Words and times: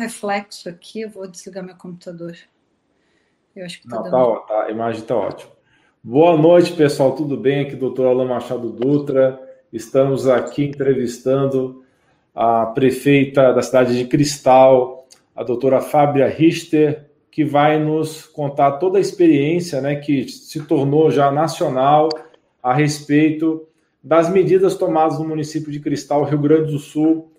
reflexo 0.00 0.68
aqui, 0.68 1.02
eu 1.02 1.10
vou 1.10 1.26
desligar 1.26 1.64
meu 1.64 1.76
computador. 1.76 2.34
Eu 3.54 3.66
acho 3.66 3.82
que 3.82 3.88
tá 3.88 3.96
Não, 3.96 4.02
dando... 4.04 4.12
tá, 4.12 4.40
tá, 4.46 4.62
a 4.64 4.70
imagem 4.70 5.02
está 5.02 5.14
ótima. 5.14 5.52
Boa 6.02 6.36
noite, 6.36 6.72
pessoal, 6.72 7.14
tudo 7.14 7.36
bem? 7.36 7.60
Aqui, 7.60 7.76
doutor 7.76 8.06
Alain 8.06 8.26
Machado 8.26 8.70
Dutra. 8.70 9.38
Estamos 9.70 10.26
aqui 10.26 10.64
entrevistando 10.64 11.84
a 12.34 12.66
prefeita 12.66 13.52
da 13.52 13.60
cidade 13.60 13.98
de 13.98 14.06
Cristal, 14.06 15.06
a 15.36 15.44
doutora 15.44 15.80
Fábia 15.80 16.26
Richter, 16.26 17.10
que 17.30 17.44
vai 17.44 17.78
nos 17.78 18.24
contar 18.24 18.72
toda 18.72 18.96
a 18.96 19.00
experiência 19.00 19.80
né, 19.80 19.96
que 19.96 20.28
se 20.28 20.62
tornou 20.62 21.10
já 21.10 21.30
nacional 21.30 22.08
a 22.62 22.72
respeito 22.72 23.66
das 24.02 24.30
medidas 24.30 24.76
tomadas 24.76 25.18
no 25.18 25.28
município 25.28 25.70
de 25.70 25.80
Cristal, 25.80 26.24
Rio 26.24 26.38
Grande 26.38 26.72
do 26.72 26.78
Sul, 26.78 27.30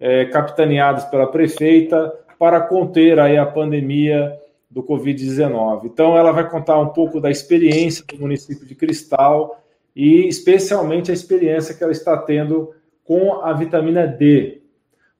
é, 0.00 0.24
capitaneadas 0.24 1.04
pela 1.04 1.30
prefeita, 1.30 2.12
para 2.38 2.60
conter 2.62 3.20
aí 3.20 3.36
a 3.36 3.44
pandemia 3.44 4.40
do 4.70 4.82
Covid-19. 4.82 5.84
Então, 5.84 6.16
ela 6.16 6.32
vai 6.32 6.48
contar 6.48 6.78
um 6.78 6.88
pouco 6.88 7.20
da 7.20 7.30
experiência 7.30 8.04
do 8.06 8.18
município 8.18 8.66
de 8.66 8.74
Cristal 8.74 9.62
e, 9.94 10.26
especialmente, 10.26 11.10
a 11.10 11.14
experiência 11.14 11.74
que 11.74 11.82
ela 11.82 11.92
está 11.92 12.16
tendo 12.16 12.72
com 13.04 13.42
a 13.42 13.52
vitamina 13.52 14.06
D. 14.06 14.62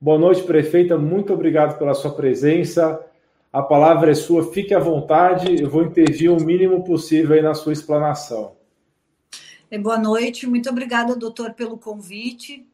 Boa 0.01 0.19
noite, 0.19 0.45
prefeita. 0.45 0.97
Muito 0.97 1.35
obrigado 1.35 1.79
pela 1.79 1.93
sua 1.93 2.13
presença. 2.13 3.05
A 3.53 3.61
palavra 3.61 4.13
é 4.13 4.15
sua. 4.15 4.51
Fique 4.53 4.73
à 4.73 4.79
vontade. 4.79 5.61
Eu 5.61 5.69
vou 5.69 5.83
intervir 5.83 6.33
o 6.33 6.41
mínimo 6.41 6.85
possível 6.85 7.35
aí 7.35 7.43
na 7.43 7.53
sua 7.53 7.73
explanação. 7.73 8.53
É, 9.71 9.77
boa 9.77 9.99
noite. 9.99 10.47
Muito 10.47 10.71
obrigada, 10.71 11.17
doutor, 11.17 11.53
pelo 11.53 11.77
convite. 11.77 12.67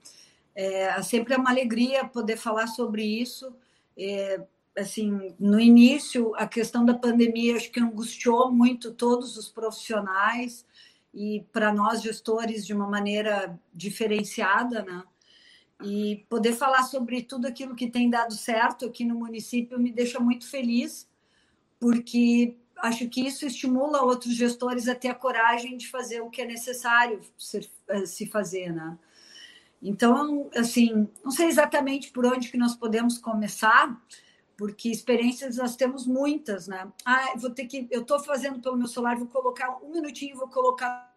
É, 0.57 1.03
sempre 1.03 1.35
é 1.35 1.37
uma 1.37 1.51
alegria 1.51 2.07
poder 2.07 2.39
falar 2.39 2.67
sobre 2.67 3.05
isso. 3.05 3.55
É, 3.97 4.43
assim, 4.75 5.35
no 5.39 5.61
início, 5.61 6.35
a 6.35 6.47
questão 6.47 6.83
da 6.83 6.95
pandemia 6.95 7.57
acho 7.57 7.71
que 7.71 7.79
angustiou 7.79 8.51
muito 8.51 8.95
todos 8.95 9.37
os 9.37 9.51
profissionais 9.51 10.65
e 11.13 11.45
para 11.53 11.73
nós 11.73 12.01
gestores 12.01 12.67
de 12.67 12.73
uma 12.73 12.89
maneira 12.89 13.59
diferenciada, 13.73 14.83
né? 14.83 15.05
E 15.85 16.25
poder 16.31 16.55
falar 16.55 16.85
sobre 16.85 17.23
tudo 17.23 17.47
aquilo 17.47 17.77
que 17.77 17.91
tem 17.91 18.09
dado 18.09 18.33
certo 18.33 18.87
aqui 18.87 19.05
no 19.05 19.15
município 19.15 19.79
me 19.79 19.93
deixa 19.93 20.19
muito 20.19 20.49
feliz, 20.49 21.07
porque 21.79 22.57
acho 22.79 23.07
que 23.11 23.21
isso 23.27 23.45
estimula 23.45 24.03
outros 24.03 24.35
gestores 24.35 24.89
a 24.89 24.95
ter 24.95 25.09
a 25.09 25.15
coragem 25.15 25.77
de 25.77 25.89
fazer 25.89 26.23
o 26.23 26.31
que 26.31 26.41
é 26.41 26.47
necessário 26.47 27.21
ser, 27.37 27.69
eh, 27.89 28.07
se 28.07 28.27
fazer, 28.27 28.73
né? 28.73 28.99
Então, 29.83 30.51
assim, 30.57 31.09
não 31.25 31.31
sei 31.31 31.47
exatamente 31.47 32.11
por 32.11 32.27
onde 32.27 32.51
que 32.51 32.57
nós 32.57 32.75
podemos 32.75 33.19
começar, 33.19 34.01
porque 34.57 34.89
experiências 34.89 35.57
nós 35.57 35.77
temos 35.77 36.07
muitas, 36.07 36.67
né? 36.67 36.91
Ah, 37.05 37.35
vou 37.37 37.51
ter 37.51 37.67
que, 37.67 37.87
eu 37.91 38.01
estou 38.01 38.19
fazendo 38.21 38.61
pelo 38.61 38.77
meu 38.77 38.87
celular, 38.89 39.17
vou 39.17 39.29
colocar 39.29 39.79
um 39.83 39.93
minutinho, 39.93 40.37
vou 40.37 40.49
colocar 40.49 41.15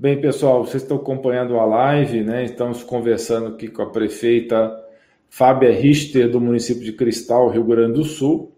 Bem, 0.00 0.20
pessoal, 0.20 0.64
vocês 0.64 0.84
estão 0.84 0.96
acompanhando 0.96 1.58
a 1.58 1.64
live, 1.64 2.22
né? 2.22 2.44
Estamos 2.44 2.84
conversando 2.84 3.48
aqui 3.48 3.66
com 3.66 3.82
a 3.82 3.90
prefeita 3.90 4.72
Fábia 5.28 5.72
Richter, 5.72 6.30
do 6.30 6.40
município 6.40 6.84
de 6.84 6.92
Cristal, 6.92 7.48
Rio 7.48 7.64
Grande 7.64 7.94
do 7.94 8.04
Sul. 8.04 8.56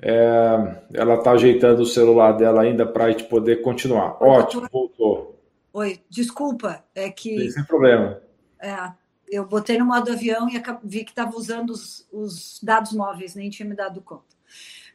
É, 0.00 0.82
ela 0.92 1.14
está 1.14 1.32
ajeitando 1.32 1.82
o 1.82 1.86
celular 1.86 2.32
dela 2.32 2.62
ainda 2.62 2.86
para 2.86 3.06
a 3.06 3.10
gente 3.10 3.24
poder 3.24 3.62
continuar. 3.62 4.22
Ótimo, 4.22 4.68
voltou. 4.70 5.40
Oi, 5.72 6.00
desculpa, 6.08 6.84
é 6.94 7.10
que. 7.10 7.50
Sem 7.50 7.64
problema. 7.64 8.20
É, 8.58 8.92
eu 9.28 9.46
botei 9.46 9.78
no 9.78 9.86
modo 9.86 10.12
avião 10.12 10.48
e 10.48 10.62
vi 10.84 11.04
que 11.04 11.10
estava 11.10 11.36
usando 11.36 11.70
os, 11.70 12.06
os, 12.12 12.60
dados 12.62 12.92
móveis, 12.92 13.34
nem 13.34 13.50
tinha 13.50 13.68
me 13.68 13.74
dado 13.74 14.00
conta. 14.00 14.36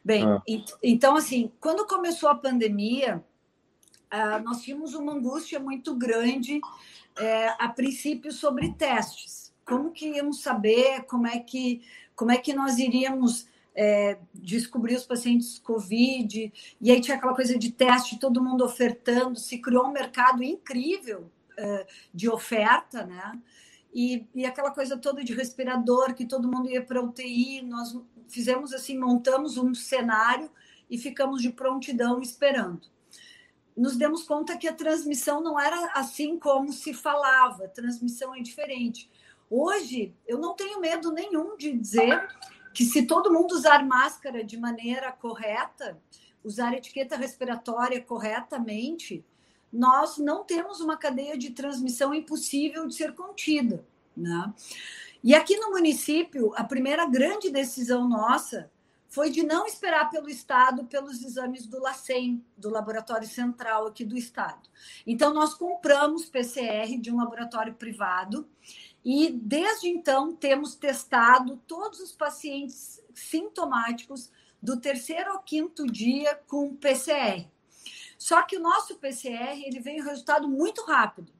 Bem, 0.04 0.24
ah. 0.24 0.42
então, 0.82 1.14
assim, 1.14 1.52
quando 1.60 1.86
começou 1.86 2.28
a 2.28 2.34
pandemia, 2.34 3.22
uh, 4.12 4.42
nós 4.42 4.62
tínhamos 4.62 4.94
uma 4.94 5.12
angústia 5.12 5.60
muito 5.60 5.94
grande, 5.94 6.60
é, 7.16 7.48
a 7.58 7.68
princípio, 7.68 8.32
sobre 8.32 8.72
testes. 8.72 9.52
Como 9.64 9.92
que 9.92 10.16
íamos 10.16 10.42
saber, 10.42 11.02
como 11.02 11.26
é 11.26 11.38
que, 11.38 11.82
como 12.16 12.32
é 12.32 12.38
que 12.38 12.52
nós 12.52 12.78
iríamos 12.78 13.46
é, 13.74 14.18
descobrir 14.34 14.96
os 14.96 15.04
pacientes 15.04 15.58
Covid, 15.58 16.52
e 16.80 16.90
aí 16.90 17.00
tinha 17.00 17.16
aquela 17.16 17.34
coisa 17.34 17.58
de 17.58 17.70
teste, 17.72 18.18
todo 18.18 18.42
mundo 18.42 18.64
ofertando, 18.64 19.38
se 19.38 19.58
criou 19.58 19.86
um 19.86 19.92
mercado 19.92 20.42
incrível 20.42 21.30
é, 21.56 21.86
de 22.12 22.28
oferta, 22.28 23.04
né? 23.04 23.40
E, 23.94 24.26
e 24.34 24.46
aquela 24.46 24.70
coisa 24.70 24.96
toda 24.96 25.22
de 25.22 25.34
respirador, 25.34 26.14
que 26.14 26.24
todo 26.24 26.50
mundo 26.50 26.70
ia 26.70 26.82
para 26.82 27.02
UTI, 27.02 27.62
nós 27.62 27.94
fizemos 28.28 28.72
assim, 28.72 28.98
montamos 28.98 29.58
um 29.58 29.74
cenário 29.74 30.50
e 30.88 30.96
ficamos 30.96 31.42
de 31.42 31.50
prontidão 31.50 32.20
esperando. 32.20 32.80
Nos 33.76 33.96
demos 33.96 34.22
conta 34.24 34.56
que 34.56 34.68
a 34.68 34.72
transmissão 34.72 35.42
não 35.42 35.58
era 35.58 35.92
assim 35.94 36.38
como 36.38 36.72
se 36.72 36.92
falava, 36.92 37.68
transmissão 37.68 38.34
é 38.34 38.40
diferente. 38.40 39.10
Hoje, 39.48 40.14
eu 40.26 40.38
não 40.38 40.54
tenho 40.54 40.80
medo 40.80 41.12
nenhum 41.12 41.56
de 41.56 41.72
dizer 41.72 42.26
que 42.72 42.84
se 42.84 43.06
todo 43.06 43.32
mundo 43.32 43.52
usar 43.52 43.84
máscara 43.84 44.42
de 44.44 44.56
maneira 44.56 45.12
correta, 45.12 46.00
usar 46.42 46.74
etiqueta 46.74 47.16
respiratória 47.16 48.00
corretamente, 48.02 49.24
nós 49.72 50.18
não 50.18 50.44
temos 50.44 50.80
uma 50.80 50.96
cadeia 50.96 51.36
de 51.36 51.50
transmissão 51.50 52.12
impossível 52.12 52.86
de 52.86 52.94
ser 52.94 53.14
contida. 53.14 53.84
Né? 54.16 54.52
E 55.24 55.34
aqui 55.34 55.56
no 55.56 55.70
município, 55.70 56.52
a 56.56 56.64
primeira 56.64 57.06
grande 57.06 57.50
decisão 57.50 58.08
nossa 58.08 58.70
foi 59.08 59.30
de 59.30 59.42
não 59.42 59.66
esperar 59.66 60.08
pelo 60.08 60.28
Estado 60.28 60.84
pelos 60.86 61.22
exames 61.22 61.66
do 61.66 61.78
LACEN, 61.78 62.42
do 62.56 62.70
Laboratório 62.70 63.28
Central 63.28 63.86
aqui 63.86 64.06
do 64.06 64.16
Estado. 64.16 64.70
Então, 65.06 65.34
nós 65.34 65.52
compramos 65.52 66.24
PCR 66.24 66.98
de 66.98 67.12
um 67.12 67.18
laboratório 67.18 67.74
privado 67.74 68.48
e 69.04 69.30
desde 69.30 69.88
então 69.88 70.34
temos 70.34 70.74
testado 70.74 71.56
todos 71.66 72.00
os 72.00 72.12
pacientes 72.12 73.02
sintomáticos 73.14 74.30
do 74.62 74.80
terceiro 74.80 75.32
ao 75.32 75.42
quinto 75.42 75.86
dia 75.86 76.36
com 76.46 76.76
PCR. 76.76 77.46
Só 78.16 78.42
que 78.42 78.56
o 78.56 78.60
nosso 78.60 78.96
PCR 78.96 79.60
ele 79.64 79.80
vem 79.80 80.00
um 80.00 80.04
resultado 80.04 80.48
muito 80.48 80.84
rápido. 80.84 81.32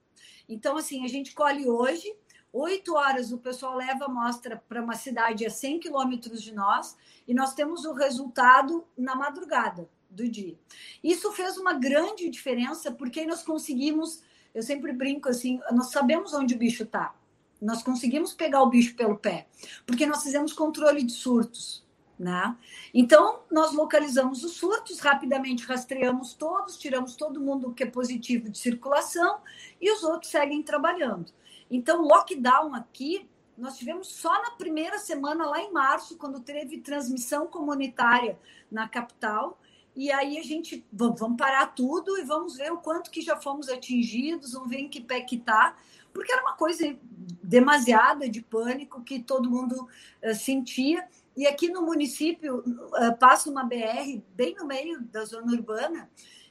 Então, 0.48 0.76
assim, 0.76 1.04
a 1.04 1.08
gente 1.08 1.32
colhe 1.32 1.68
hoje, 1.68 2.12
oito 2.52 2.96
horas 2.96 3.30
o 3.30 3.38
pessoal 3.38 3.76
leva 3.76 4.04
a 4.04 4.08
amostra 4.08 4.62
para 4.68 4.82
uma 4.82 4.96
cidade 4.96 5.46
a 5.46 5.50
100 5.50 5.78
quilômetros 5.78 6.42
de 6.42 6.52
nós 6.52 6.96
e 7.26 7.32
nós 7.32 7.54
temos 7.54 7.84
o 7.84 7.92
resultado 7.92 8.84
na 8.98 9.14
madrugada 9.14 9.88
do 10.10 10.28
dia. 10.28 10.58
Isso 11.02 11.30
fez 11.32 11.56
uma 11.56 11.74
grande 11.74 12.28
diferença 12.28 12.90
porque 12.90 13.24
nós 13.24 13.44
conseguimos, 13.44 14.20
eu 14.52 14.62
sempre 14.62 14.92
brinco 14.92 15.28
assim, 15.28 15.60
nós 15.70 15.92
sabemos 15.92 16.34
onde 16.34 16.54
o 16.54 16.58
bicho 16.58 16.82
está. 16.82 17.14
Nós 17.62 17.82
conseguimos 17.82 18.34
pegar 18.34 18.60
o 18.60 18.68
bicho 18.68 18.96
pelo 18.96 19.16
pé, 19.16 19.46
porque 19.86 20.04
nós 20.04 20.24
fizemos 20.24 20.52
controle 20.52 21.02
de 21.04 21.12
surtos. 21.12 21.82
Né? 22.18 22.56
Então, 22.92 23.40
nós 23.50 23.72
localizamos 23.72 24.44
os 24.44 24.52
surtos, 24.52 24.98
rapidamente 24.98 25.64
rastreamos 25.64 26.34
todos, 26.34 26.76
tiramos 26.76 27.16
todo 27.16 27.40
mundo 27.40 27.72
que 27.72 27.84
é 27.84 27.86
positivo 27.86 28.48
de 28.48 28.58
circulação 28.58 29.38
e 29.80 29.90
os 29.92 30.02
outros 30.02 30.30
seguem 30.30 30.62
trabalhando. 30.62 31.32
Então, 31.70 32.02
lockdown 32.02 32.74
aqui, 32.74 33.28
nós 33.56 33.78
tivemos 33.78 34.08
só 34.08 34.30
na 34.42 34.50
primeira 34.52 34.98
semana, 34.98 35.46
lá 35.46 35.60
em 35.60 35.72
março, 35.72 36.16
quando 36.16 36.40
teve 36.40 36.78
transmissão 36.78 37.46
comunitária 37.46 38.38
na 38.70 38.88
capital. 38.88 39.58
E 39.94 40.10
aí 40.10 40.38
a 40.38 40.42
gente, 40.42 40.84
vamos 40.92 41.36
parar 41.36 41.66
tudo 41.74 42.18
e 42.18 42.24
vamos 42.24 42.56
ver 42.56 42.72
o 42.72 42.78
quanto 42.78 43.10
que 43.10 43.20
já 43.20 43.36
fomos 43.36 43.68
atingidos, 43.68 44.52
vamos 44.52 44.70
ver 44.70 44.78
em 44.78 44.88
que 44.88 45.00
pé 45.00 45.20
que 45.20 45.36
está 45.36 45.76
porque 46.12 46.32
era 46.32 46.42
uma 46.42 46.54
coisa 46.54 46.96
demasiada 47.42 48.28
de 48.28 48.42
pânico 48.42 49.02
que 49.02 49.22
todo 49.22 49.50
mundo 49.50 49.88
uh, 50.22 50.34
sentia. 50.34 51.06
E 51.36 51.46
aqui 51.46 51.68
no 51.68 51.82
município 51.82 52.58
uh, 52.58 53.16
passa 53.18 53.50
uma 53.50 53.64
BR 53.64 54.20
bem 54.34 54.54
no 54.54 54.66
meio 54.66 55.00
da 55.02 55.24
zona 55.24 55.52
urbana. 55.52 56.10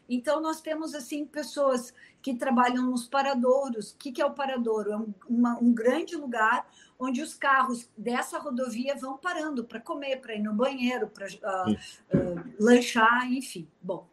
Então, 0.09 0.41
nós 0.41 0.59
temos 0.59 0.93
assim 0.93 1.25
pessoas 1.25 1.93
que 2.21 2.35
trabalham 2.35 2.85
nos 2.85 3.07
paradouros. 3.07 3.91
O 3.91 3.97
que, 3.97 4.11
que 4.11 4.21
é 4.21 4.25
o 4.25 4.33
paradouro? 4.33 4.91
É 4.91 4.97
um, 4.97 5.13
uma, 5.29 5.57
um 5.57 5.73
grande 5.73 6.15
lugar 6.17 6.67
onde 6.99 7.21
os 7.21 7.33
carros 7.33 7.89
dessa 7.97 8.37
rodovia 8.37 8.95
vão 8.95 9.17
parando 9.17 9.63
para 9.63 9.79
comer, 9.79 10.17
para 10.17 10.35
ir 10.35 10.43
no 10.43 10.53
banheiro, 10.53 11.07
para 11.07 11.27
uh, 11.27 11.71
uh, 11.71 12.53
lanchar, 12.59 13.31
enfim. 13.31 13.67
Bom, 13.81 14.07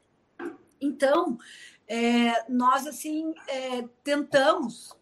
então 0.81 1.37
é, 1.87 2.51
nós 2.51 2.87
assim 2.87 3.35
é, 3.47 3.83
tentamos 4.03 4.97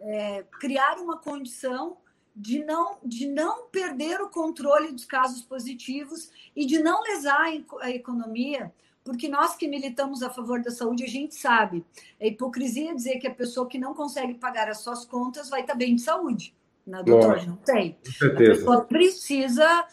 é, 0.00 0.44
criar 0.60 0.98
uma 0.98 1.18
condição 1.18 1.98
de 2.34 2.62
não, 2.64 2.98
de 3.02 3.26
não 3.26 3.66
perder 3.68 4.20
o 4.20 4.28
controle 4.28 4.92
dos 4.92 5.06
casos 5.06 5.42
positivos 5.42 6.30
e 6.54 6.66
de 6.66 6.78
não 6.78 7.02
lesar 7.02 7.48
a 7.80 7.90
economia, 7.90 8.72
porque 9.02 9.28
nós 9.28 9.56
que 9.56 9.68
militamos 9.68 10.22
a 10.22 10.28
favor 10.28 10.60
da 10.60 10.70
saúde, 10.70 11.04
a 11.04 11.08
gente 11.08 11.34
sabe. 11.34 11.84
É 12.20 12.28
hipocrisia 12.28 12.94
dizer 12.94 13.18
que 13.18 13.26
a 13.26 13.34
pessoa 13.34 13.68
que 13.68 13.78
não 13.78 13.94
consegue 13.94 14.34
pagar 14.34 14.68
as 14.68 14.80
suas 14.80 15.04
contas 15.04 15.48
vai 15.48 15.62
estar 15.62 15.74
bem 15.74 15.94
de 15.94 16.02
saúde. 16.02 16.54
Não, 16.86 16.98
né, 16.98 17.04
doutor, 17.04 17.46
não 17.46 17.56
tem. 17.56 17.96
A 18.22 18.36
pessoa 18.36 18.84
precisa, 18.84 19.86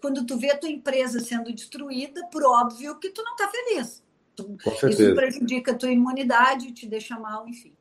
quando 0.00 0.24
tu 0.26 0.36
vê 0.36 0.50
a 0.50 0.58
tua 0.58 0.68
empresa 0.68 1.20
sendo 1.20 1.52
destruída, 1.52 2.26
por 2.26 2.44
óbvio 2.44 2.98
que 2.98 3.10
tu 3.10 3.22
não 3.22 3.32
está 3.32 3.48
feliz. 3.48 4.02
Isso 4.88 5.14
prejudica 5.14 5.72
a 5.72 5.74
tua 5.74 5.90
imunidade, 5.90 6.72
te 6.72 6.86
deixa 6.86 7.18
mal, 7.18 7.48
enfim. 7.48 7.72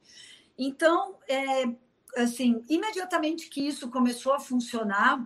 Então, 0.61 1.15
é, 1.25 1.63
assim, 2.17 2.61
imediatamente 2.67 3.49
que 3.49 3.65
isso 3.65 3.89
começou 3.89 4.33
a 4.33 4.39
funcionar, 4.41 5.25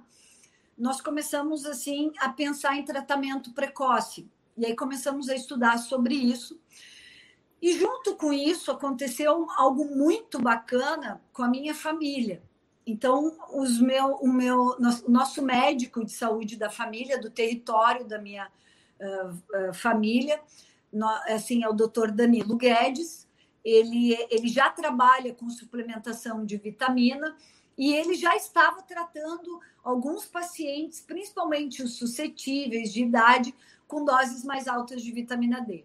nós 0.77 1.01
começamos 1.01 1.65
assim 1.65 2.11
a 2.19 2.29
pensar 2.29 2.77
em 2.77 2.85
tratamento 2.85 3.51
precoce. 3.51 4.29
E 4.55 4.63
aí 4.63 4.75
começamos 4.75 5.29
a 5.29 5.35
estudar 5.35 5.79
sobre 5.79 6.13
isso. 6.13 6.59
E 7.59 7.73
junto 7.79 8.15
com 8.15 8.31
isso 8.31 8.69
aconteceu 8.69 9.47
algo 9.57 9.85
muito 9.85 10.39
bacana 10.39 11.19
com 11.31 11.41
a 11.41 11.47
minha 11.47 11.73
família. 11.73 12.43
Então, 12.85 13.35
os 13.53 13.79
meu, 13.79 14.15
o 14.15 14.31
meu, 14.31 14.77
nosso 15.07 15.41
médico 15.41 16.05
de 16.05 16.11
saúde 16.11 16.57
da 16.57 16.69
família, 16.69 17.19
do 17.19 17.29
território 17.31 18.05
da 18.05 18.19
minha 18.19 18.51
uh, 18.99 19.69
uh, 19.69 19.73
família, 19.73 20.39
no, 20.91 21.07
assim, 21.27 21.63
é 21.63 21.69
o 21.69 21.73
doutor 21.73 22.11
Danilo 22.11 22.55
Guedes. 22.55 23.22
Ele, 23.63 24.13
ele 24.29 24.47
já 24.47 24.69
trabalha 24.69 25.33
com 25.33 25.49
suplementação 25.49 26.45
de 26.45 26.57
vitamina 26.57 27.35
e 27.77 27.93
ele 27.93 28.13
já 28.13 28.35
estava 28.35 28.81
tratando 28.81 29.59
alguns 29.83 30.25
pacientes, 30.25 31.01
principalmente 31.01 31.81
os 31.81 31.95
suscetíveis 31.95 32.93
de 32.93 33.03
idade, 33.03 33.53
com 33.87 34.05
doses 34.05 34.43
mais 34.43 34.67
altas 34.67 35.01
de 35.01 35.11
vitamina 35.11 35.61
D. 35.61 35.83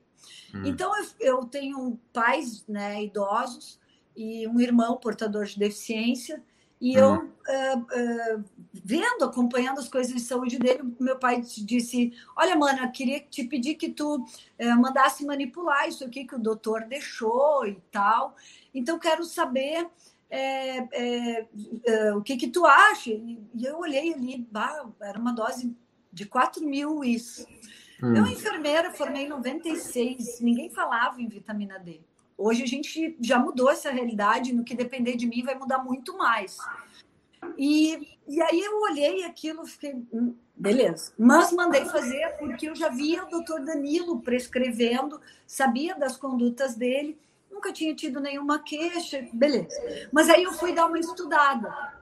Hum. 0.55 0.63
Então, 0.65 0.93
eu, 0.97 1.07
eu, 1.21 1.45
tenho 1.45 1.99
pais 2.13 2.67
né, 2.67 3.03
idosos 3.05 3.79
e 4.17 4.47
um 4.49 4.61
irmão 4.61 4.97
portador 4.97 5.45
de 5.45 5.59
deficiência, 5.59 6.43
e 6.81 6.97
hum. 6.97 7.01
eu, 7.01 7.15
uh, 7.15 7.79
uh, 7.79 8.45
vendo, 8.73 9.25
acompanhando 9.25 9.81
as 9.81 9.89
coisas 9.89 10.13
de 10.13 10.21
saúde 10.21 10.59
dele, 10.59 10.83
meu 11.01 11.19
pai 11.19 11.41
disse: 11.41 12.13
Olha, 12.37 12.57
mana, 12.57 12.89
queria 12.91 13.21
te 13.21 13.45
pedir 13.45 13.75
que 13.75 13.89
tu 13.89 14.17
uh, 14.17 14.81
mandasse 14.81 15.25
manipular 15.27 15.89
isso 15.89 16.05
aqui 16.05 16.25
que 16.25 16.37
o 16.37 16.39
doutor 16.39 16.85
deixou 16.85 17.67
e 17.67 17.81
tal. 17.91 18.37
Então, 18.73 18.99
quero 18.99 19.25
saber 19.25 19.89
é, 20.31 20.79
é, 20.93 21.47
é, 21.87 22.15
o 22.15 22.23
que, 22.23 22.37
que 22.37 22.49
tu 22.49 22.67
acha? 22.67 23.11
E 23.11 23.41
eu 23.63 23.79
olhei 23.79 24.13
ali, 24.13 24.47
bah, 24.51 24.87
era 25.01 25.19
uma 25.19 25.33
dose 25.33 25.75
de 26.13 26.27
4 26.27 26.65
mil 26.65 27.03
isso. 27.03 27.47
Hum. 28.03 28.15
Eu, 28.15 28.27
enfermeira, 28.27 28.93
formei 28.93 29.25
em 29.25 29.29
96, 29.29 30.41
ninguém 30.41 30.71
falava 30.71 31.21
em 31.21 31.29
vitamina 31.29 31.79
D. 31.79 32.01
Hoje 32.39 32.63
a 32.63 32.67
gente 32.67 33.17
já 33.21 33.39
mudou 33.39 33.69
essa 33.69 33.91
realidade, 33.91 34.55
no 34.55 34.65
que 34.65 34.75
depender 34.75 35.17
de 35.17 35.27
mim 35.27 35.43
vai 35.43 35.57
mudar 35.57 35.79
muito 35.79 36.17
mais. 36.17 36.57
E, 37.59 38.17
e 38.27 38.41
aí 38.41 38.61
eu 38.61 38.81
olhei 38.81 39.25
aquilo, 39.25 39.67
fiquei, 39.67 39.95
hum, 40.13 40.35
beleza. 40.55 41.13
Mas 41.19 41.53
mandei 41.53 41.85
fazer 41.85 42.37
porque 42.39 42.69
eu 42.69 42.77
já 42.77 42.89
via 42.89 43.25
o 43.25 43.29
doutor 43.29 43.65
Danilo 43.65 44.21
prescrevendo, 44.21 45.21
sabia 45.47 45.97
das 45.97 46.17
condutas 46.17 46.77
dele 46.77 47.19
nunca 47.59 47.73
tinha 47.73 47.93
tido 47.95 48.21
nenhuma 48.21 48.61
queixa, 48.61 49.29
beleza. 49.33 49.77
Mas 50.13 50.31
aí 50.31 50.45
eu 50.45 50.53
fui 50.53 50.73
dar 50.73 50.87
uma 50.87 50.99
estudada. 50.99 51.93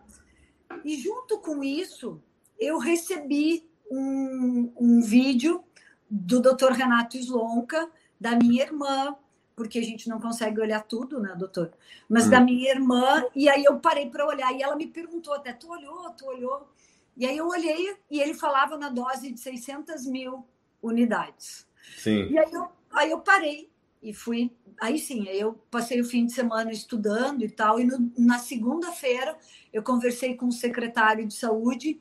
E 0.84 0.96
junto 0.96 1.38
com 1.38 1.64
isso, 1.64 2.22
eu 2.58 2.78
recebi 2.78 3.66
um, 3.90 4.70
um 4.76 5.00
vídeo 5.00 5.64
do 6.10 6.40
Dr. 6.40 6.72
Renato 6.72 7.16
Slonka, 7.16 7.90
da 8.20 8.36
minha 8.36 8.62
irmã, 8.64 9.16
porque 9.56 9.78
a 9.78 9.82
gente 9.82 10.08
não 10.08 10.20
consegue 10.20 10.60
olhar 10.60 10.82
tudo, 10.82 11.18
né, 11.18 11.34
doutor? 11.36 11.72
Mas 12.08 12.26
hum. 12.26 12.30
da 12.30 12.40
minha 12.40 12.70
irmã, 12.70 13.24
e 13.34 13.48
aí 13.48 13.64
eu 13.64 13.80
parei 13.80 14.08
para 14.10 14.26
olhar, 14.26 14.52
e 14.52 14.62
ela 14.62 14.76
me 14.76 14.86
perguntou 14.86 15.32
até, 15.32 15.52
tu 15.52 15.72
olhou, 15.72 16.10
tu 16.10 16.26
olhou? 16.26 16.68
E 17.16 17.24
aí 17.26 17.36
eu 17.38 17.48
olhei, 17.48 17.96
e 18.10 18.20
ele 18.20 18.34
falava 18.34 18.76
na 18.76 18.90
dose 18.90 19.32
de 19.32 19.40
600 19.40 20.04
mil 20.06 20.46
unidades. 20.82 21.66
Sim. 21.96 22.28
E 22.28 22.38
aí 22.38 22.52
eu, 22.52 22.68
aí 22.92 23.10
eu 23.10 23.20
parei 23.20 23.70
e 24.02 24.12
fui 24.12 24.52
aí 24.78 24.98
sim, 24.98 25.26
eu 25.28 25.54
passei 25.70 26.00
o 26.00 26.04
fim 26.04 26.26
de 26.26 26.32
semana 26.32 26.70
estudando 26.70 27.42
e 27.42 27.48
tal, 27.48 27.80
e 27.80 27.84
no, 27.84 28.12
na 28.18 28.38
segunda-feira 28.38 29.36
eu 29.72 29.82
conversei 29.82 30.34
com 30.34 30.48
o 30.48 30.52
secretário 30.52 31.26
de 31.26 31.34
saúde, 31.34 31.98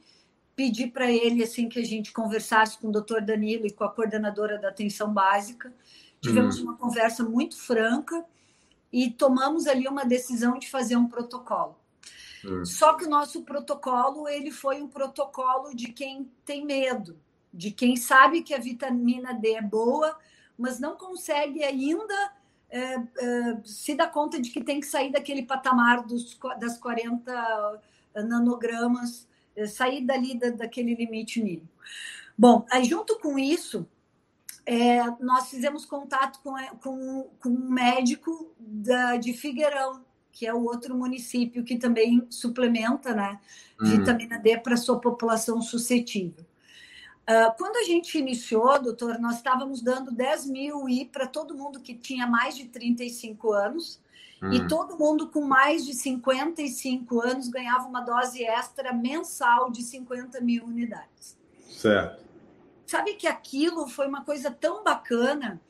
pedi 0.56 0.88
para 0.88 1.12
ele 1.12 1.44
assim 1.44 1.70
que 1.70 1.80
a 1.80 1.86
gente 1.86 2.12
conversasse 2.12 2.78
com 2.78 2.90
o 2.90 2.92
doutor 2.92 3.22
Danilo 3.22 3.66
e 3.66 3.72
com 3.72 3.84
a 3.84 3.90
coordenadora 3.90 4.58
da 4.58 4.70
atenção 4.70 5.14
básica. 5.14 5.74
Tivemos 6.28 6.60
hum. 6.60 6.64
uma 6.64 6.76
conversa 6.76 7.24
muito 7.24 7.58
franca 7.58 8.26
e 8.92 9.12
tomamos 9.12 9.68
ali 9.68 9.88
uma 9.88 10.06
decisão 10.06 10.58
de 10.58 10.70
fazer 10.70 10.96
um 10.96 11.08
protocolo. 11.08 11.78
Hum. 12.44 12.66
Só 12.66 12.94
que 12.94 13.06
o 13.06 13.10
nosso 13.10 13.42
protocolo 13.44 14.28
ele 14.28 14.52
foi 14.52 14.82
um 14.82 14.88
protocolo 14.88 15.76
de 15.76 15.92
quem 15.92 16.32
tem 16.46 16.66
medo, 16.66 17.18
de 17.54 17.72
quem 17.72 17.96
sabe 17.96 18.42
que 18.42 18.54
a 18.54 18.60
vitamina 18.60 19.34
D 19.34 19.56
é 19.56 19.62
boa, 19.62 20.18
mas 20.58 20.80
não 20.80 20.96
consegue 20.96 21.64
ainda 21.64 22.34
é, 22.70 22.96
é, 22.96 23.58
se 23.64 23.96
dá 23.96 24.08
conta 24.08 24.40
de 24.40 24.50
que 24.50 24.64
tem 24.64 24.80
que 24.80 24.88
sair 24.88 25.12
daquele 25.12 25.44
patamar 25.44 26.06
dos, 26.06 26.38
das 26.60 26.78
40 26.78 27.82
nanogramas, 28.16 29.28
é, 29.56 29.66
sair 29.66 30.06
dali 30.06 30.38
da, 30.38 30.50
daquele 30.50 30.96
limite 30.96 31.42
mínimo. 31.42 31.70
Bom, 32.38 32.66
aí 32.70 32.84
junto 32.84 33.18
com 33.20 33.40
isso, 33.40 33.88
é, 34.66 35.04
nós 35.20 35.50
fizemos 35.50 35.86
contato 35.86 36.40
com, 36.42 36.56
com, 36.82 37.30
com 37.40 37.50
um 37.50 37.70
médico 37.70 38.52
da, 38.58 39.16
de 39.16 39.32
Figueirão, 39.34 40.04
que 40.32 40.46
é 40.46 40.54
o 40.54 40.64
outro 40.64 40.96
município 40.96 41.64
que 41.64 41.78
também 41.78 42.26
suplementa 42.30 43.14
né, 43.14 43.40
hum. 43.80 43.86
vitamina 43.86 44.40
D 44.40 44.58
para 44.58 44.76
sua 44.76 45.00
população 45.00 45.62
suscetível. 45.62 46.44
Uh, 47.24 47.56
quando 47.58 47.78
a 47.78 47.84
gente 47.84 48.18
iniciou, 48.18 48.80
doutor, 48.82 49.18
nós 49.20 49.38
estávamos 49.38 49.82
dando 49.82 50.12
10 50.12 50.48
mil 50.48 50.90
I 50.90 51.06
para 51.06 51.26
todo 51.26 51.56
mundo 51.56 51.80
que 51.80 51.96
tinha 51.96 52.28
mais 52.28 52.56
de 52.56 52.66
35 52.66 53.54
anos, 53.54 54.00
hum. 54.42 54.52
e 54.52 54.68
todo 54.68 54.98
mundo 54.98 55.30
com 55.30 55.42
mais 55.42 55.86
de 55.86 55.94
55 55.94 57.22
anos 57.22 57.48
ganhava 57.48 57.88
uma 57.88 58.02
dose 58.02 58.44
extra 58.44 58.94
mensal 58.94 59.72
de 59.72 59.84
50 59.84 60.42
mil 60.42 60.66
unidades. 60.66 61.38
Certo. 61.70 62.25
Sabe 62.96 63.16
que 63.16 63.28
aquilo 63.28 63.90
foi 63.90 64.08
uma 64.08 64.24
coisa 64.24 64.50
tão 64.50 64.82
bacana, 64.82 65.62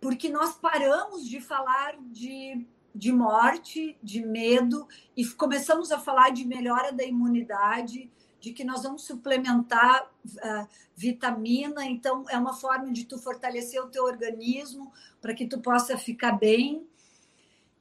porque 0.00 0.28
nós 0.28 0.56
paramos 0.56 1.24
de 1.24 1.40
falar 1.40 1.94
de, 2.00 2.66
de 2.92 3.12
morte, 3.12 3.96
de 4.02 4.20
medo, 4.20 4.88
e 5.16 5.24
começamos 5.24 5.92
a 5.92 6.00
falar 6.00 6.30
de 6.30 6.44
melhora 6.44 6.92
da 6.92 7.04
imunidade 7.04 8.10
de 8.40 8.52
que 8.52 8.64
nós 8.64 8.82
vamos 8.82 9.04
suplementar 9.04 10.10
uh, 10.26 10.68
vitamina, 10.96 11.84
então 11.84 12.24
é 12.28 12.36
uma 12.36 12.54
forma 12.54 12.90
de 12.92 13.04
tu 13.04 13.18
fortalecer 13.18 13.80
o 13.80 13.88
teu 13.88 14.02
organismo 14.02 14.92
para 15.22 15.32
que 15.32 15.46
tu 15.46 15.60
possa 15.60 15.96
ficar 15.96 16.32
bem. 16.32 16.84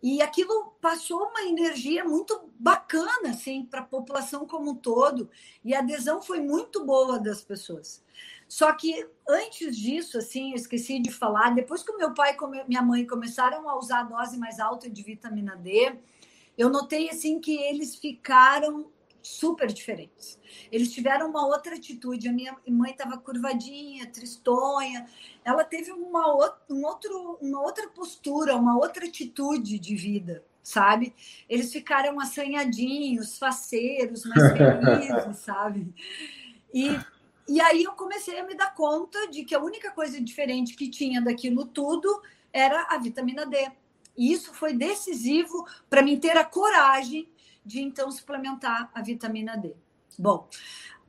E 0.04 0.22
aquilo 0.22 0.76
passou 0.80 1.30
uma 1.30 1.42
energia 1.42 2.06
muito 2.06 2.48
bacana 2.60 3.32
assim 3.32 3.66
para 3.66 3.80
a 3.80 3.86
população 3.86 4.46
como 4.46 4.70
um 4.70 4.76
todo, 4.76 5.32
e 5.66 5.74
a 5.74 5.80
adesão 5.80 6.22
foi 6.22 6.42
muito 6.42 6.86
boa 6.86 7.18
das 7.18 7.42
pessoas. 7.42 8.03
Só 8.54 8.72
que 8.72 9.10
antes 9.28 9.76
disso, 9.76 10.16
assim, 10.16 10.52
eu 10.52 10.58
esqueci 10.58 11.00
de 11.00 11.12
falar, 11.12 11.56
depois 11.56 11.82
que 11.82 11.92
o 11.92 11.98
meu 11.98 12.14
pai 12.14 12.38
e 12.38 12.68
minha 12.68 12.84
mãe 12.84 13.04
começaram 13.04 13.68
a 13.68 13.80
usar 13.80 14.02
a 14.02 14.04
dose 14.04 14.38
mais 14.38 14.60
alta 14.60 14.88
de 14.88 15.02
vitamina 15.02 15.56
D, 15.56 15.96
eu 16.56 16.70
notei 16.70 17.10
assim 17.10 17.40
que 17.40 17.58
eles 17.58 17.96
ficaram 17.96 18.92
super 19.24 19.74
diferentes. 19.74 20.40
Eles 20.72 20.94
tiveram 20.94 21.32
uma 21.32 21.48
outra 21.48 21.74
atitude. 21.74 22.30
A 22.30 22.32
minha 22.32 22.56
mãe 22.68 22.92
estava 22.92 23.18
curvadinha, 23.18 24.06
tristonha. 24.06 25.08
Ela 25.44 25.64
teve 25.64 25.92
uma, 25.92 26.56
um 26.70 26.86
outro, 26.86 27.40
uma 27.42 27.60
outra 27.60 27.90
postura, 27.90 28.56
uma 28.56 28.78
outra 28.78 29.08
atitude 29.08 29.80
de 29.80 29.96
vida, 29.96 30.46
sabe? 30.62 31.16
Eles 31.50 31.74
ficaram 31.74 32.20
assanhadinhos, 32.20 33.36
faceiros, 33.36 34.24
mais 34.26 34.54
felizes, 34.54 35.38
sabe? 35.38 35.92
E, 36.72 37.00
e 37.48 37.60
aí 37.60 37.84
eu 37.84 37.92
comecei 37.94 38.40
a 38.40 38.46
me 38.46 38.56
dar 38.56 38.74
conta 38.74 39.28
de 39.28 39.44
que 39.44 39.54
a 39.54 39.60
única 39.60 39.92
coisa 39.92 40.20
diferente 40.20 40.76
que 40.76 40.90
tinha 40.90 41.22
daquilo 41.22 41.66
tudo 41.66 42.22
era 42.52 42.88
a 42.90 42.98
vitamina 42.98 43.46
D. 43.46 43.72
E 44.16 44.32
isso 44.32 44.54
foi 44.54 44.74
decisivo 44.74 45.66
para 45.90 46.02
mim 46.02 46.20
ter 46.20 46.38
a 46.38 46.46
coragem 46.46 47.28
de 47.66 47.82
então 47.82 48.12
suplementar 48.12 48.92
a 48.94 49.02
vitamina 49.02 49.58
D. 49.58 49.76
Bom, 50.18 50.48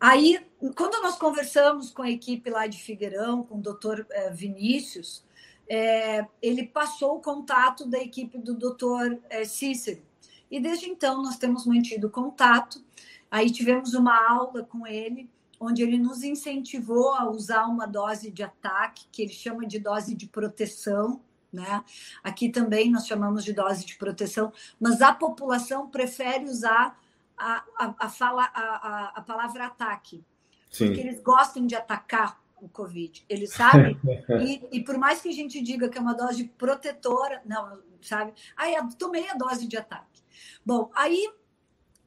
aí 0.00 0.44
quando 0.74 1.02
nós 1.02 1.16
conversamos 1.16 1.90
com 1.90 2.02
a 2.02 2.10
equipe 2.10 2.48
lá 2.50 2.66
de 2.66 2.82
Figueirão, 2.82 3.42
com 3.42 3.58
o 3.58 3.62
doutor 3.62 4.06
eh, 4.10 4.30
Vinícius, 4.30 5.24
é, 5.68 6.26
ele 6.42 6.66
passou 6.66 7.16
o 7.16 7.20
contato 7.20 7.86
da 7.86 7.98
equipe 7.98 8.38
do 8.38 8.54
doutor 8.54 9.18
é, 9.30 9.44
Cícero. 9.44 10.02
E 10.50 10.60
desde 10.60 10.88
então 10.88 11.22
nós 11.22 11.36
temos 11.36 11.66
mantido 11.66 12.10
contato. 12.10 12.82
Aí 13.30 13.50
tivemos 13.50 13.94
uma 13.94 14.14
aula 14.30 14.62
com 14.62 14.86
ele, 14.86 15.28
onde 15.64 15.82
ele 15.82 15.98
nos 15.98 16.22
incentivou 16.22 17.12
a 17.14 17.28
usar 17.30 17.64
uma 17.66 17.86
dose 17.86 18.30
de 18.30 18.42
ataque, 18.42 19.06
que 19.10 19.22
ele 19.22 19.32
chama 19.32 19.66
de 19.66 19.78
dose 19.78 20.14
de 20.14 20.26
proteção, 20.26 21.20
né? 21.52 21.84
Aqui 22.22 22.48
também 22.48 22.90
nós 22.90 23.06
chamamos 23.06 23.44
de 23.44 23.52
dose 23.52 23.86
de 23.86 23.96
proteção, 23.96 24.52
mas 24.80 25.00
a 25.00 25.14
população 25.14 25.88
prefere 25.88 26.44
usar 26.44 26.98
a, 27.38 27.64
a, 27.78 27.94
a, 28.00 28.08
fala, 28.08 28.44
a, 28.52 29.12
a, 29.16 29.22
palavra 29.22 29.66
ataque, 29.66 30.24
Sim. 30.70 30.86
porque 30.86 31.00
eles 31.00 31.20
gostam 31.20 31.66
de 31.66 31.74
atacar 31.74 32.42
o 32.60 32.68
Covid, 32.68 33.24
eles 33.28 33.52
sabem, 33.52 33.98
e, 34.40 34.78
e, 34.78 34.84
por 34.84 34.98
mais 34.98 35.20
que 35.20 35.28
a 35.28 35.32
gente 35.32 35.60
diga 35.60 35.88
que 35.88 35.98
é 35.98 36.00
uma 36.00 36.14
dose 36.14 36.44
protetora, 36.56 37.42
não, 37.44 37.80
sabe? 38.00 38.32
Aí 38.56 38.74
tomei 38.98 39.28
a 39.28 39.34
dose 39.34 39.66
de 39.66 39.76
ataque. 39.76 40.22
Bom, 40.64 40.90
aí 40.94 41.30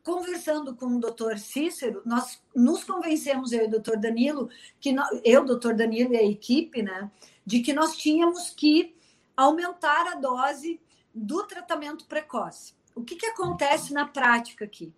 conversando 0.07 0.73
com 0.73 0.85
o 0.85 0.99
doutor 1.01 1.37
Cícero, 1.37 2.01
nós 2.05 2.41
nos 2.55 2.81
convencemos, 2.85 3.51
eu 3.51 3.63
e 3.63 3.67
o 3.67 3.71
doutor 3.71 3.97
Danilo, 3.97 4.49
que 4.79 4.93
nós, 4.93 5.09
eu, 5.21 5.43
doutor 5.43 5.73
Danilo 5.73 6.13
e 6.13 6.17
a 6.17 6.23
equipe, 6.23 6.81
né, 6.81 7.11
de 7.45 7.59
que 7.59 7.73
nós 7.73 7.97
tínhamos 7.97 8.49
que 8.49 8.95
aumentar 9.35 10.07
a 10.07 10.15
dose 10.15 10.79
do 11.13 11.43
tratamento 11.43 12.05
precoce. 12.05 12.73
O 12.95 13.03
que, 13.03 13.17
que 13.17 13.25
acontece 13.25 13.91
na 13.91 14.07
prática 14.07 14.63
aqui? 14.63 14.93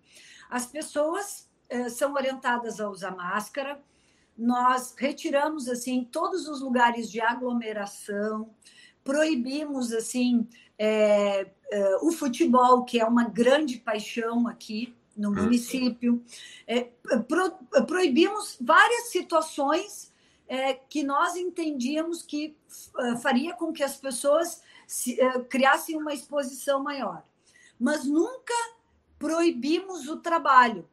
As 0.48 0.64
pessoas 0.64 1.50
eh, 1.68 1.88
são 1.88 2.14
orientadas 2.14 2.80
a 2.80 2.88
usar 2.88 3.10
máscara, 3.10 3.82
nós 4.38 4.94
retiramos 4.96 5.68
assim 5.68 6.04
todos 6.04 6.46
os 6.46 6.60
lugares 6.60 7.10
de 7.10 7.20
aglomeração, 7.20 8.48
proibimos 9.02 9.92
assim 9.92 10.48
é, 10.78 11.50
é, 11.72 11.96
o 11.96 12.12
futebol, 12.12 12.84
que 12.84 13.00
é 13.00 13.04
uma 13.04 13.24
grande 13.24 13.76
paixão 13.76 14.46
aqui 14.46 14.94
no 15.16 15.30
hum. 15.30 15.34
município. 15.34 16.22
É, 16.66 16.84
pro, 17.28 17.52
proibimos 17.86 18.56
várias 18.60 19.08
situações 19.08 20.12
é, 20.48 20.74
que 20.74 21.02
nós 21.02 21.36
entendíamos 21.36 22.22
que 22.22 22.56
é, 22.98 23.16
faria 23.16 23.54
com 23.54 23.72
que 23.72 23.84
as 23.84 23.96
pessoas 23.96 24.62
se, 24.86 25.20
é, 25.20 25.38
criassem 25.44 25.96
uma 25.96 26.12
exposição 26.12 26.82
maior. 26.82 27.22
Mas 27.78 28.04
nunca 28.04 28.54
proibimos 29.18 30.08
o 30.08 30.16
trabalho. 30.16 30.88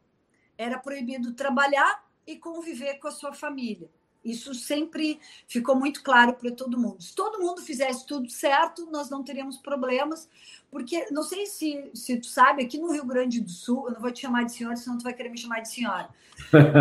Era 0.58 0.78
proibido 0.78 1.34
trabalhar 1.34 2.06
e 2.26 2.36
conviver 2.36 2.96
com 2.96 3.08
a 3.08 3.12
sua 3.12 3.34
família. 3.34 3.90
Isso 4.28 4.54
sempre 4.54 5.20
ficou 5.48 5.76
muito 5.76 6.04
claro 6.04 6.34
para 6.34 6.52
todo 6.52 6.78
mundo. 6.78 7.02
Se 7.02 7.16
todo 7.16 7.40
mundo 7.40 7.62
fizesse 7.62 8.06
tudo 8.06 8.30
certo, 8.30 8.90
nós 8.92 9.10
não 9.10 9.24
teríamos 9.24 9.58
problemas, 9.58 10.30
porque 10.70 11.08
não 11.12 11.24
sei 11.24 11.46
se, 11.46 11.90
se 11.94 12.18
tu 12.18 12.28
sabe, 12.28 12.64
aqui 12.64 12.78
no 12.78 12.92
Rio 12.92 13.06
Grande 13.06 13.40
do 13.40 13.50
Sul, 13.50 13.88
eu 13.88 13.94
não 13.94 14.02
vou 14.02 14.12
te 14.12 14.22
chamar 14.22 14.44
de 14.44 14.52
senhor, 14.52 14.76
senão 14.76 14.98
tu 14.98 15.04
vai 15.04 15.14
querer 15.14 15.30
me 15.30 15.38
chamar 15.38 15.62
de 15.62 15.70
senhora. 15.70 16.10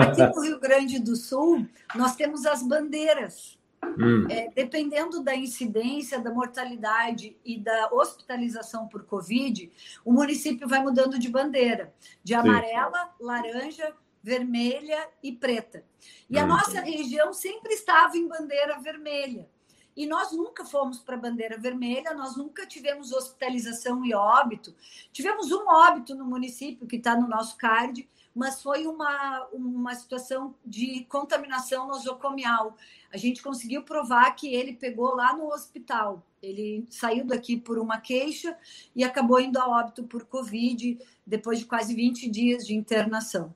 Aqui 0.03 0.27
no 0.35 0.43
Rio 0.43 0.59
Grande 0.59 0.99
do 0.99 1.15
Sul, 1.15 1.67
nós 1.95 2.17
temos 2.17 2.45
as 2.45 2.63
bandeiras. 2.63 3.57
Hum. 3.99 4.27
É, 4.29 4.51
dependendo 4.53 5.23
da 5.23 5.37
incidência, 5.37 6.19
da 6.19 6.33
mortalidade 6.33 7.37
e 7.45 7.59
da 7.59 7.89
hospitalização 7.93 8.89
por 8.89 9.05
Covid, 9.05 9.71
o 10.05 10.13
município 10.13 10.67
vai 10.67 10.83
mudando 10.83 11.19
de 11.19 11.29
bandeira, 11.29 11.95
de 12.25 12.35
amarela, 12.35 13.15
Sim. 13.17 13.25
laranja, 13.25 13.95
vermelha 14.27 15.09
e 15.23 15.31
preta. 15.31 15.85
E 16.29 16.37
a 16.37 16.43
hum. 16.43 16.49
nossa 16.49 16.81
região 16.81 17.33
sempre 17.33 17.75
estava 17.75 18.17
em 18.17 18.27
bandeira 18.27 18.77
vermelha. 18.81 19.49
E 19.97 20.05
nós 20.05 20.33
nunca 20.33 20.65
fomos 20.65 20.99
para 20.99 21.15
a 21.15 21.19
bandeira 21.19 21.57
vermelha, 21.57 22.13
nós 22.13 22.37
nunca 22.37 22.67
tivemos 22.67 23.13
hospitalização 23.13 24.05
e 24.05 24.13
óbito. 24.13 24.75
Tivemos 25.13 25.53
um 25.53 25.65
óbito 25.69 26.13
no 26.17 26.25
município, 26.25 26.89
que 26.89 26.97
está 26.97 27.15
no 27.17 27.29
nosso 27.29 27.57
card, 27.57 28.07
mas 28.35 28.61
foi 28.61 28.89
uma, 28.89 29.47
uma 29.53 29.95
situação 29.95 30.57
de 30.67 31.07
contaminação 31.09 31.87
nosocomial. 31.87 32.77
A 33.13 33.17
gente 33.17 33.41
conseguiu 33.41 33.85
provar 33.85 34.33
que 34.33 34.53
ele 34.53 34.73
pegou 34.75 35.15
lá 35.15 35.35
no 35.37 35.47
hospital. 35.47 36.21
Ele 36.43 36.85
saiu 36.91 37.25
daqui 37.25 37.57
por 37.57 37.79
uma 37.79 38.01
queixa 38.01 38.59
e 38.95 39.05
acabou 39.05 39.39
indo 39.39 39.57
a 39.57 39.69
óbito 39.69 40.03
por 40.03 40.25
Covid, 40.25 40.99
depois 41.25 41.61
de 41.61 41.65
quase 41.65 41.95
20 41.95 42.29
dias 42.29 42.67
de 42.67 42.75
internação. 42.75 43.55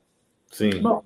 Sim. 0.51 0.81
Bom, 0.83 1.05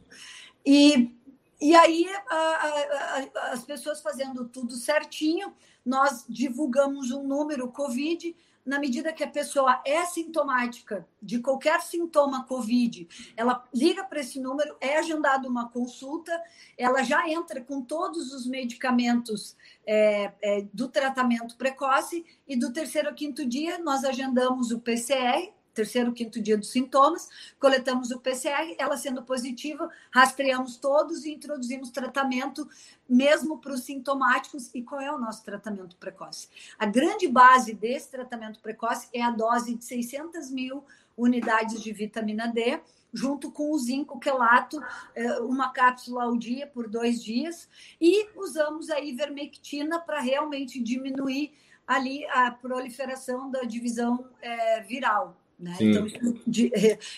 e, 0.64 1.14
e 1.60 1.74
aí 1.74 2.06
a, 2.28 2.36
a, 2.36 2.68
a, 2.68 3.52
as 3.52 3.64
pessoas 3.64 4.00
fazendo 4.00 4.48
tudo 4.48 4.74
certinho, 4.74 5.54
nós 5.84 6.24
divulgamos 6.28 7.10
um 7.10 7.22
número 7.22 7.70
COVID. 7.70 8.34
Na 8.64 8.78
medida 8.78 9.12
que 9.12 9.22
a 9.22 9.28
pessoa 9.28 9.82
é 9.84 10.06
sintomática 10.06 11.06
de 11.20 11.38
qualquer 11.38 11.82
sintoma 11.82 12.46
COVID, 12.46 13.34
ela 13.36 13.62
liga 13.74 14.02
para 14.04 14.20
esse 14.20 14.40
número, 14.40 14.74
é 14.80 14.96
agendada 14.96 15.46
uma 15.46 15.68
consulta, 15.68 16.32
ela 16.78 17.02
já 17.02 17.28
entra 17.28 17.60
com 17.60 17.82
todos 17.82 18.32
os 18.32 18.46
medicamentos 18.46 19.54
é, 19.86 20.32
é, 20.40 20.62
do 20.72 20.88
tratamento 20.88 21.58
precoce, 21.58 22.24
e 22.48 22.56
do 22.56 22.72
terceiro 22.72 23.10
ao 23.10 23.14
quinto 23.14 23.44
dia 23.44 23.78
nós 23.80 24.02
agendamos 24.02 24.70
o 24.70 24.80
PCR, 24.80 25.52
terceiro, 25.74 26.12
quinto 26.12 26.40
dia 26.40 26.56
dos 26.56 26.70
sintomas, 26.70 27.28
coletamos 27.58 28.10
o 28.10 28.20
PCR, 28.20 28.74
ela 28.78 28.96
sendo 28.96 29.22
positiva, 29.22 29.90
rastreamos 30.10 30.76
todos 30.76 31.24
e 31.24 31.32
introduzimos 31.32 31.90
tratamento 31.90 32.68
mesmo 33.08 33.58
para 33.58 33.72
os 33.72 33.82
sintomáticos. 33.82 34.70
E 34.74 34.82
qual 34.82 35.00
é 35.00 35.12
o 35.12 35.18
nosso 35.18 35.44
tratamento 35.44 35.96
precoce? 35.96 36.48
A 36.78 36.86
grande 36.86 37.28
base 37.28 37.74
desse 37.74 38.10
tratamento 38.10 38.60
precoce 38.60 39.08
é 39.12 39.22
a 39.22 39.30
dose 39.30 39.74
de 39.74 39.84
600 39.84 40.50
mil 40.50 40.84
unidades 41.16 41.82
de 41.82 41.92
vitamina 41.92 42.48
D, 42.48 42.80
junto 43.12 43.50
com 43.52 43.70
o 43.70 43.78
zinco 43.78 44.18
quelato, 44.18 44.82
é, 45.14 45.38
uma 45.40 45.72
cápsula 45.72 46.24
ao 46.24 46.36
dia 46.36 46.66
por 46.66 46.88
dois 46.88 47.22
dias, 47.22 47.68
e 48.00 48.28
usamos 48.36 48.90
a 48.90 49.00
ivermectina 49.00 50.00
para 50.00 50.20
realmente 50.20 50.82
diminuir 50.82 51.52
ali 51.86 52.26
a 52.26 52.50
proliferação 52.50 53.50
da 53.50 53.62
divisão 53.62 54.28
é, 54.40 54.80
viral. 54.80 55.36
Né? 55.58 55.76
Então, 55.80 56.06
de, 56.46 56.72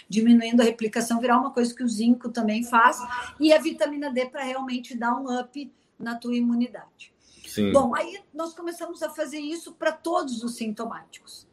diminuindo 0.08 0.60
a 0.60 0.64
replicação 0.64 1.20
viral, 1.20 1.40
uma 1.40 1.52
coisa 1.52 1.74
que 1.74 1.82
o 1.82 1.88
zinco 1.88 2.28
também 2.28 2.62
faz, 2.64 2.98
e 3.40 3.52
a 3.52 3.58
vitamina 3.58 4.10
D 4.10 4.26
para 4.26 4.42
realmente 4.42 4.96
dar 4.96 5.14
um 5.14 5.40
up 5.40 5.72
na 5.98 6.16
tua 6.16 6.36
imunidade. 6.36 7.12
Sim. 7.46 7.72
Bom, 7.72 7.94
aí 7.94 8.20
nós 8.34 8.54
começamos 8.54 9.02
a 9.02 9.10
fazer 9.10 9.38
isso 9.38 9.72
para 9.72 9.92
todos 9.92 10.42
os 10.42 10.56
sintomáticos. 10.56 11.46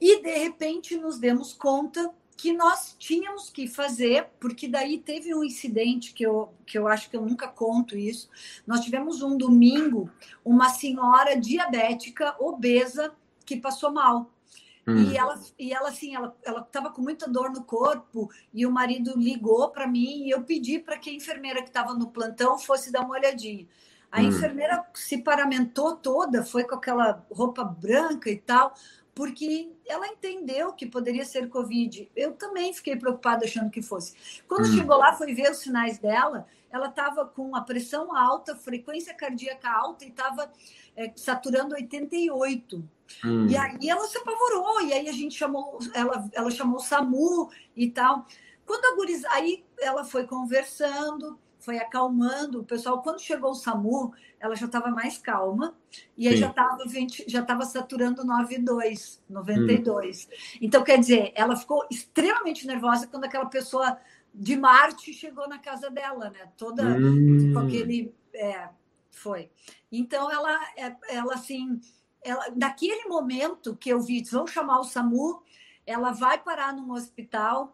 E, 0.00 0.22
de 0.22 0.38
repente, 0.38 0.96
nos 0.96 1.18
demos 1.18 1.52
conta 1.52 2.10
que 2.36 2.52
nós 2.52 2.94
tínhamos 2.98 3.48
que 3.48 3.66
fazer, 3.66 4.28
porque 4.38 4.68
daí 4.68 4.98
teve 4.98 5.34
um 5.34 5.42
incidente 5.42 6.12
que 6.12 6.24
eu, 6.24 6.50
que 6.66 6.76
eu 6.76 6.86
acho 6.86 7.08
que 7.08 7.16
eu 7.16 7.22
nunca 7.22 7.48
conto 7.48 7.96
isso. 7.96 8.28
Nós 8.66 8.80
tivemos 8.80 9.22
um 9.22 9.36
domingo 9.36 10.10
uma 10.44 10.68
senhora 10.68 11.38
diabética, 11.38 12.36
obesa, 12.38 13.14
que 13.44 13.56
passou 13.56 13.90
mal. 13.90 14.30
Hum. 14.86 15.10
E 15.10 15.16
ela, 15.16 15.40
e 15.58 15.72
ela 15.72 15.88
assim, 15.88 16.14
ela 16.14 16.60
estava 16.60 16.90
com 16.90 17.02
muita 17.02 17.28
dor 17.28 17.50
no 17.50 17.64
corpo 17.64 18.30
e 18.54 18.64
o 18.64 18.70
marido 18.70 19.14
ligou 19.16 19.68
para 19.70 19.86
mim 19.86 20.24
e 20.24 20.30
eu 20.30 20.42
pedi 20.42 20.78
para 20.78 20.96
que 20.96 21.10
a 21.10 21.12
enfermeira 21.12 21.60
que 21.60 21.68
estava 21.68 21.92
no 21.92 22.10
plantão 22.10 22.56
fosse 22.56 22.92
dar 22.92 23.00
uma 23.00 23.14
olhadinha. 23.14 23.66
A 24.12 24.20
hum. 24.20 24.24
enfermeira 24.28 24.86
se 24.94 25.18
paramentou 25.18 25.96
toda, 25.96 26.44
foi 26.44 26.62
com 26.62 26.76
aquela 26.76 27.26
roupa 27.30 27.64
branca 27.64 28.30
e 28.30 28.38
tal, 28.38 28.74
porque 29.12 29.72
ela 29.86 30.06
entendeu 30.06 30.72
que 30.72 30.86
poderia 30.86 31.24
ser 31.24 31.48
Covid. 31.48 32.08
Eu 32.14 32.34
também 32.34 32.72
fiquei 32.72 32.94
preocupada 32.94 33.44
achando 33.44 33.70
que 33.70 33.82
fosse. 33.82 34.14
Quando 34.46 34.66
hum. 34.68 34.76
chegou 34.76 34.96
lá, 34.96 35.14
foi 35.14 35.34
ver 35.34 35.50
os 35.50 35.58
sinais 35.58 35.98
dela, 35.98 36.46
ela 36.70 36.88
estava 36.88 37.24
com 37.24 37.56
a 37.56 37.60
pressão 37.62 38.14
alta, 38.14 38.54
frequência 38.54 39.14
cardíaca 39.14 39.70
alta 39.70 40.04
e 40.04 40.08
estava 40.08 40.52
é, 40.96 41.12
saturando 41.14 41.74
88. 41.74 42.82
Hum. 43.24 43.46
E 43.46 43.56
aí 43.56 43.88
ela 43.88 44.06
se 44.06 44.18
apavorou, 44.18 44.80
e 44.82 44.92
aí 44.92 45.08
a 45.08 45.12
gente 45.12 45.36
chamou, 45.36 45.78
ela, 45.94 46.28
ela 46.32 46.50
chamou 46.50 46.76
o 46.76 46.82
SAMU 46.82 47.50
e 47.76 47.90
tal. 47.90 48.26
Quando 48.64 48.84
a 48.84 48.96
guriza, 48.96 49.28
aí 49.30 49.64
ela 49.78 50.04
foi 50.04 50.26
conversando, 50.26 51.38
foi 51.58 51.78
acalmando 51.78 52.60
o 52.60 52.64
pessoal. 52.64 53.02
Quando 53.02 53.20
chegou 53.20 53.50
o 53.50 53.54
SAMU, 53.54 54.12
ela 54.40 54.54
já 54.54 54.66
estava 54.66 54.90
mais 54.90 55.18
calma 55.18 55.74
e 56.16 56.26
aí 56.28 56.34
Sim. 56.34 56.40
já 56.40 56.50
estava 56.50 56.78
já 57.28 57.40
estava 57.40 57.64
saturando 57.64 58.24
92, 58.24 59.22
92. 59.28 60.28
Hum. 60.30 60.58
Então, 60.60 60.82
quer 60.82 60.98
dizer, 60.98 61.32
ela 61.34 61.56
ficou 61.56 61.86
extremamente 61.90 62.66
nervosa 62.66 63.06
quando 63.06 63.24
aquela 63.24 63.46
pessoa 63.46 63.98
de 64.34 64.56
Marte 64.56 65.12
chegou 65.12 65.48
na 65.48 65.58
casa 65.58 65.90
dela, 65.90 66.30
né? 66.30 66.48
Toda 66.56 66.84
hum. 66.84 67.52
com 67.52 67.60
aquele. 67.60 68.14
É, 68.34 68.68
foi. 69.10 69.50
Então, 69.98 70.30
ela, 70.30 70.60
é, 70.76 70.96
ela 71.08 71.34
assim 71.34 71.80
ela, 72.26 72.44
naquele 72.56 73.08
momento 73.08 73.76
que 73.76 73.88
eu 73.88 74.00
vi, 74.00 74.22
vão 74.24 74.46
chamar 74.46 74.80
o 74.80 74.84
SAMU, 74.84 75.42
ela 75.86 76.10
vai 76.10 76.38
parar 76.38 76.74
num 76.74 76.92
hospital, 76.92 77.72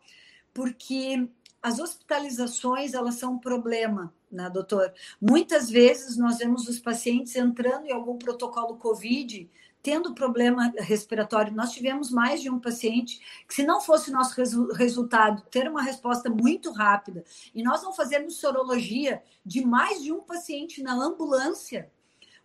porque 0.52 1.26
as 1.62 1.78
hospitalizações 1.78 2.92
elas 2.92 3.14
são 3.14 3.34
um 3.34 3.38
problema, 3.38 4.12
né, 4.30 4.50
doutor? 4.50 4.92
Muitas 5.20 5.70
vezes 5.70 6.18
nós 6.18 6.38
vemos 6.38 6.68
os 6.68 6.78
pacientes 6.78 7.34
entrando 7.34 7.86
em 7.86 7.92
algum 7.92 8.18
protocolo 8.18 8.76
COVID 8.76 9.48
tendo 9.82 10.14
problema 10.14 10.72
respiratório. 10.78 11.52
Nós 11.52 11.72
tivemos 11.72 12.10
mais 12.10 12.40
de 12.40 12.48
um 12.48 12.60
paciente 12.60 13.20
que, 13.48 13.54
se 13.54 13.64
não 13.64 13.80
fosse 13.80 14.10
o 14.10 14.12
nosso 14.12 14.36
resu 14.36 14.72
resultado 14.72 15.42
ter 15.50 15.68
uma 15.68 15.82
resposta 15.82 16.30
muito 16.30 16.70
rápida 16.70 17.24
e 17.54 17.62
nós 17.62 17.82
não 17.82 17.92
fazermos 17.92 18.36
sorologia 18.36 19.22
de 19.44 19.64
mais 19.64 20.02
de 20.02 20.12
um 20.12 20.20
paciente 20.20 20.82
na 20.82 20.94
ambulância, 20.94 21.90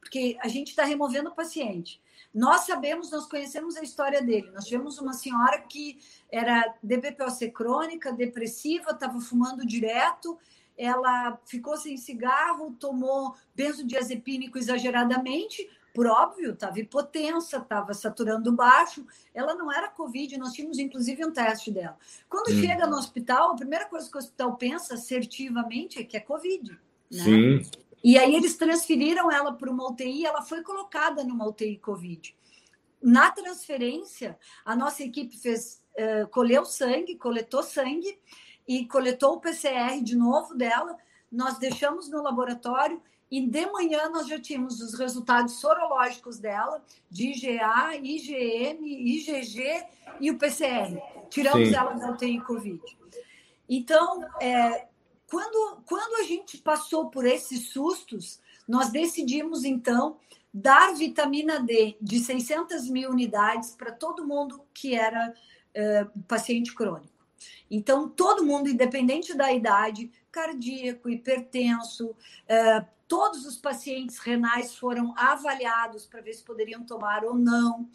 porque 0.07 0.37
a 0.41 0.47
gente 0.47 0.69
está 0.69 0.85
removendo 0.85 1.29
o 1.29 1.35
paciente. 1.35 2.01
Nós 2.33 2.61
sabemos, 2.61 3.11
nós 3.11 3.27
conhecemos 3.27 3.75
a 3.75 3.83
história 3.83 4.21
dele. 4.21 4.49
Nós 4.51 4.65
tivemos 4.65 4.97
uma 4.99 5.11
senhora 5.11 5.59
que 5.59 5.99
era 6.31 6.73
DBPOC 6.81 7.51
crônica, 7.51 8.13
depressiva, 8.13 8.91
estava 8.91 9.19
fumando 9.19 9.65
direto, 9.65 10.37
ela 10.77 11.37
ficou 11.45 11.75
sem 11.75 11.97
cigarro, 11.97 12.75
tomou 12.79 13.35
benzodiazepínico 13.53 14.57
exageradamente, 14.57 15.67
por 15.93 16.05
óbvio, 16.05 16.51
estava 16.51 16.79
hipotensa, 16.79 17.57
estava 17.57 17.93
saturando 17.93 18.51
baixo. 18.51 19.05
Ela 19.33 19.55
não 19.55 19.71
era 19.71 19.89
Covid, 19.89 20.37
nós 20.37 20.53
tínhamos 20.53 20.77
inclusive 20.77 21.25
um 21.25 21.31
teste 21.31 21.71
dela. 21.71 21.97
Quando 22.29 22.51
hum. 22.51 22.61
chega 22.61 22.87
no 22.87 22.95
hospital, 22.95 23.51
a 23.51 23.55
primeira 23.55 23.85
coisa 23.85 24.09
que 24.09 24.15
o 24.15 24.19
hospital 24.19 24.55
pensa 24.55 24.93
assertivamente 24.93 25.99
é 25.99 26.03
que 26.03 26.15
é 26.15 26.19
Covid. 26.19 26.79
Né? 27.11 27.23
Sim. 27.23 27.86
E 28.03 28.17
aí 28.17 28.35
eles 28.35 28.55
transferiram 28.55 29.31
ela 29.31 29.53
para 29.53 29.69
uma 29.69 29.89
UTI, 29.89 30.25
ela 30.25 30.41
foi 30.41 30.61
colocada 30.61 31.23
numa 31.23 31.47
UTI 31.47 31.77
Covid. 31.77 32.35
Na 33.01 33.31
transferência, 33.31 34.37
a 34.65 34.75
nossa 34.75 35.03
equipe 35.03 35.37
fez, 35.37 35.83
uh, 35.97 36.27
colheu 36.29 36.65
sangue, 36.65 37.15
coletou 37.15 37.63
sangue 37.63 38.17
e 38.67 38.85
coletou 38.85 39.33
o 39.33 39.39
PCR 39.39 40.01
de 40.01 40.15
novo 40.15 40.55
dela. 40.55 40.97
Nós 41.31 41.57
deixamos 41.57 42.09
no 42.09 42.21
laboratório 42.21 43.01
e 43.29 43.45
de 43.45 43.65
manhã 43.67 44.09
nós 44.09 44.27
já 44.27 44.39
tínhamos 44.39 44.81
os 44.81 44.93
resultados 44.93 45.59
sorológicos 45.59 46.39
dela, 46.39 46.83
de 47.09 47.31
IgA, 47.31 47.97
IgM, 47.97 48.85
IgG 48.85 49.85
e 50.19 50.31
o 50.31 50.37
PCR. 50.37 50.97
Tiramos 51.29 51.69
Sim. 51.69 51.75
ela 51.75 51.93
da 51.93 52.11
UTI 52.11 52.41
Covid. 52.41 52.81
Então, 53.69 54.23
é, 54.41 54.87
quando, 55.29 55.81
quando 55.85 56.21
a 56.21 56.23
gente 56.23 56.57
passou 56.57 57.09
por 57.09 57.25
esses 57.25 57.69
sustos, 57.69 58.39
nós 58.67 58.89
decidimos, 58.89 59.63
então, 59.63 60.17
dar 60.53 60.93
vitamina 60.95 61.59
D 61.59 61.97
de 62.01 62.19
600 62.19 62.89
mil 62.89 63.11
unidades 63.11 63.71
para 63.71 63.91
todo 63.91 64.25
mundo 64.25 64.61
que 64.73 64.95
era 64.95 65.33
é, 65.73 66.05
paciente 66.27 66.73
crônico. 66.73 67.13
Então, 67.69 68.07
todo 68.09 68.45
mundo, 68.45 68.69
independente 68.69 69.35
da 69.35 69.51
idade, 69.51 70.11
cardíaco, 70.31 71.09
hipertenso, 71.09 72.15
é, 72.47 72.85
todos 73.07 73.45
os 73.45 73.57
pacientes 73.57 74.17
renais 74.17 74.75
foram 74.75 75.13
avaliados 75.17 76.05
para 76.05 76.21
ver 76.21 76.33
se 76.33 76.43
poderiam 76.43 76.83
tomar 76.83 77.23
ou 77.23 77.35
não. 77.35 77.89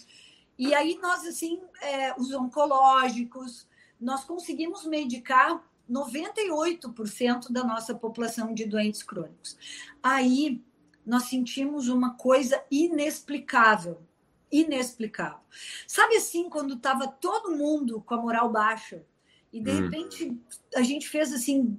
E 0.59 0.75
aí 0.75 0.99
nós, 1.01 1.27
assim, 1.27 1.61
é, 1.81 2.15
os 2.19 2.33
oncológicos, 2.33 3.67
nós 4.01 4.25
conseguimos 4.25 4.85
medicar 4.85 5.63
98% 5.91 7.51
da 7.51 7.65
nossa 7.65 7.95
população 7.95 8.55
de 8.55 8.65
doentes 8.65 9.03
crônicos. 9.03 9.57
Aí 10.03 10.63
nós 11.05 11.25
sentimos 11.25 11.89
uma 11.89 12.15
coisa 12.15 12.63
inexplicável, 12.71 14.03
inexplicável. 14.51 15.41
Sabe 15.87 16.17
assim, 16.17 16.49
quando 16.49 16.75
estava 16.75 17.09
todo 17.09 17.57
mundo 17.57 18.01
com 18.03 18.15
a 18.15 18.21
moral 18.21 18.51
baixa 18.51 19.05
e 19.53 19.61
de 19.61 19.71
hum. 19.71 19.83
repente 19.83 20.41
a 20.75 20.83
gente 20.83 21.09
fez 21.09 21.33
assim 21.33 21.79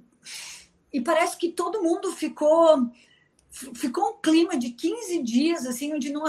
e 0.92 1.00
parece 1.00 1.36
que 1.36 1.50
todo 1.50 1.82
mundo 1.82 2.12
ficou 2.12 2.90
ficou 3.74 4.10
um 4.10 4.20
clima 4.20 4.56
de 4.56 4.70
15 4.70 5.22
dias, 5.22 5.64
assim, 5.64 5.92
onde 5.94 6.12
não, 6.12 6.24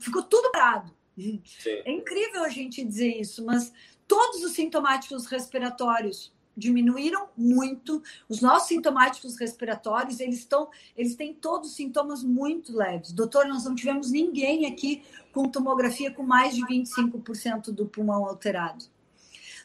ficou 0.00 0.22
tudo 0.22 0.50
parado. 0.50 0.90
Sim. 1.16 1.42
É 1.84 1.90
incrível 1.92 2.44
a 2.44 2.48
gente 2.48 2.82
dizer 2.82 3.20
isso, 3.20 3.44
mas 3.44 3.72
todos 4.08 4.42
os 4.42 4.52
sintomáticos 4.52 5.26
respiratórios 5.26 6.32
diminuíram 6.56 7.28
muito. 7.36 8.02
Os 8.28 8.40
nossos 8.40 8.68
sintomáticos 8.68 9.36
respiratórios, 9.36 10.20
eles 10.20 10.38
estão, 10.38 10.68
eles 10.96 11.14
têm 11.14 11.34
todos 11.34 11.74
sintomas 11.74 12.22
muito 12.22 12.76
leves. 12.76 13.12
Doutor, 13.12 13.46
nós 13.46 13.64
não 13.64 13.74
tivemos 13.74 14.10
ninguém 14.10 14.66
aqui 14.66 15.02
com 15.32 15.48
tomografia 15.48 16.10
com 16.10 16.22
mais 16.22 16.54
de 16.54 16.62
25% 16.62 17.70
do 17.70 17.86
pulmão 17.86 18.24
alterado. 18.24 18.86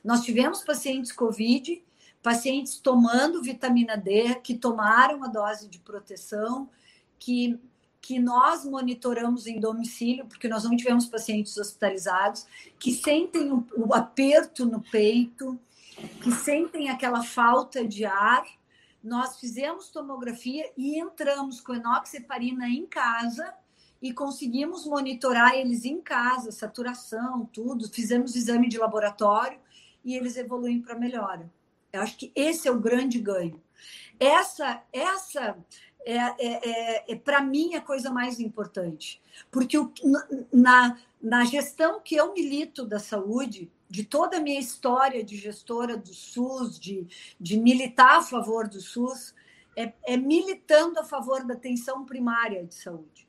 Nós 0.03 0.21
tivemos 0.21 0.63
pacientes 0.63 1.11
COVID, 1.11 1.81
pacientes 2.21 2.77
tomando 2.77 3.41
vitamina 3.41 3.95
D, 3.95 4.35
que 4.35 4.55
tomaram 4.55 5.23
a 5.23 5.27
dose 5.27 5.67
de 5.67 5.79
proteção, 5.79 6.69
que, 7.17 7.59
que 8.01 8.19
nós 8.19 8.65
monitoramos 8.65 9.47
em 9.47 9.59
domicílio, 9.59 10.25
porque 10.25 10.47
nós 10.47 10.63
não 10.63 10.75
tivemos 10.75 11.05
pacientes 11.05 11.55
hospitalizados, 11.57 12.45
que 12.79 12.91
sentem 12.91 13.51
o, 13.51 13.65
o 13.77 13.93
aperto 13.93 14.65
no 14.65 14.81
peito, 14.81 15.59
que 16.21 16.31
sentem 16.31 16.89
aquela 16.89 17.23
falta 17.23 17.85
de 17.85 18.05
ar. 18.05 18.45
Nós 19.03 19.39
fizemos 19.39 19.89
tomografia 19.89 20.71
e 20.77 20.99
entramos 20.99 21.59
com 21.59 21.73
enoxeparina 21.73 22.67
em 22.67 22.85
casa 22.85 23.53
e 24.01 24.13
conseguimos 24.13 24.85
monitorar 24.85 25.53
eles 25.53 25.85
em 25.85 26.01
casa, 26.01 26.51
saturação, 26.51 27.45
tudo. 27.53 27.87
Fizemos 27.89 28.35
exame 28.35 28.67
de 28.67 28.77
laboratório 28.77 29.59
e 30.03 30.15
eles 30.15 30.37
evoluem 30.37 30.81
para 30.81 30.97
melhora. 30.97 31.51
Eu 31.93 32.01
acho 32.01 32.17
que 32.17 32.31
esse 32.35 32.67
é 32.67 32.71
o 32.71 32.79
grande 32.79 33.19
ganho. 33.19 33.61
Essa, 34.19 34.81
essa 34.93 35.57
é, 36.05 36.17
é, 36.17 36.35
é, 36.39 37.13
é 37.13 37.15
para 37.15 37.41
mim 37.41 37.75
a 37.75 37.81
coisa 37.81 38.09
mais 38.09 38.39
importante. 38.39 39.21
Porque 39.51 39.77
o, 39.77 39.91
na, 40.51 40.97
na 41.21 41.45
gestão 41.45 41.99
que 41.99 42.15
eu 42.15 42.33
milito 42.33 42.85
da 42.85 42.99
saúde, 42.99 43.71
de 43.91 44.05
toda 44.05 44.37
a 44.37 44.39
minha 44.39 44.59
história 44.59 45.21
de 45.21 45.35
gestora 45.35 45.97
do 45.97 46.13
SUS, 46.13 46.79
de, 46.79 47.05
de 47.37 47.57
militar 47.57 48.19
a 48.19 48.21
favor 48.21 48.69
do 48.69 48.79
SUS, 48.79 49.35
é, 49.75 49.91
é 50.03 50.15
militando 50.15 50.97
a 50.97 51.03
favor 51.03 51.45
da 51.45 51.55
atenção 51.55 52.05
primária 52.05 52.65
de 52.65 52.73
saúde. 52.73 53.27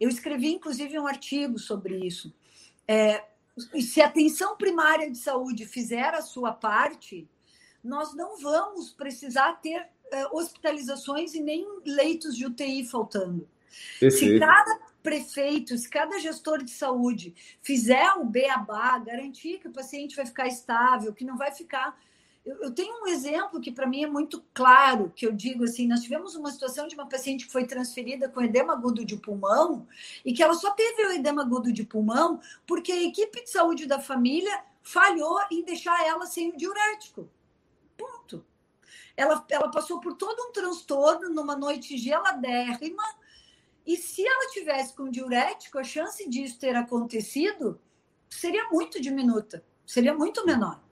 Eu 0.00 0.08
escrevi, 0.08 0.54
inclusive, 0.54 0.98
um 0.98 1.06
artigo 1.06 1.58
sobre 1.58 1.98
isso. 1.98 2.34
É, 2.88 3.26
se 3.78 4.00
a 4.00 4.06
atenção 4.06 4.56
primária 4.56 5.10
de 5.10 5.18
saúde 5.18 5.66
fizer 5.66 6.14
a 6.14 6.22
sua 6.22 6.50
parte, 6.50 7.28
nós 7.82 8.14
não 8.14 8.40
vamos 8.40 8.90
precisar 8.90 9.52
ter 9.60 9.82
uh, 9.82 10.38
hospitalizações 10.38 11.34
e 11.34 11.40
nem 11.40 11.66
leitos 11.84 12.34
de 12.34 12.46
UTI 12.46 12.86
faltando. 12.86 13.46
Perfeito. 14.00 14.32
Se 14.32 14.40
cada 14.40 14.80
prefeito, 15.04 15.76
se 15.76 15.86
cada 15.86 16.18
gestor 16.18 16.64
de 16.64 16.70
saúde 16.70 17.34
fizer 17.60 18.10
o 18.14 18.24
beabá, 18.24 18.98
garantir 18.98 19.58
que 19.58 19.68
o 19.68 19.72
paciente 19.72 20.16
vai 20.16 20.24
ficar 20.24 20.48
estável, 20.48 21.12
que 21.12 21.26
não 21.26 21.36
vai 21.36 21.52
ficar. 21.52 21.94
Eu, 22.44 22.62
eu 22.62 22.70
tenho 22.74 23.02
um 23.02 23.06
exemplo 23.06 23.60
que 23.60 23.70
para 23.70 23.86
mim 23.86 24.02
é 24.02 24.06
muito 24.06 24.42
claro, 24.54 25.12
que 25.14 25.26
eu 25.26 25.32
digo 25.32 25.64
assim: 25.64 25.86
nós 25.86 26.00
tivemos 26.00 26.34
uma 26.34 26.50
situação 26.50 26.88
de 26.88 26.94
uma 26.94 27.06
paciente 27.06 27.46
que 27.46 27.52
foi 27.52 27.66
transferida 27.66 28.30
com 28.30 28.40
edema 28.40 28.72
agudo 28.72 29.04
de 29.04 29.16
pulmão 29.18 29.86
e 30.24 30.32
que 30.32 30.42
ela 30.42 30.54
só 30.54 30.70
teve 30.70 31.06
o 31.06 31.12
edema 31.12 31.42
agudo 31.42 31.70
de 31.70 31.84
pulmão 31.84 32.40
porque 32.66 32.90
a 32.90 33.02
equipe 33.02 33.44
de 33.44 33.50
saúde 33.50 33.86
da 33.86 34.00
família 34.00 34.64
falhou 34.82 35.38
em 35.50 35.62
deixar 35.62 36.02
ela 36.06 36.24
sem 36.24 36.48
o 36.48 36.56
diurético. 36.56 37.28
Ponto 37.94 38.42
ela, 39.16 39.44
ela 39.48 39.70
passou 39.70 40.00
por 40.00 40.16
todo 40.16 40.48
um 40.48 40.52
transtorno 40.52 41.28
numa 41.30 41.56
noite 41.56 41.96
geladérrima. 41.96 43.02
E 43.86 43.96
se 43.96 44.26
ela 44.26 44.50
tivesse 44.52 44.94
com 44.94 45.10
diurético, 45.10 45.78
a 45.78 45.84
chance 45.84 46.28
disso 46.28 46.58
ter 46.58 46.74
acontecido 46.74 47.80
seria 48.28 48.68
muito 48.70 49.00
diminuta, 49.00 49.64
seria 49.86 50.14
muito 50.14 50.44
menor. 50.46 50.82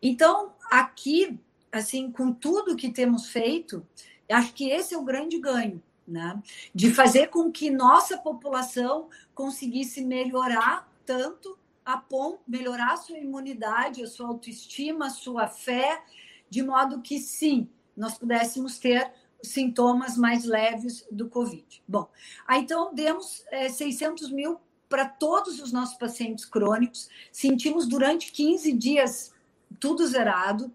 Então, 0.00 0.54
aqui, 0.70 1.38
assim, 1.70 2.10
com 2.10 2.32
tudo 2.32 2.76
que 2.76 2.90
temos 2.90 3.28
feito, 3.28 3.86
acho 4.30 4.52
que 4.54 4.70
esse 4.70 4.94
é 4.94 4.98
o 4.98 5.04
grande 5.04 5.38
ganho, 5.38 5.82
né? 6.06 6.42
De 6.74 6.90
fazer 6.90 7.28
com 7.28 7.50
que 7.50 7.70
nossa 7.70 8.18
população 8.18 9.08
conseguisse 9.34 10.04
melhorar 10.04 10.90
tanto 11.04 11.58
a 11.84 11.96
ponto 11.96 12.40
melhorar 12.48 12.94
a 12.94 12.96
sua 12.96 13.16
imunidade, 13.16 14.02
a 14.02 14.08
sua 14.08 14.26
autoestima, 14.26 15.06
a 15.06 15.10
sua 15.10 15.46
fé 15.46 16.02
de 16.50 16.62
modo 16.62 17.00
que 17.00 17.18
sim, 17.18 17.68
nós 17.96 18.18
pudéssemos 18.18 18.78
ter 18.78 19.12
sintomas 19.42 20.16
mais 20.16 20.44
leves 20.44 21.06
do 21.10 21.28
Covid. 21.28 21.82
Bom, 21.86 22.08
aí 22.46 22.62
então 22.62 22.94
demos 22.94 23.44
é, 23.50 23.68
600 23.68 24.30
mil 24.30 24.60
para 24.88 25.06
todos 25.06 25.60
os 25.60 25.72
nossos 25.72 25.96
pacientes 25.96 26.44
crônicos, 26.44 27.08
sentimos 27.32 27.86
durante 27.86 28.30
15 28.32 28.72
dias 28.72 29.32
tudo 29.80 30.06
zerado 30.06 30.72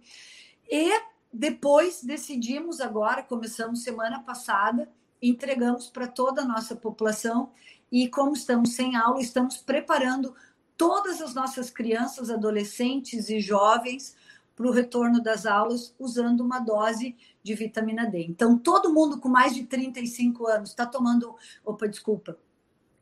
e 0.69 0.91
depois 1.32 2.04
decidimos 2.04 2.82
agora, 2.82 3.24
começamos 3.24 3.84
semana 3.84 4.21
passada, 4.21 4.89
entregamos 5.21 5.89
para 5.89 6.08
toda 6.08 6.41
a 6.41 6.45
nossa 6.45 6.76
população 6.76 7.52
e 7.91 8.08
como 8.10 8.34
estamos 8.34 8.74
sem 8.74 8.95
aula, 8.95 9.21
estamos 9.21 9.58
preparando 9.58 10.36
todas 10.76 11.21
as 11.21 11.34
nossas 11.34 11.69
crianças, 11.69 12.30
adolescentes 12.30 13.30
e 13.30 13.39
jovens 13.39 14.15
para 14.62 14.69
o 14.69 14.71
retorno 14.71 15.19
das 15.19 15.47
aulas 15.47 15.95
usando 15.97 16.41
uma 16.41 16.60
dose 16.60 17.15
de 17.41 17.56
vitamina 17.56 18.06
D. 18.06 18.24
Então, 18.30 18.60
todo 18.60 18.93
mundo 18.93 19.19
com 19.19 19.28
mais 19.28 19.56
de 19.56 19.63
35 19.63 20.45
anos 20.45 20.69
está 20.69 20.86
tomando, 20.86 21.36
opa, 21.65 21.88
desculpa, 21.88 22.38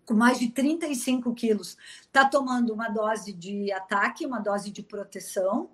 com 0.06 0.14
mais 0.14 0.40
de 0.40 0.50
35 0.50 1.34
quilos, 1.34 1.78
está 2.00 2.24
tomando 2.24 2.74
uma 2.74 2.88
dose 2.88 3.34
de 3.34 3.74
ataque, 3.74 4.26
uma 4.26 4.40
dose 4.40 4.72
de 4.72 4.82
proteção. 4.82 5.70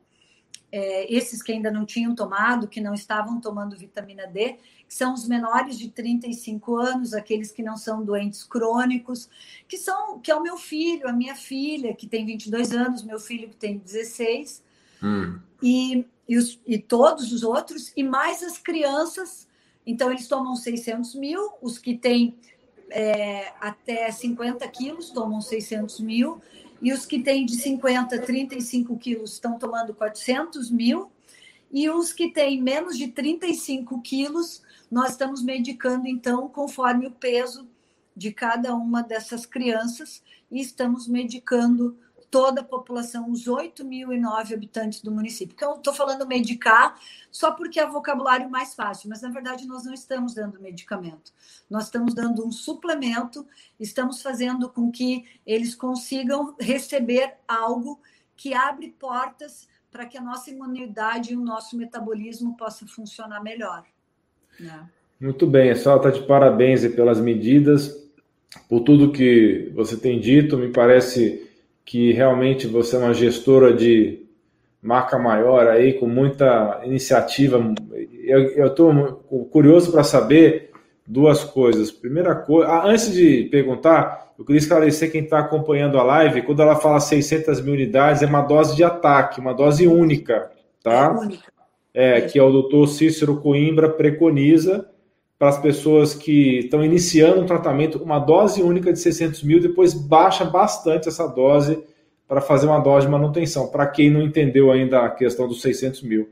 É, 0.71 1.13
esses 1.13 1.43
que 1.43 1.51
ainda 1.51 1.69
não 1.69 1.85
tinham 1.85 2.15
tomado, 2.15 2.67
que 2.67 2.81
não 2.81 2.95
estavam 2.95 3.39
tomando 3.39 3.77
vitamina 3.77 4.25
D, 4.25 4.57
são 4.89 5.13
os 5.13 5.27
menores 5.27 5.77
de 5.77 5.89
35 5.91 6.77
anos, 6.77 7.13
aqueles 7.13 7.51
que 7.51 7.61
não 7.61 7.77
são 7.77 8.03
doentes 8.03 8.43
crônicos, 8.43 9.29
que 9.67 9.77
são 9.77 10.19
que 10.19 10.31
é 10.31 10.35
o 10.35 10.41
meu 10.41 10.57
filho, 10.57 11.07
a 11.07 11.13
minha 11.13 11.35
filha, 11.35 11.93
que 11.93 12.07
tem 12.07 12.25
22 12.25 12.71
anos, 12.73 13.03
meu 13.03 13.19
filho 13.19 13.47
que 13.49 13.55
tem 13.55 13.77
16, 13.77 14.63
hum. 15.03 15.39
E, 15.65 16.05
e, 16.29 16.37
os, 16.37 16.61
e 16.67 16.77
todos 16.77 17.33
os 17.33 17.41
outros, 17.41 17.91
e 17.97 18.03
mais 18.03 18.43
as 18.43 18.59
crianças. 18.59 19.47
Então, 19.83 20.11
eles 20.11 20.27
tomam 20.27 20.55
600 20.55 21.15
mil, 21.15 21.53
os 21.59 21.79
que 21.79 21.97
têm 21.97 22.37
é, 22.91 23.51
até 23.59 24.11
50 24.11 24.67
quilos 24.67 25.09
tomam 25.09 25.41
600 25.41 25.99
mil, 26.01 26.39
e 26.79 26.93
os 26.93 27.03
que 27.03 27.19
têm 27.19 27.47
de 27.47 27.55
50 27.55 28.15
a 28.15 28.21
35 28.21 28.95
quilos 28.99 29.33
estão 29.33 29.57
tomando 29.57 29.91
400 29.95 30.69
mil, 30.69 31.11
e 31.71 31.89
os 31.89 32.13
que 32.13 32.29
têm 32.31 32.61
menos 32.61 32.95
de 32.95 33.07
35 33.07 33.99
quilos, 34.03 34.61
nós 34.91 35.11
estamos 35.11 35.43
medicando, 35.43 36.07
então, 36.07 36.47
conforme 36.47 37.07
o 37.07 37.11
peso 37.11 37.67
de 38.15 38.31
cada 38.31 38.75
uma 38.75 39.01
dessas 39.01 39.47
crianças, 39.47 40.21
e 40.51 40.61
estamos 40.61 41.07
medicando 41.07 41.97
toda 42.29 42.61
a 42.61 42.63
população, 42.63 43.29
os 43.31 43.45
8.009 43.45 44.53
habitantes 44.53 45.01
do 45.01 45.11
município. 45.11 45.53
Então, 45.55 45.75
estou 45.75 45.93
falando 45.93 46.27
medicar 46.27 46.99
só 47.31 47.51
porque 47.51 47.79
é 47.79 47.85
o 47.85 47.91
vocabulário 47.91 48.49
mais 48.49 48.73
fácil, 48.73 49.09
mas 49.09 49.21
na 49.21 49.29
verdade 49.29 49.67
nós 49.67 49.85
não 49.85 49.93
estamos 49.93 50.33
dando 50.33 50.59
medicamento. 50.59 51.31
Nós 51.69 51.85
estamos 51.85 52.13
dando 52.13 52.45
um 52.45 52.51
suplemento, 52.51 53.45
estamos 53.79 54.21
fazendo 54.21 54.69
com 54.69 54.91
que 54.91 55.25
eles 55.45 55.75
consigam 55.75 56.55
receber 56.59 57.35
algo 57.47 57.99
que 58.35 58.53
abre 58.53 58.93
portas 58.99 59.67
para 59.91 60.05
que 60.05 60.17
a 60.17 60.21
nossa 60.21 60.51
imunidade 60.51 61.33
e 61.33 61.37
o 61.37 61.41
nosso 61.41 61.77
metabolismo 61.77 62.57
possa 62.57 62.85
funcionar 62.85 63.41
melhor. 63.41 63.85
Né? 64.59 64.89
Muito 65.19 65.47
bem, 65.47 65.71
a 65.71 65.75
senhora 65.75 66.09
está 66.09 66.19
de 66.19 66.27
parabéns 66.27 66.85
pelas 66.93 67.19
medidas, 67.19 67.95
por 68.67 68.81
tudo 68.81 69.11
que 69.11 69.71
você 69.73 69.95
tem 69.95 70.19
dito. 70.19 70.57
Me 70.57 70.71
parece 70.71 71.44
que 71.85 72.11
realmente 72.11 72.65
você 72.65 72.95
é 72.95 72.99
uma 72.99 73.13
gestora 73.13 73.71
de 73.73 74.25
marca 74.81 75.17
maior 75.19 75.67
aí, 75.67 75.93
com 75.93 76.07
muita 76.07 76.81
iniciativa. 76.83 77.63
Eu 78.23 78.67
estou 78.67 79.23
curioso 79.51 79.91
para 79.91 80.03
saber 80.03 80.71
duas 81.07 81.43
coisas. 81.43 81.91
Primeira 81.91 82.35
coisa, 82.35 82.69
ah, 82.69 82.87
antes 82.87 83.13
de 83.13 83.43
perguntar, 83.45 84.33
eu 84.37 84.43
queria 84.43 84.59
esclarecer 84.59 85.11
quem 85.11 85.23
está 85.23 85.39
acompanhando 85.39 85.99
a 85.99 86.03
live, 86.03 86.41
quando 86.41 86.61
ela 86.61 86.75
fala 86.75 86.99
600 86.99 87.61
mil 87.61 87.73
unidades, 87.73 88.21
é 88.21 88.25
uma 88.25 88.41
dose 88.41 88.75
de 88.75 88.83
ataque, 88.83 89.39
uma 89.39 89.53
dose 89.53 89.87
única, 89.87 90.51
tá? 90.83 91.05
É 91.05 91.19
única. 91.25 91.55
É, 91.93 92.21
que 92.21 92.37
é 92.37 92.43
o 92.43 92.51
doutor 92.51 92.87
Cícero 92.87 93.39
Coimbra 93.39 93.89
preconiza 93.89 94.85
para 95.37 95.49
as 95.49 95.59
pessoas 95.59 96.13
que 96.13 96.59
estão 96.59 96.83
iniciando 96.83 97.41
um 97.41 97.45
tratamento, 97.45 98.01
uma 98.01 98.19
dose 98.19 98.61
única 98.61 98.91
de 98.93 98.99
600 98.99 99.43
mil, 99.43 99.59
depois 99.59 99.93
baixa 99.93 100.45
bastante 100.45 101.09
essa 101.09 101.27
dose 101.27 101.83
para 102.27 102.41
fazer 102.41 102.67
uma 102.67 102.79
dose 102.79 103.05
de 103.05 103.11
manutenção, 103.11 103.67
para 103.67 103.85
quem 103.85 104.09
não 104.09 104.21
entendeu 104.21 104.71
ainda 104.71 105.01
a 105.01 105.09
questão 105.09 105.47
dos 105.47 105.61
600 105.61 106.01
mil. 106.03 106.29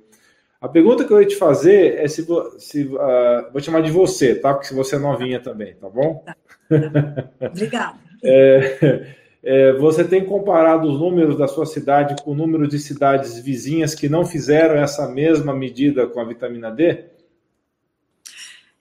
A 0.59 0.69
pergunta 0.69 1.03
que 1.03 1.11
eu 1.11 1.19
ia 1.19 1.27
te 1.27 1.35
fazer 1.35 1.99
é 1.99 2.07
se, 2.07 2.25
se 2.57 2.83
uh, 2.85 3.51
vou 3.51 3.61
chamar 3.61 3.81
de 3.81 3.91
você, 3.91 4.33
tá? 4.33 4.53
Porque 4.53 4.67
se 4.67 4.73
você 4.73 4.95
é 4.95 4.99
novinha 4.99 5.39
também, 5.39 5.75
tá 5.75 5.89
bom? 5.89 6.23
Tá, 6.25 6.35
tá. 6.69 7.47
Obrigada. 7.51 7.99
é, 8.23 9.15
é, 9.43 9.73
você 9.73 10.05
tem 10.05 10.23
comparado 10.23 10.87
os 10.87 10.97
números 10.97 11.37
da 11.37 11.49
sua 11.49 11.65
cidade 11.65 12.15
com 12.23 12.31
o 12.31 12.35
número 12.35 12.65
de 12.65 12.79
cidades 12.79 13.37
vizinhas 13.37 13.93
que 13.93 14.07
não 14.07 14.25
fizeram 14.25 14.75
essa 14.75 15.05
mesma 15.05 15.53
medida 15.53 16.07
com 16.07 16.21
a 16.21 16.23
vitamina 16.23 16.71
D? 16.71 17.12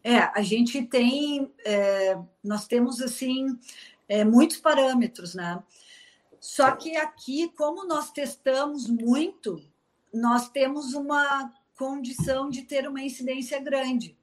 É, 0.04 0.18
a 0.18 0.42
gente 0.42 0.82
tem, 0.82 1.50
é, 1.64 2.18
nós 2.42 2.66
temos 2.66 3.00
assim 3.00 3.58
é, 4.08 4.24
muitos 4.24 4.58
parâmetros, 4.58 5.34
né? 5.34 5.62
Só 6.40 6.72
que 6.72 6.96
aqui, 6.96 7.48
como 7.56 7.86
nós 7.86 8.10
testamos 8.10 8.88
muito, 8.88 9.62
nós 10.12 10.48
temos 10.48 10.92
uma 10.92 11.52
condição 11.76 12.50
de 12.50 12.62
ter 12.62 12.86
uma 12.88 13.00
incidência 13.00 13.60
grande. 13.60 14.16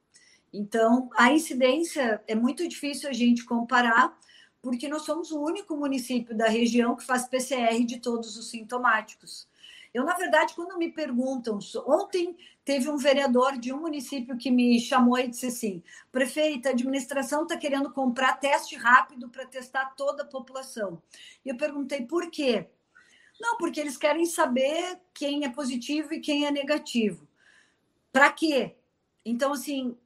Então, 0.51 1.09
a 1.15 1.31
incidência 1.31 2.21
é 2.27 2.35
muito 2.35 2.67
difícil 2.67 3.09
a 3.09 3.13
gente 3.13 3.45
comparar, 3.45 4.17
porque 4.61 4.87
nós 4.87 5.03
somos 5.03 5.31
o 5.31 5.41
único 5.41 5.75
município 5.75 6.35
da 6.35 6.47
região 6.47 6.95
que 6.95 7.03
faz 7.03 7.27
PCR 7.27 7.83
de 7.85 7.99
todos 7.99 8.37
os 8.37 8.49
sintomáticos. 8.49 9.47
Eu, 9.93 10.03
na 10.03 10.13
verdade, 10.15 10.53
quando 10.53 10.77
me 10.77 10.91
perguntam, 10.91 11.57
ontem 11.87 12.37
teve 12.63 12.89
um 12.89 12.97
vereador 12.97 13.57
de 13.57 13.73
um 13.73 13.81
município 13.81 14.37
que 14.37 14.51
me 14.51 14.79
chamou 14.79 15.17
e 15.17 15.27
disse 15.27 15.47
assim: 15.47 15.83
prefeita, 16.11 16.69
a 16.69 16.71
administração 16.71 17.43
está 17.43 17.57
querendo 17.57 17.91
comprar 17.91 18.39
teste 18.39 18.75
rápido 18.75 19.29
para 19.29 19.47
testar 19.47 19.95
toda 19.95 20.23
a 20.23 20.27
população. 20.27 21.01
E 21.43 21.49
eu 21.49 21.57
perguntei 21.57 22.05
por 22.05 22.29
quê? 22.29 22.67
Não, 23.41 23.57
porque 23.57 23.79
eles 23.79 23.97
querem 23.97 24.25
saber 24.25 24.99
quem 25.13 25.45
é 25.45 25.49
positivo 25.49 26.13
e 26.13 26.19
quem 26.19 26.45
é 26.45 26.51
negativo. 26.51 27.27
Para 28.11 28.31
quê? 28.31 28.75
Então, 29.25 29.53
assim, 29.53 29.97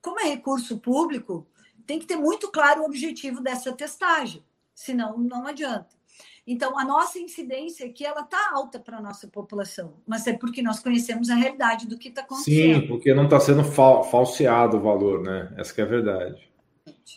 como 0.00 0.20
é 0.20 0.24
recurso 0.24 0.78
público, 0.78 1.46
tem 1.86 1.98
que 1.98 2.06
ter 2.06 2.16
muito 2.16 2.50
claro 2.50 2.82
o 2.82 2.86
objetivo 2.86 3.40
dessa 3.40 3.72
testagem, 3.72 4.44
senão 4.74 5.18
não 5.18 5.46
adianta. 5.46 5.96
Então, 6.46 6.78
a 6.78 6.84
nossa 6.84 7.18
incidência 7.18 7.86
aqui, 7.86 8.04
ela 8.04 8.20
está 8.20 8.50
alta 8.52 8.78
para 8.78 8.98
a 8.98 9.00
nossa 9.00 9.26
população, 9.26 9.94
mas 10.06 10.26
é 10.26 10.34
porque 10.34 10.60
nós 10.60 10.80
conhecemos 10.80 11.30
a 11.30 11.34
realidade 11.34 11.86
do 11.86 11.98
que 11.98 12.08
está 12.08 12.20
acontecendo. 12.20 12.82
Sim, 12.82 12.86
porque 12.86 13.14
não 13.14 13.24
está 13.24 13.40
sendo 13.40 13.64
fal 13.64 14.04
falseado 14.04 14.76
o 14.76 14.80
valor, 14.80 15.22
né? 15.22 15.54
Essa 15.56 15.80
é 15.80 15.84
a 15.84 15.86
verdade. 15.86 16.52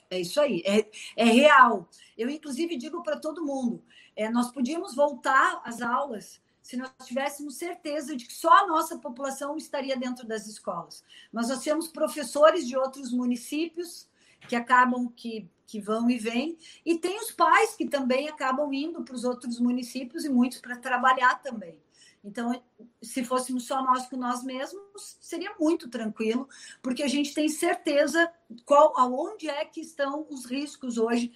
É 0.10 0.20
isso 0.22 0.40
aí, 0.40 0.63
é, 0.66 0.86
é 1.18 1.26
real. 1.26 1.90
Eu, 2.18 2.30
inclusive, 2.30 2.78
digo 2.78 3.04
para 3.04 3.20
todo 3.20 3.46
mundo, 3.46 3.84
é, 4.16 4.30
nós 4.30 4.52
podíamos 4.52 4.96
voltar 4.96 5.62
às 5.66 5.82
aulas 5.82 6.42
se 6.62 6.76
nós 6.76 6.92
tivéssemos 7.06 7.56
certeza 7.56 8.16
de 8.16 8.26
que 8.26 8.34
só 8.34 8.52
a 8.52 8.68
nossa 8.68 8.98
população 8.98 9.56
estaria 9.56 9.96
dentro 9.96 10.28
das 10.28 10.48
escolas. 10.48 11.02
Mas 11.32 11.48
nós 11.48 11.63
temos 11.63 11.88
professores 11.88 12.68
de 12.68 12.76
outros 12.78 13.13
municípios 13.13 14.08
que 14.50 14.56
acabam 14.56 15.08
que 15.16 15.50
que 15.67 15.82
vão 15.82 16.10
e 16.10 16.17
vêm, 16.17 16.58
e 16.86 16.97
tem 16.97 17.19
os 17.19 17.32
pais 17.32 17.75
que 17.75 17.88
também 17.88 18.30
acabam 18.30 18.73
indo 18.73 19.03
para 19.03 19.13
os 19.13 19.25
outros 19.25 19.60
municípios 19.60 20.23
e 20.23 20.30
muitos 20.30 20.60
para 20.60 20.77
trabalhar 20.77 21.41
também. 21.43 21.77
Então, 22.23 22.62
se 23.01 23.23
fôssemos 23.23 23.67
só 23.67 23.84
nós 23.84 24.08
com 24.08 24.17
nós 24.17 24.43
mesmos, 24.43 25.17
seria 25.21 25.53
muito 25.60 25.89
tranquilo, 25.89 26.47
porque 26.82 27.03
a 27.03 27.08
gente 27.08 27.34
tem 27.34 27.47
certeza 27.47 28.32
qual, 28.65 28.97
aonde 28.97 29.49
é 29.49 29.63
que 29.65 29.82
estão 29.82 30.25
os 30.30 30.45
riscos 30.45 30.97
hoje 30.97 31.32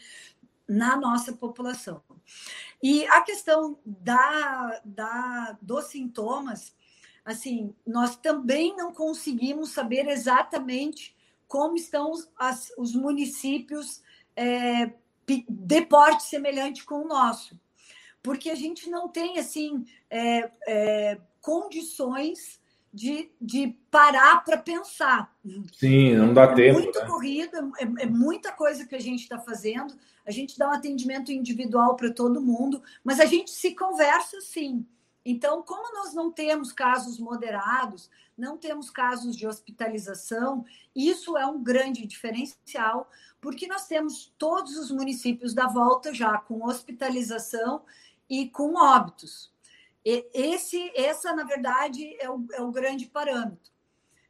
na 0.67 0.95
nossa 0.95 1.33
população. 1.33 2.01
E 2.81 3.05
a 3.07 3.21
questão 3.21 3.77
da, 3.85 4.81
da, 4.83 5.57
dos 5.61 5.85
sintomas, 5.85 6.73
assim, 7.23 7.75
nós 7.85 8.15
também 8.15 8.75
não 8.75 8.93
conseguimos 8.93 9.71
saber 9.71 10.07
exatamente 10.07 11.15
como 11.47 11.75
estão 11.75 12.13
as, 12.37 12.71
os 12.77 12.95
municípios 12.95 14.01
é, 14.35 14.91
de 15.25 15.81
porte 15.83 16.23
semelhante 16.23 16.83
com 16.83 17.03
o 17.03 17.07
nosso, 17.07 17.59
porque 18.21 18.49
a 18.49 18.55
gente 18.55 18.89
não 18.89 19.07
tem 19.07 19.37
assim 19.37 19.85
é, 20.09 20.51
é, 20.67 21.17
condições 21.39 22.59
de, 22.93 23.31
de 23.39 23.75
parar 23.89 24.43
para 24.43 24.57
pensar. 24.57 25.33
Sim, 25.73 26.15
não 26.15 26.33
dá 26.33 26.43
é 26.43 26.55
tempo. 26.55 26.79
Muito 26.79 26.99
né? 26.99 27.05
corrida, 27.05 27.71
é, 27.79 28.03
é 28.03 28.05
muita 28.05 28.51
coisa 28.51 28.85
que 28.85 28.95
a 28.95 28.99
gente 28.99 29.21
está 29.21 29.39
fazendo. 29.39 29.95
A 30.25 30.31
gente 30.31 30.57
dá 30.57 30.69
um 30.69 30.73
atendimento 30.73 31.31
individual 31.31 31.95
para 31.95 32.13
todo 32.13 32.41
mundo, 32.41 32.83
mas 33.03 33.19
a 33.19 33.25
gente 33.25 33.51
se 33.51 33.73
conversa 33.73 34.41
sim. 34.41 34.85
Então, 35.23 35.61
como 35.61 35.93
nós 35.93 36.13
não 36.13 36.31
temos 36.31 36.71
casos 36.71 37.19
moderados, 37.19 38.09
não 38.37 38.57
temos 38.57 38.89
casos 38.89 39.37
de 39.37 39.45
hospitalização, 39.45 40.65
isso 40.95 41.37
é 41.37 41.45
um 41.45 41.63
grande 41.63 42.07
diferencial, 42.07 43.09
porque 43.41 43.65
nós 43.67 43.87
temos 43.87 44.31
todos 44.37 44.77
os 44.77 44.91
municípios 44.91 45.53
da 45.53 45.67
volta 45.67 46.13
já 46.13 46.37
com 46.37 46.63
hospitalização 46.63 47.83
e 48.29 48.47
com 48.47 48.75
óbitos. 48.75 49.51
E 50.05 50.25
esse, 50.33 50.91
essa, 50.95 51.33
na 51.33 51.43
verdade, 51.43 52.15
é 52.19 52.29
o, 52.29 52.45
é 52.53 52.61
o 52.61 52.71
grande 52.71 53.07
parâmetro. 53.07 53.71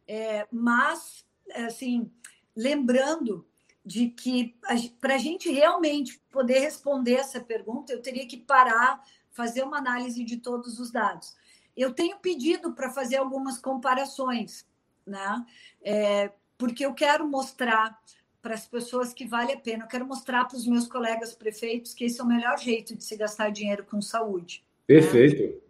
É, 0.08 0.48
mas, 0.52 1.26
assim, 1.54 2.10
lembrando 2.56 3.46
de 3.86 4.10
que 4.10 4.56
para 5.00 5.16
a 5.16 5.18
gente 5.18 5.52
realmente 5.52 6.20
poder 6.32 6.60
responder 6.60 7.16
essa 7.16 7.40
pergunta, 7.40 7.92
eu 7.92 8.02
teria 8.02 8.28
que 8.28 8.38
parar 8.38 9.04
fazer 9.32 9.64
uma 9.64 9.78
análise 9.78 10.24
de 10.24 10.38
todos 10.38 10.80
os 10.80 10.92
dados. 10.92 11.36
Eu 11.76 11.94
tenho 11.94 12.18
pedido 12.20 12.74
para 12.74 12.92
fazer 12.92 13.18
algumas 13.18 13.58
comparações, 13.58 14.66
né? 15.06 15.46
É, 15.82 16.32
porque 16.58 16.86
eu 16.86 16.94
quero 16.94 17.28
mostrar 17.28 18.00
para 18.42 18.56
as 18.56 18.66
pessoas 18.66 19.14
que 19.14 19.26
vale 19.26 19.54
a 19.54 19.60
pena. 19.60 19.84
Eu 19.84 19.88
quero 19.88 20.06
mostrar 20.06 20.46
para 20.46 20.58
os 20.58 20.66
meus 20.66 20.88
colegas 20.88 21.34
prefeitos 21.34 21.94
que 21.94 22.06
esse 22.06 22.20
é 22.20 22.24
o 22.24 22.28
melhor 22.28 22.58
jeito 22.58 22.96
de 22.96 23.04
se 23.04 23.16
gastar 23.16 23.52
dinheiro 23.52 23.86
com 23.86 24.02
saúde. 24.02 24.66
Perfeito. 24.88 25.44
Né? 25.44 25.62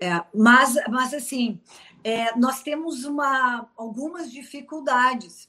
É, 0.00 0.24
mas, 0.34 0.74
mas 0.88 1.12
assim, 1.12 1.60
é, 2.04 2.36
nós 2.36 2.62
temos 2.62 3.04
uma, 3.04 3.68
algumas 3.76 4.30
dificuldades. 4.30 5.48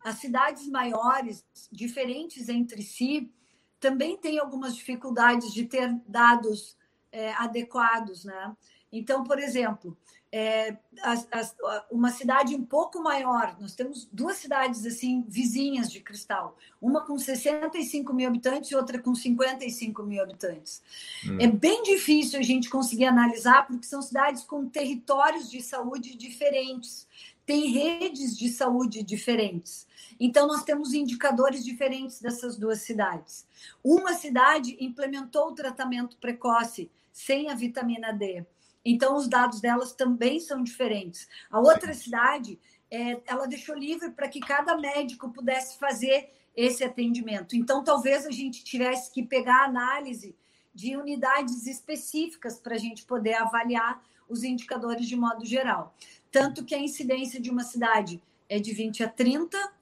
As 0.00 0.16
cidades 0.16 0.68
maiores, 0.68 1.44
diferentes 1.72 2.48
entre 2.48 2.82
si, 2.82 3.32
também 3.80 4.16
têm 4.16 4.38
algumas 4.38 4.76
dificuldades 4.76 5.52
de 5.52 5.64
ter 5.64 5.92
dados 6.06 6.76
é, 7.10 7.32
adequados, 7.32 8.24
né? 8.24 8.56
Então, 8.90 9.22
por 9.22 9.38
exemplo, 9.38 9.96
é, 10.30 10.76
as, 11.02 11.26
as, 11.30 11.56
uma 11.90 12.10
cidade 12.10 12.54
um 12.54 12.64
pouco 12.64 13.02
maior. 13.02 13.56
Nós 13.60 13.74
temos 13.74 14.08
duas 14.12 14.36
cidades 14.36 14.84
assim 14.84 15.24
vizinhas 15.26 15.90
de 15.90 16.00
Cristal, 16.00 16.56
uma 16.80 17.04
com 17.04 17.18
65 17.18 18.12
mil 18.12 18.28
habitantes 18.28 18.70
e 18.70 18.76
outra 18.76 18.98
com 18.98 19.14
55 19.14 20.02
mil 20.02 20.22
habitantes. 20.22 20.82
Hum. 21.26 21.38
É 21.40 21.46
bem 21.46 21.82
difícil 21.82 22.38
a 22.38 22.42
gente 22.42 22.68
conseguir 22.68 23.06
analisar 23.06 23.66
porque 23.66 23.86
são 23.86 24.02
cidades 24.02 24.42
com 24.44 24.68
territórios 24.68 25.50
de 25.50 25.62
saúde 25.62 26.16
diferentes, 26.16 27.08
têm 27.46 27.70
redes 27.70 28.36
de 28.36 28.50
saúde 28.50 29.02
diferentes. 29.02 29.86
Então 30.20 30.46
nós 30.46 30.62
temos 30.62 30.92
indicadores 30.92 31.64
diferentes 31.64 32.20
dessas 32.20 32.56
duas 32.56 32.82
cidades. 32.82 33.46
Uma 33.82 34.12
cidade 34.12 34.76
implementou 34.78 35.48
o 35.48 35.54
tratamento 35.54 36.18
precoce 36.18 36.90
sem 37.12 37.50
a 37.50 37.54
vitamina 37.54 38.12
D 38.12 38.44
então, 38.90 39.16
os 39.16 39.28
dados 39.28 39.60
delas 39.60 39.92
também 39.92 40.40
são 40.40 40.62
diferentes. 40.62 41.28
A 41.50 41.60
outra 41.60 41.92
cidade, 41.92 42.58
é, 42.90 43.20
ela 43.26 43.46
deixou 43.46 43.76
livre 43.76 44.10
para 44.10 44.28
que 44.28 44.40
cada 44.40 44.76
médico 44.76 45.30
pudesse 45.30 45.78
fazer 45.78 46.30
esse 46.56 46.82
atendimento. 46.82 47.54
Então, 47.54 47.84
talvez 47.84 48.26
a 48.26 48.30
gente 48.30 48.64
tivesse 48.64 49.12
que 49.12 49.22
pegar 49.22 49.62
a 49.62 49.66
análise 49.66 50.34
de 50.74 50.96
unidades 50.96 51.66
específicas 51.66 52.58
para 52.58 52.74
a 52.74 52.78
gente 52.78 53.04
poder 53.04 53.34
avaliar 53.34 54.02
os 54.28 54.42
indicadores 54.42 55.06
de 55.06 55.16
modo 55.16 55.44
geral. 55.44 55.94
Tanto 56.30 56.64
que 56.64 56.74
a 56.74 56.78
incidência 56.78 57.40
de 57.40 57.50
uma 57.50 57.64
cidade 57.64 58.22
é 58.48 58.58
de 58.58 58.72
20 58.72 59.02
a 59.02 59.08
30, 59.08 59.72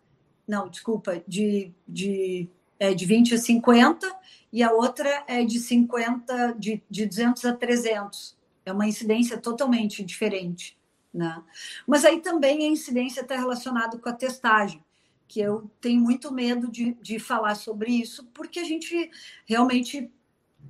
não, 0.47 0.69
desculpa, 0.69 1.23
de, 1.27 1.73
de, 1.87 2.49
é 2.79 2.95
de 2.95 3.05
20 3.05 3.35
a 3.35 3.39
50, 3.39 4.17
e 4.53 4.63
a 4.63 4.73
outra 4.73 5.25
é 5.27 5.45
de 5.45 5.59
50, 5.59 6.55
de, 6.59 6.83
de 6.89 7.07
200 7.07 7.45
a 7.45 7.53
300. 7.53 8.36
É 8.67 8.73
uma 8.73 8.87
incidência 8.87 9.39
totalmente 9.39 10.05
diferente. 10.05 10.77
Né? 11.15 11.43
Mas 11.87 12.05
aí 12.05 12.21
também 12.21 12.67
a 12.67 12.69
incidência 12.69 13.23
está 13.23 13.37
relacionada 13.37 13.97
com 13.97 14.09
a 14.09 14.13
testagem, 14.13 14.85
que 15.27 15.41
eu 15.41 15.71
tenho 15.81 16.01
muito 16.01 16.33
medo 16.33 16.71
de, 16.71 16.93
de 17.01 17.19
falar 17.19 17.55
sobre 17.55 17.91
isso, 17.93 18.27
porque 18.35 18.59
a 18.59 18.65
gente 18.65 19.11
realmente 19.47 20.11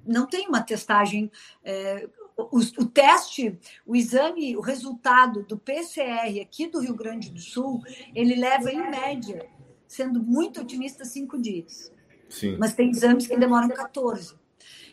não 0.06 0.26
tem 0.26 0.46
uma 0.46 0.62
testagem. 0.62 1.32
É, 1.64 2.08
o, 2.36 2.58
o, 2.58 2.84
teste, 2.84 3.58
o 3.86 3.96
exame, 3.96 4.56
o 4.56 4.60
resultado 4.60 5.42
do 5.44 5.56
PCR 5.56 6.38
aqui 6.40 6.66
do 6.66 6.80
Rio 6.80 6.94
Grande 6.94 7.30
do 7.30 7.40
Sul, 7.40 7.82
ele 8.14 8.34
leva, 8.34 8.70
em 8.70 8.90
média, 8.90 9.48
sendo 9.88 10.22
muito 10.22 10.60
otimista, 10.60 11.04
cinco 11.04 11.40
dias. 11.40 11.90
Sim. 12.28 12.56
Mas 12.58 12.74
tem 12.74 12.90
exames 12.90 13.26
que 13.26 13.36
demoram 13.36 13.68
14. 13.68 14.34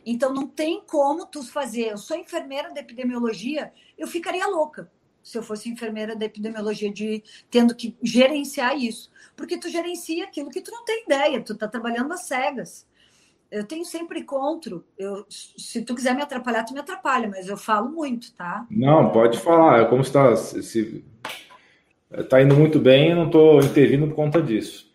Então 0.06 0.34
não 0.34 0.48
tem 0.48 0.82
como 0.86 1.26
tu 1.26 1.44
fazer. 1.44 1.92
Eu 1.92 1.98
sou 1.98 2.18
enfermeira 2.18 2.74
da 2.74 2.82
epidemiologia, 2.82 3.72
eu 3.98 4.08
ficaria 4.08 4.48
louca 4.48 4.92
se 5.24 5.38
eu 5.38 5.42
fosse 5.42 5.70
enfermeira 5.70 6.16
da 6.16 6.26
epidemiologia 6.26 6.92
de 6.92 7.24
tendo 7.50 7.74
que 7.74 7.96
gerenciar 8.04 8.78
isso, 8.78 9.10
porque 9.38 9.58
tu 9.58 9.70
gerencia 9.70 10.26
aquilo 10.26 10.50
que 10.50 10.62
tu 10.62 10.70
não 10.70 10.84
tem 10.84 11.06
ideia, 11.06 11.42
tu 11.42 11.56
tá 11.56 11.68
trabalhando 11.68 12.12
às 12.12 12.24
cegas. 12.24 12.86
Eu 13.50 13.63
tenho 13.63 13.86
sempre 13.86 14.20
encontro. 14.20 14.84
Eu, 14.98 15.26
se 15.30 15.82
tu 15.84 15.96
quiser 15.96 16.16
me 16.16 16.24
atrapalhar, 16.24 16.63
tu 16.66 16.74
me 16.74 16.80
atrapalha, 16.80 17.30
mas 17.30 17.48
eu 17.48 17.56
falo 17.56 17.89
muito, 17.89 18.34
tá? 18.34 18.66
Não, 18.70 19.12
pode 19.12 19.39
falar. 19.39 19.82
É 19.82 19.86
como 19.86 20.02
está 20.02 20.36
se 20.36 21.06
está 22.12 22.42
indo 22.42 22.56
muito 22.56 22.80
bem, 22.80 23.12
eu 23.12 23.16
não 23.16 23.28
estou 23.28 23.60
intervindo 23.62 24.08
por 24.08 24.16
conta 24.16 24.42
disso. 24.42 24.92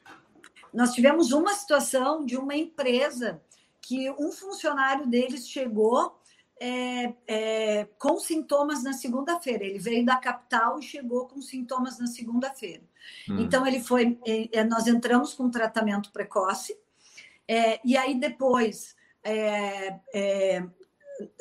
Nós 0.75 0.93
tivemos 0.93 1.33
uma 1.33 1.53
situação 1.55 2.25
de 2.25 2.37
uma 2.37 2.55
empresa 2.55 3.41
que 3.81 4.11
um 4.11 4.31
funcionário 4.33 5.07
deles 5.07 5.49
chegou 5.49 6.19
é, 6.61 7.15
é, 7.27 7.85
com 7.99 8.19
sintomas 8.19 8.83
na 8.83 8.93
segunda-feira. 8.93 9.65
Ele 9.65 9.79
veio 9.79 10.05
da 10.05 10.17
capital 10.17 10.79
e 10.79 10.83
chegou 10.83 11.27
com 11.27 11.41
sintomas 11.41 11.99
na 11.99 12.07
segunda-feira. 12.07 12.83
Hum. 13.29 13.41
Então 13.41 13.67
ele 13.67 13.81
foi, 13.81 14.19
é, 14.53 14.65
nós 14.65 14.87
entramos 14.87 15.35
com 15.35 15.51
tratamento 15.51 16.13
precoce 16.13 16.77
é, 17.47 17.81
e 17.85 17.97
aí 17.97 18.15
depois 18.15 18.97
é, 19.23 19.99
é, 20.13 20.67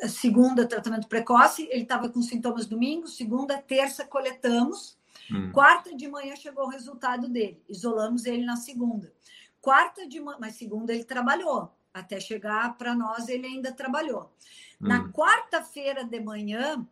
segunda 0.08 0.66
tratamento 0.66 1.08
precoce, 1.08 1.68
ele 1.70 1.82
estava 1.82 2.08
com 2.08 2.22
sintomas 2.22 2.66
domingo, 2.66 3.06
segunda, 3.06 3.58
terça 3.58 4.04
coletamos, 4.04 4.96
hum. 5.30 5.52
quarta 5.52 5.94
de 5.94 6.08
manhã 6.08 6.34
chegou 6.36 6.64
o 6.64 6.70
resultado 6.70 7.28
dele, 7.28 7.62
isolamos 7.68 8.24
ele 8.24 8.44
na 8.44 8.56
segunda. 8.56 9.12
Quarta 9.60 10.06
de 10.06 10.20
manhã, 10.20 10.38
mas 10.40 10.54
segunda 10.54 10.94
ele 10.94 11.04
trabalhou 11.04 11.76
até 12.00 12.20
chegar 12.20 12.76
para 12.76 12.94
nós, 12.94 13.28
ele 13.28 13.46
ainda 13.46 13.72
trabalhou. 13.72 14.32
Hum. 14.80 14.88
Na 14.88 15.08
quarta-feira 15.08 16.04
de 16.04 16.20
manhã, 16.20 16.86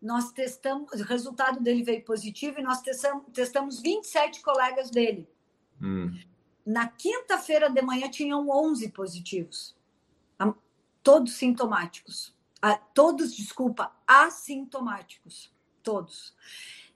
nós 0.00 0.32
testamos, 0.32 0.92
o 0.92 1.04
resultado 1.04 1.60
dele 1.60 1.82
veio 1.82 2.04
positivo 2.04 2.60
e 2.60 2.62
nós 2.62 2.80
testamos, 2.80 3.24
testamos 3.32 3.80
27 3.80 4.42
colegas 4.42 4.90
dele. 4.90 5.28
Hum. 5.80 6.16
Na 6.64 6.86
quinta-feira 6.86 7.70
de 7.70 7.80
manhã 7.82 8.10
tinham 8.10 8.48
11 8.48 8.90
positivos, 8.90 9.76
todos 11.02 11.34
sintomáticos. 11.34 12.36
Todos, 12.92 13.34
desculpa, 13.36 13.92
assintomáticos, 14.06 15.52
todos. 15.82 16.34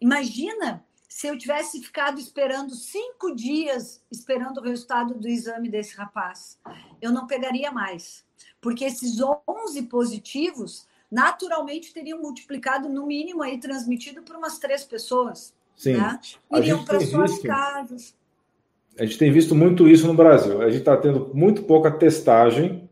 Imagina 0.01 0.85
se 1.13 1.27
eu 1.27 1.37
tivesse 1.37 1.79
ficado 1.83 2.19
esperando 2.19 2.75
cinco 2.75 3.35
dias 3.35 4.03
esperando 4.11 4.59
o 4.59 4.63
resultado 4.63 5.13
do 5.13 5.29
exame 5.29 5.69
desse 5.69 5.95
rapaz, 5.95 6.59
eu 7.03 7.13
não 7.13 7.27
pegaria 7.27 7.71
mais. 7.71 8.25
Porque 8.63 8.87
esses 8.87 9.19
11 9.47 9.83
positivos 9.83 10.87
naturalmente 11.11 11.93
teriam 11.93 12.19
multiplicado, 12.19 12.89
no 12.89 13.07
mínimo, 13.07 13.43
aí 13.43 13.61
transmitido 13.61 14.23
por 14.23 14.37
umas 14.37 14.59
três 14.59 14.85
pessoas. 14.85 15.53
Sim. 15.77 15.99
Né? 15.99 16.19
Iriam 16.55 16.83
para 16.83 16.99
suas 17.01 17.33
visto, 17.33 17.47
casas. 17.47 18.15
A 18.99 19.05
gente 19.05 19.19
tem 19.19 19.31
visto 19.31 19.55
muito 19.55 19.87
isso 19.87 20.07
no 20.07 20.15
Brasil. 20.15 20.63
A 20.63 20.71
gente 20.71 20.79
está 20.79 20.97
tendo 20.97 21.31
muito 21.35 21.65
pouca 21.65 21.91
testagem, 21.91 22.89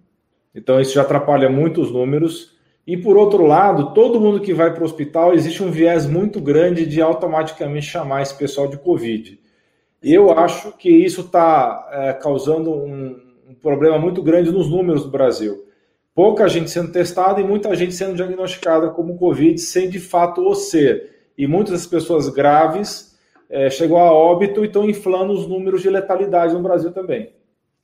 então 0.55 0.79
isso 0.79 0.93
já 0.93 1.01
atrapalha 1.01 1.49
muito 1.49 1.81
os 1.81 1.91
números. 1.91 2.55
E 2.87 2.97
por 2.97 3.17
outro 3.17 3.45
lado, 3.45 3.93
todo 3.95 4.21
mundo 4.21 4.41
que 4.41 4.55
vai 4.55 4.73
para 4.73 4.83
o 4.83 4.87
hospital, 4.87 5.33
existe 5.33 5.63
um 5.63 5.71
viés 5.71 6.07
muito 6.07 6.41
grande 6.41 6.87
de 6.87 7.01
automaticamente 7.01 7.87
chamar 7.87 8.23
esse 8.23 8.37
pessoal 8.37 8.69
de 8.69 8.79
Covid. 8.79 9.39
Eu 10.03 10.33
acho 10.33 10.73
que 10.73 10.89
isso 10.89 11.21
está 11.21 11.89
é, 11.93 12.13
causando 12.15 12.73
um, 12.73 13.21
um, 13.49 13.55
problema 13.55 13.99
muito 13.99 14.23
grande 14.23 14.51
nos 14.51 14.69
números 14.69 15.05
do 15.05 15.11
Brasil. 15.11 15.67
Pouca 16.15 16.49
gente 16.49 16.71
sendo 16.71 16.91
testada 16.91 17.41
e 17.41 17.45
muita 17.45 17.75
gente 17.77 17.95
sendo 17.95 18.17
diagnosticada 18.17 18.89
como 18.91 19.19
Covid 19.19 19.59
sem 19.59 19.89
de 19.91 20.01
fato 20.01 20.41
o 20.41 20.55
ser. 20.55 21.31
E 21.37 21.47
muitas 21.47 21.75
das 21.75 21.87
pessoas 21.87 22.29
graves 22.31 23.17
é, 23.49 23.69
chegou 23.69 23.99
a 23.99 24.11
óbito 24.11 24.65
e 24.65 24.67
estão 24.67 24.89
inflando 24.89 25.33
os 25.35 25.47
números 25.47 25.83
de 25.83 25.91
letalidade 25.91 26.55
no 26.55 26.63
Brasil 26.63 26.93
também. 26.93 27.33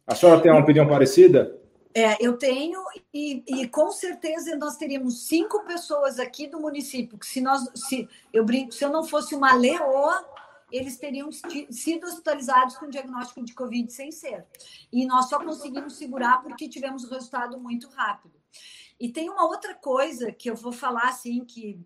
A 0.06 0.14
senhora 0.14 0.40
tem 0.40 0.50
uma 0.50 0.60
opinião 0.60 0.86
parecida? 0.86 1.54
É, 1.98 2.18
eu 2.20 2.36
tenho, 2.36 2.84
e, 3.10 3.42
e, 3.46 3.66
com 3.68 3.90
certeza 3.90 4.54
nós 4.54 4.76
teríamos 4.76 5.26
cinco 5.26 5.64
pessoas 5.64 6.18
aqui 6.18 6.46
do 6.46 6.60
município, 6.60 7.16
que 7.16 7.24
se 7.24 7.40
nós, 7.40 7.70
se 7.74 8.06
eu 8.30 8.44
brinco, 8.44 8.72
se 8.72 8.84
eu 8.84 8.90
não 8.90 9.02
fosse 9.02 9.34
uma 9.34 9.54
leoa, 9.54 10.22
eles 10.70 10.98
teriam 10.98 11.30
sido 11.70 12.06
hospitalizados 12.06 12.76
com 12.76 12.90
diagnóstico 12.90 13.42
de 13.42 13.54
Covid 13.54 13.90
sem 13.90 14.12
ser. 14.12 14.44
E 14.92 15.06
nós 15.06 15.30
só 15.30 15.42
conseguimos 15.42 15.94
segurar 15.94 16.42
porque 16.42 16.68
tivemos 16.68 17.02
o 17.04 17.08
resultado 17.08 17.58
muito 17.58 17.88
rápido. 17.88 18.34
E 19.00 19.10
tem 19.10 19.30
uma 19.30 19.46
outra 19.46 19.74
coisa 19.74 20.30
que 20.30 20.50
eu 20.50 20.54
vou 20.54 20.72
falar 20.72 21.08
assim 21.08 21.46
que, 21.46 21.80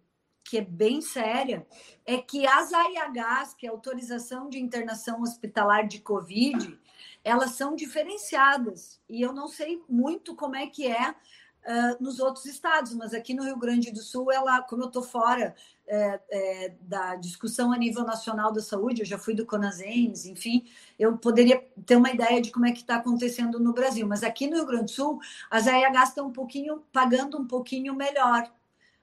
que 0.44 0.58
é 0.58 0.62
bem 0.62 1.00
séria, 1.00 1.66
é 2.04 2.18
que 2.18 2.46
as 2.46 2.72
AIHs, 2.72 3.54
que 3.54 3.66
é 3.66 3.70
autorização 3.70 4.48
de 4.48 4.58
internação 4.58 5.22
hospitalar 5.22 5.86
de 5.86 6.00
Covid, 6.00 6.78
elas 7.22 7.52
são 7.52 7.76
diferenciadas. 7.76 9.00
E 9.08 9.20
eu 9.20 9.32
não 9.32 9.48
sei 9.48 9.82
muito 9.88 10.34
como 10.34 10.56
é 10.56 10.66
que 10.66 10.86
é 10.86 11.10
uh, 11.10 12.02
nos 12.02 12.18
outros 12.18 12.46
estados, 12.46 12.94
mas 12.94 13.14
aqui 13.14 13.34
no 13.34 13.44
Rio 13.44 13.58
Grande 13.58 13.90
do 13.90 14.00
Sul, 14.00 14.32
ela, 14.32 14.62
como 14.62 14.82
eu 14.82 14.88
estou 14.88 15.02
fora 15.02 15.54
é, 15.86 16.20
é, 16.30 16.74
da 16.82 17.16
discussão 17.16 17.72
a 17.72 17.76
nível 17.76 18.04
nacional 18.04 18.52
da 18.52 18.62
saúde, 18.62 19.02
eu 19.02 19.06
já 19.06 19.18
fui 19.18 19.34
do 19.34 19.46
Conasems, 19.46 20.24
enfim, 20.24 20.64
eu 20.98 21.16
poderia 21.18 21.66
ter 21.84 21.96
uma 21.96 22.10
ideia 22.10 22.40
de 22.40 22.50
como 22.50 22.66
é 22.66 22.72
que 22.72 22.80
está 22.80 22.96
acontecendo 22.96 23.58
no 23.58 23.72
Brasil. 23.72 24.06
Mas 24.06 24.22
aqui 24.22 24.46
no 24.46 24.56
Rio 24.56 24.66
Grande 24.66 24.84
do 24.84 24.90
Sul, 24.90 25.20
as 25.50 25.66
AIHs 25.66 26.08
estão 26.10 26.28
um 26.28 26.32
pouquinho, 26.32 26.82
pagando 26.92 27.38
um 27.38 27.46
pouquinho 27.46 27.94
melhor. 27.94 28.50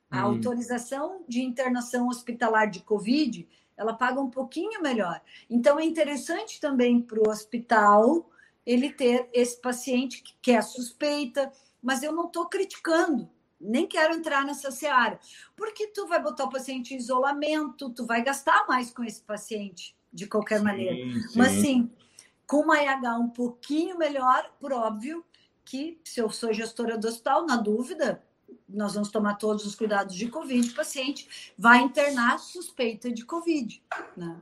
A 0.10 0.20
hum. 0.20 0.34
autorização 0.34 1.24
de 1.28 1.42
internação 1.42 2.08
hospitalar 2.08 2.70
de 2.70 2.82
Covid 2.82 3.48
ela 3.78 3.94
paga 3.94 4.20
um 4.20 4.30
pouquinho 4.30 4.82
melhor. 4.82 5.22
Então 5.48 5.80
é 5.80 5.86
interessante 5.86 6.60
também 6.60 7.00
para 7.00 7.20
o 7.20 7.30
hospital 7.30 8.28
ele 8.66 8.92
ter 8.92 9.30
esse 9.32 9.62
paciente 9.62 10.24
que 10.42 10.52
é 10.52 10.62
suspeita, 10.62 11.52
mas 11.82 12.04
eu 12.04 12.12
não 12.12 12.26
estou 12.26 12.48
criticando, 12.48 13.30
nem 13.62 13.88
quero 13.88 14.14
entrar 14.14 14.44
nessa 14.44 14.72
seara, 14.72 15.20
porque 15.56 15.88
tu 15.88 16.06
vai 16.06 16.22
botar 16.22 16.46
o 16.46 16.50
paciente 16.50 16.94
em 16.94 16.98
isolamento, 16.98 17.90
tu 17.92 18.06
vai 18.06 18.22
gastar 18.22 18.66
mais 18.68 18.92
com 18.92 19.06
esse 19.06 19.22
paciente, 19.22 19.96
de 20.12 20.28
qualquer 20.28 20.58
sim, 20.58 20.66
maneira. 20.66 20.96
Sim. 20.96 21.38
Mas 21.38 21.52
sim, 21.54 21.90
com 22.46 22.58
uma 22.58 22.78
RH 22.78 23.18
um 23.18 23.30
pouquinho 23.30 23.98
melhor, 23.98 24.52
por 24.60 24.74
óbvio, 24.74 25.24
que 25.64 26.02
se 26.04 26.20
eu 26.20 26.30
sou 26.30 26.52
gestora 26.52 26.98
do 26.98 27.08
hospital, 27.08 27.46
na 27.46 27.56
dúvida, 27.56 28.22
nós 28.70 28.94
vamos 28.94 29.10
tomar 29.10 29.36
todos 29.36 29.66
os 29.66 29.76
cuidados 29.76 30.16
de 30.16 30.28
Covid, 30.28 30.70
o 30.70 30.76
paciente 30.76 31.54
vai 31.58 31.80
internar 31.80 32.40
suspeita 32.40 33.12
de 33.12 33.26
Covid. 33.26 33.82
Né? 34.16 34.36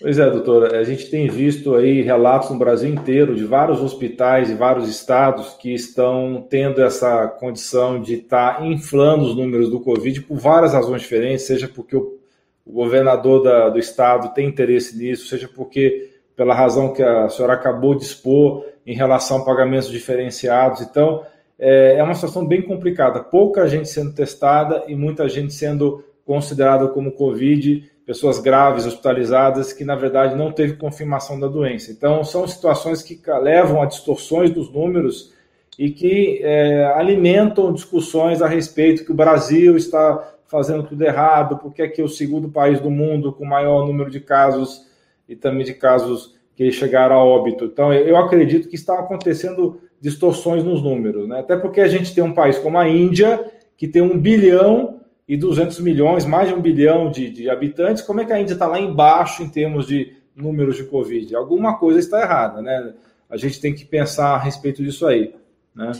Pois 0.00 0.16
é, 0.16 0.30
doutora, 0.30 0.78
a 0.78 0.84
gente 0.84 1.10
tem 1.10 1.28
visto 1.28 1.74
aí 1.74 2.02
relatos 2.02 2.50
no 2.50 2.58
Brasil 2.58 2.88
inteiro 2.88 3.34
de 3.34 3.44
vários 3.44 3.80
hospitais 3.80 4.48
e 4.48 4.54
vários 4.54 4.88
estados 4.88 5.54
que 5.54 5.74
estão 5.74 6.46
tendo 6.48 6.80
essa 6.80 7.26
condição 7.26 8.00
de 8.00 8.14
estar 8.14 8.58
tá 8.58 8.66
inflando 8.66 9.24
os 9.24 9.34
números 9.34 9.68
do 9.68 9.80
Covid 9.80 10.22
por 10.22 10.38
várias 10.38 10.72
razões 10.72 11.02
diferentes, 11.02 11.46
seja 11.46 11.66
porque 11.66 11.96
o, 11.96 12.16
governador 12.64 13.42
da, 13.42 13.70
do 13.70 13.78
estado 13.78 14.32
tem 14.34 14.46
interesse 14.46 14.96
nisso, 14.96 15.26
seja 15.26 15.48
porque 15.48 16.10
pela 16.36 16.54
razão 16.54 16.92
que 16.92 17.02
a 17.02 17.28
senhora 17.28 17.54
acabou 17.54 17.96
de 17.96 18.04
expor 18.04 18.64
em 18.86 18.94
relação 18.94 19.38
a 19.38 19.44
pagamentos 19.44 19.90
diferenciados. 19.90 20.80
Então, 20.80 21.24
é, 21.58 21.96
é 21.96 22.02
uma 22.02 22.14
situação 22.14 22.46
bem 22.46 22.62
complicada. 22.62 23.20
Pouca 23.20 23.66
gente 23.66 23.88
sendo 23.88 24.12
testada 24.12 24.84
e 24.86 24.94
muita 24.94 25.28
gente 25.28 25.52
sendo 25.52 26.04
considerada 26.24 26.88
como 26.88 27.12
Covid 27.12 27.90
pessoas 28.08 28.38
graves 28.38 28.86
hospitalizadas 28.86 29.70
que, 29.70 29.84
na 29.84 29.94
verdade, 29.94 30.34
não 30.34 30.50
teve 30.50 30.78
confirmação 30.78 31.38
da 31.38 31.46
doença. 31.46 31.92
Então, 31.92 32.24
são 32.24 32.48
situações 32.48 33.02
que 33.02 33.20
levam 33.42 33.82
a 33.82 33.86
distorções 33.86 34.50
dos 34.50 34.72
números 34.72 35.34
e 35.78 35.90
que 35.90 36.40
é, 36.42 36.86
alimentam 36.96 37.70
discussões 37.70 38.40
a 38.40 38.48
respeito 38.48 39.04
que 39.04 39.12
o 39.12 39.14
Brasil 39.14 39.76
está 39.76 40.36
fazendo 40.46 40.84
tudo 40.84 41.02
errado, 41.02 41.58
porque 41.58 41.82
é 41.82 41.88
que 41.88 42.00
é 42.00 42.04
o 42.04 42.08
segundo 42.08 42.48
país 42.48 42.80
do 42.80 42.90
mundo 42.90 43.30
com 43.30 43.44
maior 43.44 43.86
número 43.86 44.10
de 44.10 44.20
casos 44.20 44.86
e 45.28 45.36
também 45.36 45.64
de 45.64 45.74
casos 45.74 46.34
que 46.56 46.72
chegaram 46.72 47.14
a 47.14 47.22
óbito. 47.22 47.66
Então, 47.66 47.92
eu 47.92 48.16
acredito 48.16 48.70
que 48.70 48.74
estão 48.74 48.98
acontecendo 48.98 49.82
distorções 50.00 50.62
nos 50.62 50.82
números, 50.82 51.28
né? 51.28 51.40
até 51.40 51.56
porque 51.56 51.80
a 51.80 51.88
gente 51.88 52.14
tem 52.14 52.22
um 52.22 52.34
país 52.34 52.58
como 52.58 52.78
a 52.78 52.88
Índia, 52.88 53.52
que 53.76 53.88
tem 53.88 54.02
um 54.02 54.18
bilhão 54.18 55.00
e 55.26 55.36
200 55.36 55.80
milhões, 55.80 56.24
mais 56.24 56.48
de 56.48 56.54
um 56.54 56.60
bilhão 56.60 57.10
de, 57.10 57.30
de 57.30 57.50
habitantes, 57.50 58.02
como 58.02 58.20
é 58.20 58.24
que 58.24 58.32
a 58.32 58.40
Índia 58.40 58.54
está 58.54 58.66
lá 58.66 58.80
embaixo 58.80 59.42
em 59.42 59.48
termos 59.48 59.86
de 59.86 60.16
números 60.34 60.76
de 60.76 60.84
Covid? 60.84 61.34
Alguma 61.34 61.78
coisa 61.78 61.98
está 61.98 62.22
errada, 62.22 62.62
né? 62.62 62.94
A 63.28 63.36
gente 63.36 63.60
tem 63.60 63.74
que 63.74 63.84
pensar 63.84 64.34
a 64.34 64.38
respeito 64.38 64.82
disso 64.82 65.06
aí, 65.06 65.34
né? 65.74 65.92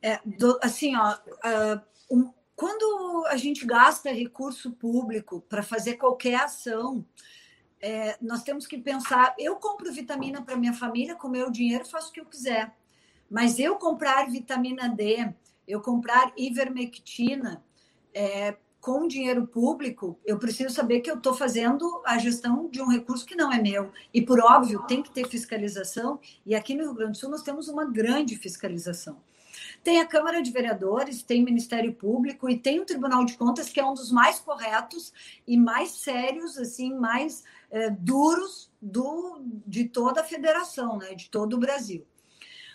É, 0.00 0.18
do, 0.24 0.58
assim, 0.62 0.96
ó, 0.96 1.12
uh, 1.12 1.80
um, 2.10 2.30
quando 2.56 3.26
a 3.28 3.36
gente 3.36 3.66
gasta 3.66 4.10
recurso 4.10 4.72
público 4.72 5.44
para 5.48 5.62
fazer 5.62 5.94
qualquer 5.94 6.36
ação, 6.36 7.04
é, 7.80 8.16
nós 8.22 8.42
temos 8.42 8.66
que 8.66 8.78
pensar. 8.78 9.34
Eu 9.38 9.56
compro 9.56 9.92
vitamina 9.92 10.40
para 10.40 10.56
minha 10.56 10.72
família 10.72 11.14
com 11.14 11.28
meu 11.28 11.50
dinheiro, 11.50 11.84
faço 11.84 12.10
o 12.10 12.12
que 12.12 12.20
eu 12.20 12.24
quiser. 12.24 12.72
Mas 13.32 13.58
eu 13.58 13.76
comprar 13.76 14.30
vitamina 14.30 14.90
D, 14.90 15.32
eu 15.66 15.80
comprar 15.80 16.34
ivermectina, 16.36 17.64
é, 18.12 18.54
com 18.78 19.08
dinheiro 19.08 19.46
público, 19.46 20.18
eu 20.22 20.38
preciso 20.38 20.74
saber 20.74 21.00
que 21.00 21.10
eu 21.10 21.16
estou 21.16 21.32
fazendo 21.32 22.02
a 22.04 22.18
gestão 22.18 22.68
de 22.68 22.82
um 22.82 22.88
recurso 22.88 23.24
que 23.24 23.34
não 23.34 23.50
é 23.50 23.58
meu. 23.58 23.90
E, 24.12 24.20
por 24.20 24.38
óbvio, 24.38 24.82
tem 24.82 25.02
que 25.02 25.10
ter 25.10 25.26
fiscalização. 25.26 26.20
E 26.44 26.54
aqui 26.54 26.74
no 26.74 26.82
Rio 26.82 26.94
Grande 26.94 27.12
do 27.12 27.16
Sul 27.16 27.30
nós 27.30 27.42
temos 27.42 27.68
uma 27.68 27.86
grande 27.86 28.36
fiscalização. 28.36 29.16
Tem 29.82 29.98
a 29.98 30.06
Câmara 30.06 30.42
de 30.42 30.50
Vereadores, 30.50 31.22
tem 31.22 31.40
o 31.40 31.44
Ministério 31.46 31.94
Público 31.94 32.50
e 32.50 32.58
tem 32.58 32.80
o 32.80 32.84
Tribunal 32.84 33.24
de 33.24 33.38
Contas, 33.38 33.70
que 33.70 33.80
é 33.80 33.86
um 33.86 33.94
dos 33.94 34.12
mais 34.12 34.40
corretos 34.40 35.10
e 35.46 35.56
mais 35.56 35.92
sérios, 35.92 36.58
assim, 36.58 36.94
mais 36.94 37.44
é, 37.70 37.88
duros 37.88 38.70
do, 38.80 39.40
de 39.66 39.84
toda 39.84 40.20
a 40.20 40.24
federação, 40.24 40.98
né, 40.98 41.14
de 41.14 41.30
todo 41.30 41.54
o 41.54 41.58
Brasil. 41.58 42.04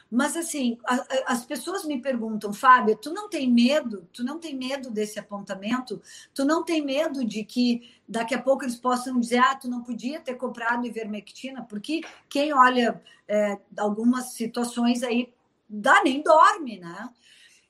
Mas 0.09 0.37
assim, 0.37 0.77
a, 0.85 0.95
a, 0.95 1.05
as 1.27 1.45
pessoas 1.45 1.83
me 1.83 2.01
perguntam, 2.01 2.53
Fábio, 2.53 2.95
tu 2.95 3.13
não 3.13 3.29
tem 3.29 3.51
medo? 3.51 4.07
Tu 4.13 4.23
não 4.23 4.39
tem 4.39 4.55
medo 4.55 4.89
desse 4.89 5.19
apontamento? 5.19 6.01
Tu 6.33 6.45
não 6.45 6.63
tem 6.63 6.83
medo 6.83 7.25
de 7.25 7.43
que 7.43 7.93
daqui 8.07 8.33
a 8.33 8.41
pouco 8.41 8.63
eles 8.63 8.77
possam 8.77 9.19
dizer, 9.19 9.39
ah, 9.39 9.55
tu 9.55 9.69
não 9.69 9.83
podia 9.83 10.21
ter 10.21 10.35
comprado 10.35 10.85
ivermectina? 10.85 11.63
Porque 11.63 12.01
quem 12.29 12.53
olha 12.53 13.01
é, 13.27 13.59
algumas 13.77 14.33
situações 14.33 15.03
aí 15.03 15.33
dá 15.69 16.01
nem 16.03 16.21
dorme, 16.21 16.79
né? 16.79 17.09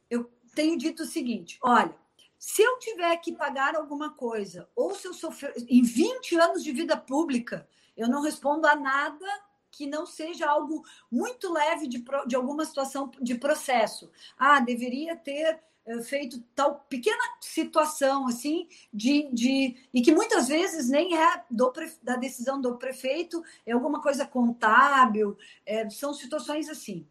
Eu 0.10 0.30
tenho 0.54 0.78
dito 0.78 1.04
o 1.04 1.08
seguinte, 1.08 1.58
olha, 1.62 1.96
se 2.38 2.62
eu 2.62 2.78
tiver 2.78 3.16
que 3.18 3.32
pagar 3.32 3.76
alguma 3.76 4.12
coisa, 4.12 4.70
ou 4.76 4.94
se 4.94 5.08
eu 5.08 5.14
sofrer 5.14 5.54
em 5.68 5.82
20 5.82 6.36
anos 6.36 6.64
de 6.64 6.72
vida 6.72 6.96
pública, 6.96 7.68
eu 7.96 8.08
não 8.08 8.22
respondo 8.22 8.68
a 8.68 8.76
nada 8.76 9.26
que 9.78 9.86
não 9.86 10.06
seja 10.06 10.50
algo 10.50 10.84
muito 11.12 11.54
leve 11.54 11.88
de, 11.88 12.04
de 12.26 12.36
alguma 12.36 12.66
situação 12.66 13.12
de 13.22 13.36
processo. 13.36 14.10
Ah, 14.38 14.60
deveria 14.60 15.16
ter 15.16 15.60
eh, 15.86 16.02
feito 16.02 16.42
tal 16.56 16.86
pequena 16.90 17.24
situação 17.40 18.28
assim 18.28 18.68
de, 18.92 19.30
de 19.32 19.78
e 19.94 20.02
que 20.02 20.12
muitas 20.12 20.48
vezes 20.48 20.90
nem 20.90 21.16
é 21.16 21.44
do, 21.50 21.72
da 22.02 22.16
decisão 22.16 22.60
do 22.60 22.78
prefeito 22.78 23.44
é 23.66 23.72
alguma 23.72 24.02
coisa 24.02 24.26
contábil 24.26 25.38
é, 25.66 25.90
são 25.90 26.14
situações 26.14 26.68
assim 26.68 27.08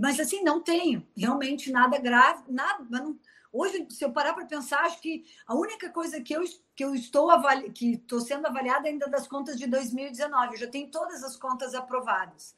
mas 0.00 0.20
assim 0.20 0.42
não 0.44 0.60
tenho 0.60 1.04
realmente 1.16 1.72
nada 1.72 1.98
grave 1.98 2.44
nada 2.48 2.84
não, 2.88 3.18
Hoje, 3.56 3.86
se 3.88 4.04
eu 4.04 4.10
parar 4.10 4.34
para 4.34 4.46
pensar, 4.46 4.80
acho 4.80 5.00
que 5.00 5.24
a 5.46 5.54
única 5.54 5.88
coisa 5.90 6.20
que 6.20 6.34
eu, 6.34 6.42
que 6.74 6.84
eu 6.84 6.92
estou 6.92 7.30
avali... 7.30 7.70
que 7.70 7.92
estou 7.92 8.20
sendo 8.20 8.48
avaliada 8.48 8.88
ainda 8.88 9.06
das 9.06 9.28
contas 9.28 9.56
de 9.56 9.68
2019, 9.68 10.54
eu 10.54 10.58
já 10.58 10.66
tenho 10.66 10.90
todas 10.90 11.22
as 11.22 11.36
contas 11.36 11.72
aprovadas. 11.72 12.56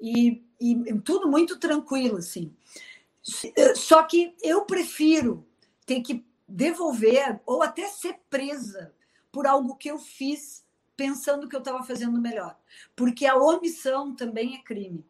E, 0.00 0.40
e 0.60 1.00
tudo 1.00 1.28
muito 1.28 1.58
tranquilo, 1.58 2.18
assim. 2.18 2.54
Só 3.74 4.04
que 4.04 4.32
eu 4.40 4.64
prefiro 4.64 5.44
ter 5.84 6.00
que 6.00 6.24
devolver 6.46 7.40
ou 7.44 7.60
até 7.60 7.88
ser 7.88 8.20
presa 8.30 8.94
por 9.32 9.48
algo 9.48 9.74
que 9.74 9.90
eu 9.90 9.98
fiz 9.98 10.64
pensando 10.96 11.48
que 11.48 11.56
eu 11.56 11.60
estava 11.60 11.82
fazendo 11.82 12.20
melhor. 12.20 12.56
Porque 12.94 13.26
a 13.26 13.34
omissão 13.34 14.14
também 14.14 14.54
é 14.54 14.62
crime. 14.62 15.04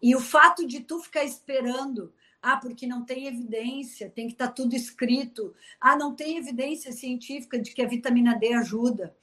E 0.00 0.14
o 0.14 0.20
fato 0.20 0.64
de 0.64 0.78
tu 0.78 1.00
ficar 1.00 1.24
esperando 1.24 2.12
ah, 2.42 2.56
porque 2.56 2.88
não 2.88 3.04
tem 3.04 3.28
evidência, 3.28 4.10
tem 4.10 4.26
que 4.26 4.32
estar 4.32 4.48
tá 4.48 4.52
tudo 4.52 4.74
escrito. 4.74 5.54
Ah, 5.80 5.96
não 5.96 6.12
tem 6.14 6.36
evidência 6.36 6.90
científica 6.90 7.56
de 7.56 7.72
que 7.72 7.80
a 7.80 7.86
vitamina 7.86 8.34
D 8.34 8.52
ajuda. 8.52 9.16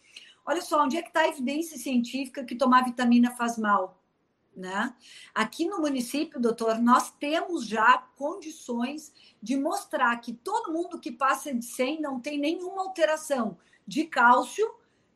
Olha 0.45 0.61
só, 0.61 0.83
onde 0.83 0.95
é 0.95 1.01
que 1.01 1.09
está 1.09 1.21
a 1.21 1.27
evidência 1.27 1.77
científica 1.77 2.45
que 2.45 2.55
tomar 2.55 2.85
vitamina 2.85 3.31
faz 3.31 3.57
mal? 3.57 4.01
Né? 4.55 4.93
Aqui 5.35 5.65
no 5.65 5.79
município, 5.79 6.39
doutor, 6.39 6.79
nós 6.79 7.11
temos 7.11 7.65
já 7.65 7.97
condições 8.15 9.13
de 9.41 9.55
mostrar 9.57 10.15
que 10.17 10.33
todo 10.33 10.73
mundo 10.73 10.99
que 10.99 11.11
passa 11.11 11.53
de 11.53 11.63
100 11.63 12.01
não 12.01 12.19
tem 12.19 12.39
nenhuma 12.39 12.81
alteração 12.81 13.57
de 13.85 14.05
cálcio 14.05 14.69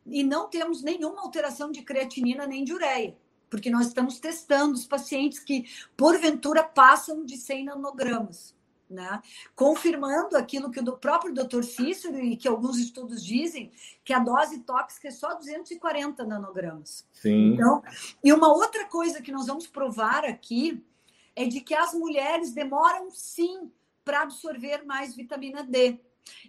e 0.05 0.23
não 0.23 0.49
temos 0.49 0.83
nenhuma 0.83 1.21
alteração 1.21 1.71
de 1.71 1.81
creatinina 1.81 2.45
nem 2.45 2.63
de 2.63 2.73
ureia 2.73 3.17
porque 3.53 3.69
nós 3.69 3.85
estamos 3.85 4.19
testando 4.19 4.73
os 4.73 4.83
pacientes 4.83 5.37
que, 5.37 5.69
porventura, 5.95 6.63
passam 6.63 7.23
de 7.23 7.37
100 7.37 7.65
nanogramas. 7.65 8.55
Né? 8.89 9.21
Confirmando 9.55 10.35
aquilo 10.35 10.71
que 10.71 10.79
o 10.79 10.97
próprio 10.97 11.31
doutor 11.31 11.63
Cícero 11.63 12.17
e 12.19 12.35
que 12.35 12.47
alguns 12.47 12.79
estudos 12.79 13.23
dizem, 13.23 13.71
que 14.03 14.11
a 14.11 14.17
dose 14.17 14.61
tóxica 14.61 15.07
é 15.07 15.11
só 15.11 15.35
240 15.35 16.25
nanogramas. 16.25 17.07
Sim. 17.11 17.53
Então, 17.53 17.83
e 18.23 18.33
uma 18.33 18.51
outra 18.51 18.85
coisa 18.85 19.21
que 19.21 19.31
nós 19.31 19.45
vamos 19.45 19.67
provar 19.67 20.25
aqui 20.25 20.83
é 21.35 21.45
de 21.45 21.61
que 21.61 21.75
as 21.75 21.93
mulheres 21.93 22.53
demoram 22.53 23.11
sim 23.11 23.71
para 24.03 24.23
absorver 24.23 24.83
mais 24.83 25.15
vitamina 25.15 25.63
D. 25.63 25.99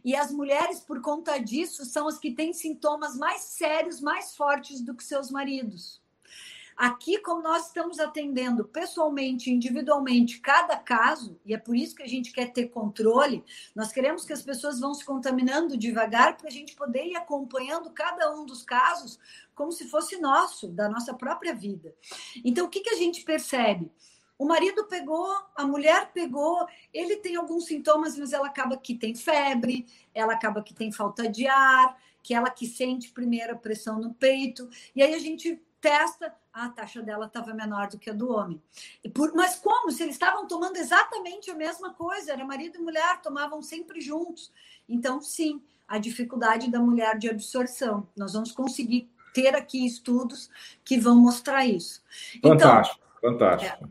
E 0.03 0.17
as 0.17 0.33
mulheres, 0.33 0.81
por 0.81 1.03
conta 1.03 1.37
disso, 1.37 1.85
são 1.85 2.09
as 2.09 2.19
que 2.19 2.33
têm 2.33 2.55
sintomas 2.55 3.15
mais 3.15 3.43
sérios, 3.43 4.01
mais 4.01 4.35
fortes 4.35 4.81
do 4.81 4.95
que 4.95 5.05
seus 5.05 5.31
maridos. 5.31 6.03
Aqui, 6.77 7.19
como 7.19 7.43
nós 7.43 7.67
estamos 7.67 8.01
atendendo 8.01 8.65
pessoalmente, 8.65 9.51
individualmente, 9.51 10.41
cada 10.41 10.77
caso, 10.77 11.39
e 11.45 11.55
é 11.55 11.59
por 11.59 11.77
isso 11.77 11.95
que 11.95 12.03
a 12.03 12.09
gente 12.09 12.33
quer 12.33 12.53
ter 12.53 12.69
controle, 12.69 13.45
nós 13.75 13.93
queremos 13.93 14.25
que 14.25 14.33
as 14.33 14.43
pessoas 14.43 14.81
vão 14.81 14.93
se 14.93 15.05
contaminando 15.05 15.77
devagar 15.77 16.37
para 16.37 16.49
a 16.49 16.51
gente 16.51 16.75
poder 16.75 17.07
ir 17.07 17.17
acompanhando 17.17 17.91
cada 17.91 18.35
um 18.35 18.45
dos 18.45 18.63
casos 18.63 19.19
como 19.55 19.71
se 19.71 19.89
fosse 19.89 20.19
nosso, 20.19 20.69
da 20.69 20.89
nossa 20.89 21.15
própria 21.15 21.55
vida. 21.55 21.95
Então, 22.45 22.67
o 22.67 22.69
que, 22.69 22.81
que 22.81 22.91
a 22.91 22.97
gente 22.97 23.23
percebe? 23.23 23.91
O 24.37 24.45
marido 24.45 24.85
pegou, 24.87 25.33
a 25.55 25.65
mulher 25.65 26.11
pegou, 26.13 26.67
ele 26.93 27.17
tem 27.17 27.37
alguns 27.37 27.67
sintomas, 27.67 28.19
mas 28.19 28.33
ela 28.33 28.49
acaba 28.49 28.77
que 28.77 28.97
tem 28.97 29.15
febre, 29.15 29.87
ela 30.13 30.33
acaba 30.33 30.63
que 30.63 30.75
tem 30.75 30.91
falta 30.91 31.29
de 31.29 31.47
ar, 31.47 31.97
que 32.21 32.35
ela 32.35 32.51
que 32.51 32.67
sente 32.67 33.13
primeira 33.13 33.55
pressão 33.55 34.01
no 34.01 34.13
peito, 34.13 34.69
e 34.97 35.03
aí 35.03 35.15
a 35.15 35.19
gente 35.19 35.63
testa, 35.81 36.35
a 36.55 36.69
taxa 36.69 37.03
dela 37.03 37.27
estava 37.27 37.53
menor 37.53 37.89
do 37.89 37.99
que 37.99 38.09
a 38.09 38.13
do 38.13 38.31
homem. 38.31 38.63
Por, 39.13 39.35
mas 39.35 39.57
como? 39.57 39.91
Se 39.91 40.05
eles 40.05 40.15
estavam 40.15 40.47
tomando 40.47 40.77
exatamente 40.77 41.51
a 41.51 41.55
mesma 41.55 41.93
coisa, 41.93 42.33
era 42.33 42.45
marido 42.45 42.79
e 42.79 42.81
mulher, 42.81 43.21
tomavam 43.21 43.61
sempre 43.61 44.01
juntos. 44.01 44.53
Então, 44.89 45.21
sim, 45.21 45.61
a 45.89 45.99
dificuldade 45.99 46.71
da 46.71 46.79
mulher 46.79 47.19
de 47.19 47.29
absorção. 47.29 48.09
Nós 48.17 48.35
vamos 48.35 48.53
conseguir 48.53 49.11
ter 49.35 49.57
aqui 49.57 49.85
estudos 49.85 50.49
que 50.85 50.97
vão 50.97 51.17
mostrar 51.17 51.67
isso. 51.67 52.01
Fantástico, 52.41 53.05
então, 53.19 53.33
fantástico. 53.33 53.85
É, 53.85 53.89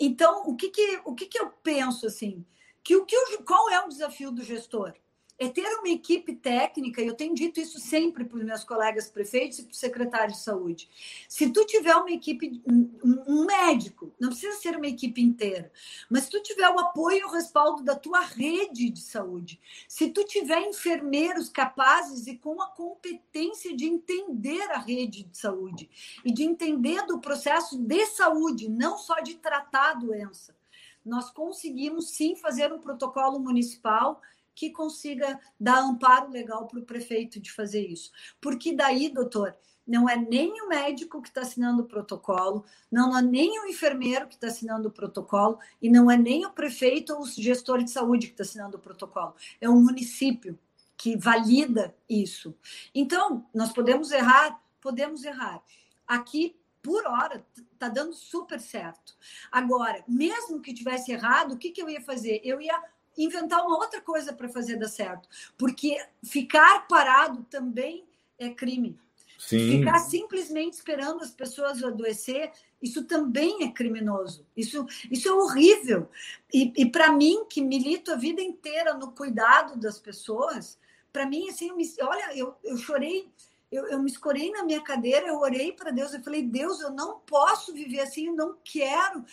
então, 0.00 0.42
o 0.48 0.56
que, 0.56 0.68
que, 0.68 1.00
o 1.04 1.14
que, 1.14 1.26
que 1.26 1.38
eu 1.38 1.48
penso 1.62 2.08
assim? 2.08 2.44
Que 2.82 2.96
o 2.96 3.04
que 3.04 3.38
qual 3.46 3.70
é 3.70 3.84
o 3.84 3.88
desafio 3.88 4.32
do 4.32 4.42
gestor? 4.42 4.94
É 5.40 5.48
ter 5.48 5.66
uma 5.78 5.88
equipe 5.88 6.34
técnica, 6.34 7.00
e 7.00 7.06
eu 7.06 7.14
tenho 7.14 7.34
dito 7.34 7.58
isso 7.58 7.80
sempre 7.80 8.26
para 8.26 8.36
os 8.36 8.44
meus 8.44 8.62
colegas 8.62 9.08
prefeitos 9.08 9.58
e 9.58 9.62
para 9.62 9.72
o 9.72 9.74
secretário 9.74 10.34
de 10.34 10.38
saúde. 10.38 10.86
Se 11.26 11.50
tu 11.50 11.64
tiver 11.64 11.96
uma 11.96 12.10
equipe, 12.10 12.62
um 12.66 13.46
médico, 13.46 14.12
não 14.20 14.28
precisa 14.28 14.58
ser 14.58 14.76
uma 14.76 14.86
equipe 14.86 15.22
inteira, 15.22 15.72
mas 16.10 16.24
se 16.24 16.30
tu 16.30 16.42
tiver 16.42 16.68
o 16.68 16.78
apoio 16.78 17.20
e 17.20 17.24
o 17.24 17.30
respaldo 17.30 17.82
da 17.82 17.96
tua 17.96 18.20
rede 18.20 18.90
de 18.90 19.00
saúde, 19.00 19.58
se 19.88 20.10
tu 20.10 20.24
tiver 20.24 20.60
enfermeiros 20.60 21.48
capazes 21.48 22.26
e 22.26 22.36
com 22.36 22.60
a 22.60 22.66
competência 22.66 23.74
de 23.74 23.86
entender 23.86 24.70
a 24.70 24.78
rede 24.78 25.22
de 25.22 25.38
saúde 25.38 25.88
e 26.22 26.30
de 26.30 26.44
entender 26.44 27.06
do 27.06 27.18
processo 27.18 27.78
de 27.78 28.04
saúde, 28.04 28.68
não 28.68 28.98
só 28.98 29.20
de 29.20 29.36
tratar 29.36 29.92
a 29.92 29.94
doença, 29.94 30.54
nós 31.02 31.30
conseguimos 31.30 32.10
sim 32.10 32.36
fazer 32.36 32.70
um 32.74 32.78
protocolo 32.78 33.38
municipal 33.40 34.20
que 34.54 34.70
consiga 34.70 35.38
dar 35.58 35.80
amparo 35.80 36.30
legal 36.30 36.66
para 36.66 36.80
o 36.80 36.84
prefeito 36.84 37.40
de 37.40 37.50
fazer 37.52 37.86
isso. 37.86 38.10
Porque 38.40 38.74
daí, 38.74 39.08
doutor, 39.08 39.56
não 39.86 40.08
é 40.08 40.16
nem 40.16 40.62
o 40.62 40.68
médico 40.68 41.20
que 41.20 41.28
está 41.28 41.40
assinando 41.40 41.82
o 41.82 41.86
protocolo, 41.86 42.64
não 42.90 43.16
é 43.16 43.20
nem 43.20 43.58
o 43.60 43.66
enfermeiro 43.66 44.28
que 44.28 44.34
está 44.34 44.46
assinando 44.46 44.88
o 44.88 44.92
protocolo, 44.92 45.58
e 45.82 45.90
não 45.90 46.10
é 46.10 46.16
nem 46.16 46.46
o 46.46 46.52
prefeito 46.52 47.12
ou 47.12 47.22
o 47.22 47.26
gestor 47.26 47.82
de 47.82 47.90
saúde 47.90 48.28
que 48.28 48.34
está 48.34 48.44
assinando 48.44 48.76
o 48.76 48.80
protocolo, 48.80 49.34
é 49.60 49.68
o 49.68 49.74
município 49.74 50.58
que 50.96 51.16
valida 51.16 51.94
isso. 52.08 52.54
Então, 52.94 53.44
nós 53.54 53.72
podemos 53.72 54.12
errar, 54.12 54.62
podemos 54.80 55.24
errar. 55.24 55.62
Aqui, 56.06 56.54
por 56.82 57.06
hora, 57.06 57.44
está 57.72 57.88
dando 57.88 58.12
super 58.12 58.60
certo. 58.60 59.16
Agora, 59.50 60.04
mesmo 60.06 60.60
que 60.60 60.74
tivesse 60.74 61.10
errado, 61.10 61.54
o 61.54 61.58
que, 61.58 61.70
que 61.70 61.82
eu 61.82 61.88
ia 61.88 62.00
fazer? 62.00 62.40
Eu 62.44 62.60
ia 62.60 62.80
inventar 63.24 63.64
uma 63.66 63.76
outra 63.76 64.00
coisa 64.00 64.32
para 64.32 64.48
fazer 64.48 64.76
dar 64.76 64.88
certo. 64.88 65.28
Porque 65.56 65.96
ficar 66.22 66.86
parado 66.88 67.44
também 67.50 68.04
é 68.38 68.50
crime. 68.50 68.98
Sim. 69.38 69.78
Ficar 69.78 69.98
simplesmente 70.00 70.74
esperando 70.74 71.22
as 71.22 71.30
pessoas 71.30 71.82
adoecer, 71.82 72.52
isso 72.82 73.04
também 73.04 73.64
é 73.64 73.70
criminoso. 73.70 74.46
Isso, 74.54 74.86
isso 75.10 75.28
é 75.28 75.32
horrível. 75.32 76.08
E, 76.52 76.72
e 76.76 76.86
para 76.86 77.10
mim, 77.10 77.46
que 77.48 77.62
milito 77.62 78.12
a 78.12 78.16
vida 78.16 78.42
inteira 78.42 78.92
no 78.94 79.12
cuidado 79.12 79.78
das 79.78 79.98
pessoas, 79.98 80.78
para 81.12 81.26
mim, 81.26 81.48
assim, 81.48 81.70
eu 81.70 81.76
me, 81.76 81.90
olha, 82.02 82.36
eu, 82.36 82.54
eu 82.62 82.76
chorei, 82.76 83.30
eu, 83.72 83.86
eu 83.86 83.98
me 83.98 84.10
escorei 84.10 84.50
na 84.50 84.62
minha 84.62 84.82
cadeira, 84.82 85.28
eu 85.28 85.38
orei 85.38 85.72
para 85.72 85.90
Deus, 85.90 86.12
eu 86.12 86.22
falei, 86.22 86.42
Deus, 86.42 86.80
eu 86.80 86.90
não 86.90 87.20
posso 87.20 87.72
viver 87.72 88.00
assim, 88.00 88.26
eu 88.26 88.34
não 88.34 88.56
quero 88.62 89.24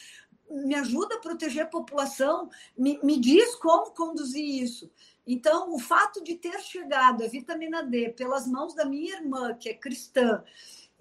me 0.50 0.76
ajuda 0.76 1.16
a 1.16 1.20
proteger 1.20 1.64
a 1.64 1.68
população, 1.68 2.50
me, 2.78 3.00
me 3.04 3.20
diz 3.20 3.56
como 3.56 3.92
conduzir 3.92 4.44
isso. 4.44 4.90
Então, 5.26 5.74
o 5.74 5.80
fato 5.80 6.24
de 6.24 6.36
ter 6.36 6.60
chegado 6.62 7.24
a 7.24 7.28
vitamina 7.28 7.84
D 7.84 8.10
pelas 8.10 8.48
mãos 8.48 8.74
da 8.74 8.86
minha 8.86 9.16
irmã, 9.16 9.54
que 9.54 9.68
é 9.70 9.74
cristã, 9.74 10.42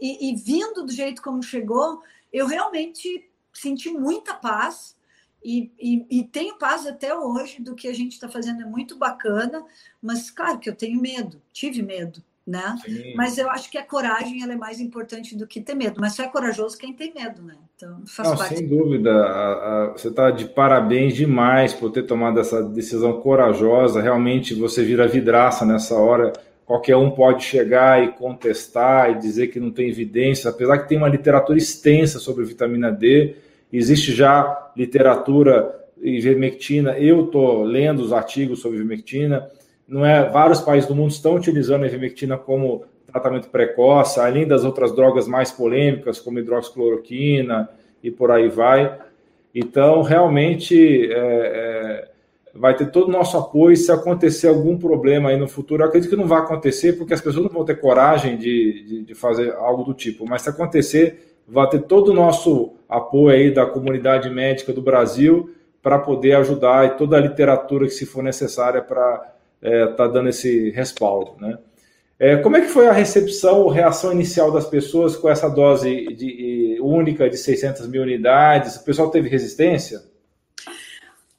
e, 0.00 0.30
e 0.30 0.36
vindo 0.36 0.84
do 0.84 0.92
jeito 0.92 1.22
como 1.22 1.42
chegou, 1.42 2.02
eu 2.32 2.46
realmente 2.46 3.30
senti 3.52 3.90
muita 3.90 4.34
paz. 4.34 4.96
E, 5.42 5.70
e, 5.78 6.18
e, 6.18 6.24
tenho 6.24 6.58
paz 6.58 6.86
até 6.86 7.16
hoje 7.16 7.62
do 7.62 7.76
que 7.76 7.86
a 7.86 7.94
gente 7.94 8.12
está 8.12 8.28
fazendo, 8.28 8.62
é 8.62 8.64
muito 8.64 8.96
bacana, 8.96 9.64
mas 10.02 10.28
claro 10.28 10.58
que 10.58 10.68
eu 10.68 10.74
tenho 10.74 11.00
medo, 11.00 11.40
tive 11.52 11.82
medo, 11.82 12.22
né? 12.46 12.76
Sim. 12.84 13.14
Mas 13.16 13.36
eu 13.36 13.50
acho 13.50 13.68
que 13.68 13.76
a 13.76 13.82
coragem 13.82 14.40
ela 14.42 14.52
é 14.52 14.56
mais 14.56 14.80
importante 14.80 15.36
do 15.36 15.46
que 15.46 15.60
ter 15.60 15.74
medo. 15.74 16.00
Mas 16.00 16.14
só 16.14 16.22
é 16.22 16.28
corajoso 16.28 16.78
quem 16.78 16.92
tem 16.92 17.12
medo, 17.12 17.42
né? 17.42 17.54
Então 17.74 18.02
faz 18.06 18.28
Não, 18.28 18.36
parte. 18.36 18.56
Sem 18.56 18.68
dúvida, 18.68 19.10
a, 19.10 19.84
a, 19.84 19.92
você 19.92 20.08
está 20.08 20.30
de 20.30 20.44
parabéns 20.44 21.14
demais 21.14 21.74
por 21.74 21.90
ter 21.90 22.04
tomado 22.04 22.38
essa 22.38 22.62
decisão 22.62 23.20
corajosa. 23.20 24.00
Realmente 24.00 24.54
você 24.54 24.84
vira 24.84 25.08
vidraça 25.08 25.66
nessa 25.66 25.96
hora. 25.96 26.32
Qualquer 26.64 26.96
um 26.96 27.10
pode 27.10 27.44
chegar 27.44 28.02
e 28.02 28.12
contestar 28.12 29.10
e 29.10 29.18
dizer 29.18 29.48
que 29.48 29.58
não 29.58 29.70
tem 29.70 29.88
evidência, 29.88 30.50
apesar 30.50 30.78
que 30.78 30.88
tem 30.88 30.98
uma 30.98 31.08
literatura 31.08 31.58
extensa 31.58 32.20
sobre 32.20 32.44
vitamina 32.44 32.92
D. 32.92 33.36
Existe 33.72 34.12
já 34.12 34.70
literatura 34.76 35.74
ivermectina. 36.00 36.96
Eu 36.96 37.26
estou 37.26 37.64
lendo 37.64 38.00
os 38.00 38.12
artigos 38.12 38.60
sobre 38.60 38.78
ivermectina 38.78 39.48
não 39.88 40.04
é, 40.04 40.28
vários 40.28 40.60
países 40.60 40.88
do 40.88 40.94
mundo 40.94 41.10
estão 41.10 41.36
utilizando 41.36 41.84
a 41.84 41.86
ivermectina 41.86 42.36
como 42.36 42.84
tratamento 43.06 43.48
precoce, 43.48 44.20
além 44.20 44.46
das 44.46 44.64
outras 44.64 44.94
drogas 44.94 45.26
mais 45.28 45.50
polêmicas, 45.50 46.20
como 46.20 46.38
hidroxicloroquina 46.38 47.68
e 48.02 48.10
por 48.10 48.30
aí 48.30 48.48
vai. 48.48 48.98
Então, 49.54 50.02
realmente, 50.02 51.10
é, 51.10 51.16
é, 51.16 52.08
vai 52.54 52.76
ter 52.76 52.90
todo 52.90 53.08
o 53.08 53.12
nosso 53.12 53.38
apoio 53.38 53.76
se 53.76 53.90
acontecer 53.90 54.48
algum 54.48 54.76
problema 54.76 55.30
aí 55.30 55.36
no 55.36 55.48
futuro. 55.48 55.82
Eu 55.82 55.88
acredito 55.88 56.10
que 56.10 56.16
não 56.16 56.26
vai 56.26 56.40
acontecer, 56.40 56.94
porque 56.94 57.14
as 57.14 57.20
pessoas 57.20 57.44
não 57.44 57.52
vão 57.52 57.64
ter 57.64 57.80
coragem 57.80 58.36
de, 58.36 58.84
de, 58.84 59.02
de 59.04 59.14
fazer 59.14 59.52
algo 59.54 59.84
do 59.84 59.94
tipo, 59.94 60.28
mas 60.28 60.42
se 60.42 60.50
acontecer, 60.50 61.36
vai 61.46 61.68
ter 61.68 61.82
todo 61.82 62.08
o 62.08 62.14
nosso 62.14 62.74
apoio 62.88 63.34
aí 63.34 63.50
da 63.50 63.64
comunidade 63.64 64.28
médica 64.28 64.72
do 64.72 64.82
Brasil 64.82 65.50
para 65.80 65.98
poder 65.98 66.34
ajudar 66.36 66.84
e 66.86 66.90
toda 66.96 67.16
a 67.16 67.20
literatura 67.20 67.86
que 67.86 67.92
se 67.92 68.04
for 68.04 68.22
necessária 68.22 68.82
para 68.82 69.35
está 69.62 69.68
é, 69.68 69.86
tá 69.86 70.06
dando 70.08 70.28
esse 70.28 70.70
respaldo. 70.70 71.36
Né? 71.40 71.58
É, 72.18 72.36
como 72.36 72.56
é 72.56 72.62
que 72.62 72.68
foi 72.68 72.88
a 72.88 72.92
recepção 72.92 73.60
ou 73.60 73.68
reação 73.68 74.12
inicial 74.12 74.50
das 74.50 74.66
pessoas 74.66 75.16
com 75.16 75.28
essa 75.28 75.48
dose 75.48 76.06
de, 76.14 76.78
única 76.80 77.28
de 77.28 77.36
600 77.36 77.86
mil 77.88 78.02
unidades? 78.02 78.76
O 78.76 78.84
pessoal 78.84 79.10
teve 79.10 79.28
resistência? 79.28 80.02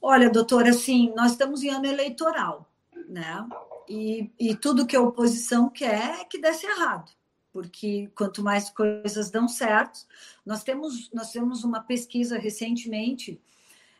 Olha, 0.00 0.30
doutora, 0.30 0.70
assim, 0.70 1.12
nós 1.16 1.32
estamos 1.32 1.62
em 1.62 1.70
ano 1.70 1.86
eleitoral, 1.86 2.70
né? 3.08 3.44
E, 3.88 4.30
e 4.38 4.54
tudo 4.54 4.86
que 4.86 4.94
a 4.94 5.00
oposição 5.00 5.68
quer 5.68 6.20
é 6.20 6.24
que 6.24 6.40
desse 6.40 6.66
errado, 6.66 7.10
porque 7.52 8.08
quanto 8.14 8.42
mais 8.42 8.70
coisas 8.70 9.30
dão 9.30 9.48
certo, 9.48 10.00
nós 10.44 10.62
temos, 10.62 11.10
nós 11.12 11.32
temos 11.32 11.64
uma 11.64 11.80
pesquisa 11.80 12.38
recentemente 12.38 13.40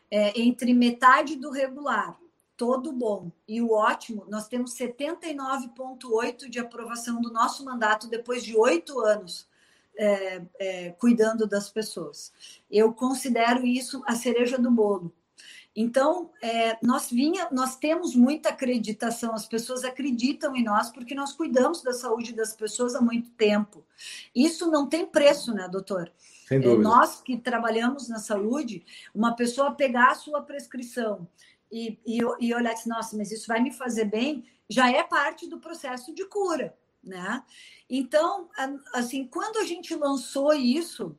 é, 0.09 0.39
entre 0.39 0.73
metade 0.73 1.35
do 1.35 1.49
regular 1.49 2.17
todo 2.59 2.91
bom 2.91 3.31
e 3.47 3.61
o 3.61 3.71
ótimo, 3.71 4.25
nós 4.27 4.49
temos 4.49 4.75
79,8% 4.75 6.49
de 6.49 6.59
aprovação 6.59 7.21
do 7.21 7.31
nosso 7.31 7.63
mandato 7.63 8.09
depois 8.09 8.43
de 8.43 8.57
oito 8.57 8.99
anos 8.99 9.47
é, 9.97 10.41
é, 10.59 10.89
cuidando 10.91 11.47
das 11.47 11.69
pessoas. 11.69 12.33
Eu 12.69 12.91
considero 12.91 13.65
isso 13.65 14.03
a 14.05 14.13
cereja 14.13 14.57
do 14.57 14.69
bolo. 14.69 15.15
Então, 15.73 16.31
é, 16.41 16.77
nós 16.83 17.09
vinha, 17.09 17.47
nós 17.49 17.77
temos 17.77 18.13
muita 18.13 18.49
acreditação, 18.49 19.33
as 19.33 19.47
pessoas 19.47 19.85
acreditam 19.85 20.53
em 20.53 20.63
nós 20.63 20.89
porque 20.89 21.15
nós 21.15 21.31
cuidamos 21.31 21.81
da 21.81 21.93
saúde 21.93 22.33
das 22.33 22.53
pessoas 22.53 22.93
há 22.93 22.99
muito 22.99 23.29
tempo. 23.31 23.85
Isso 24.35 24.69
não 24.69 24.85
tem 24.85 25.05
preço, 25.05 25.53
né, 25.53 25.69
doutor? 25.69 26.11
Sem 26.45 26.57
é, 26.57 26.61
dúvida. 26.61 26.83
nós 26.83 27.21
que 27.21 27.37
trabalhamos 27.37 28.09
na 28.09 28.19
saúde, 28.19 28.83
uma 29.15 29.33
pessoa 29.33 29.71
pegar 29.71 30.11
a 30.11 30.15
sua 30.15 30.41
prescrição 30.41 31.25
e, 31.71 31.99
e, 32.05 32.19
e 32.39 32.53
olhar 32.53 32.73
assim, 32.73 32.89
nossa, 32.89 33.15
mas 33.15 33.31
isso 33.31 33.47
vai 33.47 33.59
me 33.59 33.71
fazer 33.71 34.05
bem, 34.05 34.45
já 34.69 34.91
é 34.91 35.03
parte 35.03 35.47
do 35.47 35.59
processo 35.59 36.13
de 36.13 36.25
cura, 36.25 36.77
né? 37.03 37.43
Então, 37.89 38.49
assim, 38.93 39.25
quando 39.25 39.57
a 39.57 39.63
gente 39.63 39.95
lançou 39.95 40.53
isso, 40.53 41.17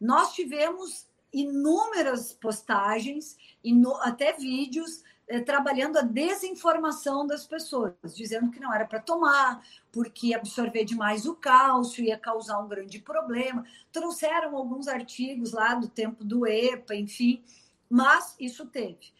nós 0.00 0.32
tivemos 0.32 1.06
inúmeras 1.32 2.32
postagens, 2.32 3.36
inu 3.62 3.94
até 3.96 4.32
vídeos, 4.32 5.02
eh, 5.26 5.40
trabalhando 5.40 5.98
a 5.98 6.02
desinformação 6.02 7.26
das 7.26 7.44
pessoas, 7.44 7.94
dizendo 8.14 8.52
que 8.52 8.60
não 8.60 8.72
era 8.72 8.84
para 8.84 9.00
tomar, 9.00 9.60
porque 9.90 10.32
absorver 10.32 10.84
demais 10.84 11.26
o 11.26 11.34
cálcio 11.34 12.04
ia 12.04 12.16
causar 12.16 12.58
um 12.60 12.68
grande 12.68 13.00
problema. 13.00 13.64
Trouxeram 13.90 14.56
alguns 14.56 14.86
artigos 14.86 15.52
lá 15.52 15.74
do 15.74 15.88
tempo 15.88 16.22
do 16.22 16.46
EPA, 16.46 16.94
enfim, 16.94 17.42
mas 17.88 18.36
isso 18.38 18.66
teve 18.66 19.12